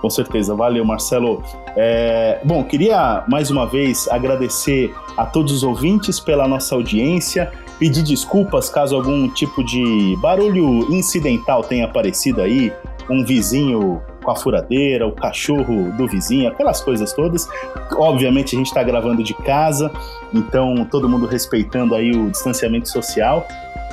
Com 0.00 0.08
certeza, 0.08 0.54
valeu, 0.54 0.84
Marcelo. 0.84 1.42
É, 1.76 2.40
bom, 2.44 2.64
queria 2.64 3.24
mais 3.28 3.50
uma 3.50 3.66
vez 3.66 4.08
agradecer 4.08 4.94
a 5.16 5.26
todos 5.26 5.52
os 5.52 5.62
ouvintes 5.62 6.18
pela 6.18 6.48
nossa 6.48 6.74
audiência, 6.74 7.52
pedir 7.78 8.02
desculpas 8.02 8.70
caso 8.70 8.96
algum 8.96 9.28
tipo 9.28 9.62
de 9.62 10.16
barulho 10.20 10.90
incidental 10.92 11.62
tenha 11.62 11.84
aparecido 11.84 12.40
aí, 12.40 12.72
um 13.10 13.24
vizinho 13.24 14.00
com 14.22 14.30
a 14.30 14.36
furadeira, 14.36 15.06
o 15.06 15.12
cachorro 15.12 15.90
do 15.96 16.06
vizinho, 16.06 16.48
aquelas 16.48 16.80
coisas 16.80 17.12
todas. 17.12 17.48
Obviamente 17.96 18.54
a 18.54 18.58
gente 18.58 18.68
está 18.68 18.82
gravando 18.82 19.22
de 19.22 19.34
casa, 19.34 19.90
então 20.32 20.86
todo 20.90 21.08
mundo 21.08 21.26
respeitando 21.26 21.94
aí 21.94 22.10
o 22.10 22.30
distanciamento 22.30 22.88
social. 22.88 23.46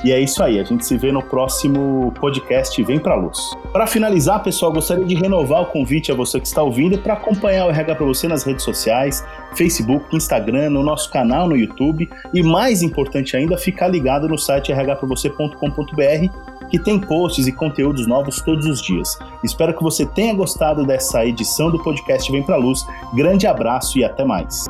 E 0.04 0.12
é 0.12 0.20
isso 0.20 0.44
aí, 0.44 0.60
a 0.60 0.64
gente 0.64 0.86
se 0.86 0.96
vê 0.96 1.12
no 1.12 1.24
próximo 1.24 2.14
podcast 2.20 2.82
Vem 2.84 3.00
Pra 3.00 3.16
Luz. 3.16 3.40
Para 3.74 3.88
finalizar, 3.88 4.44
pessoal, 4.44 4.72
gostaria 4.72 5.04
de 5.04 5.16
renovar 5.16 5.64
o 5.64 5.66
convite 5.68 6.12
a 6.12 6.16
você 6.16 6.40
que 6.40 6.46
está 6.46 6.62
ouvindo 6.62 6.98
para 7.00 7.14
acompanhar 7.14 7.66
o 7.66 7.70
RH 7.70 7.96
para 7.96 8.06
você 8.06 8.28
nas 8.28 8.44
redes 8.44 8.64
sociais, 8.64 9.26
Facebook, 9.56 10.16
Instagram, 10.16 10.70
no 10.70 10.84
nosso 10.84 11.12
canal 11.12 11.48
no 11.48 11.58
YouTube 11.58 12.08
e 12.34 12.44
mais 12.44 12.84
importante 12.84 13.36
ainda, 13.36 13.58
ficar 13.58 13.88
ligado 13.88 14.28
no 14.28 14.38
site 14.38 14.72
rhpravocê.com.br 14.72 16.58
que 16.70 16.78
tem 16.78 17.00
posts 17.00 17.48
e 17.48 17.52
conteúdos 17.52 18.06
novos 18.08 18.42
todos 18.42 18.66
os 18.66 18.82
dias. 18.82 19.18
Espero 19.44 19.76
que 19.76 19.84
você 19.84 20.06
tenha 20.06 20.34
gostado 20.34 20.86
dessa 20.86 21.26
edição 21.26 21.72
do 21.72 21.82
podcast 21.82 22.32
Vem 22.32 22.44
Pra 22.44 22.58
Luz. 22.58 22.86
Grande 23.14 23.48
abraço 23.48 23.98
e 23.98 24.04
até 24.04 24.24
mais. 24.24 24.66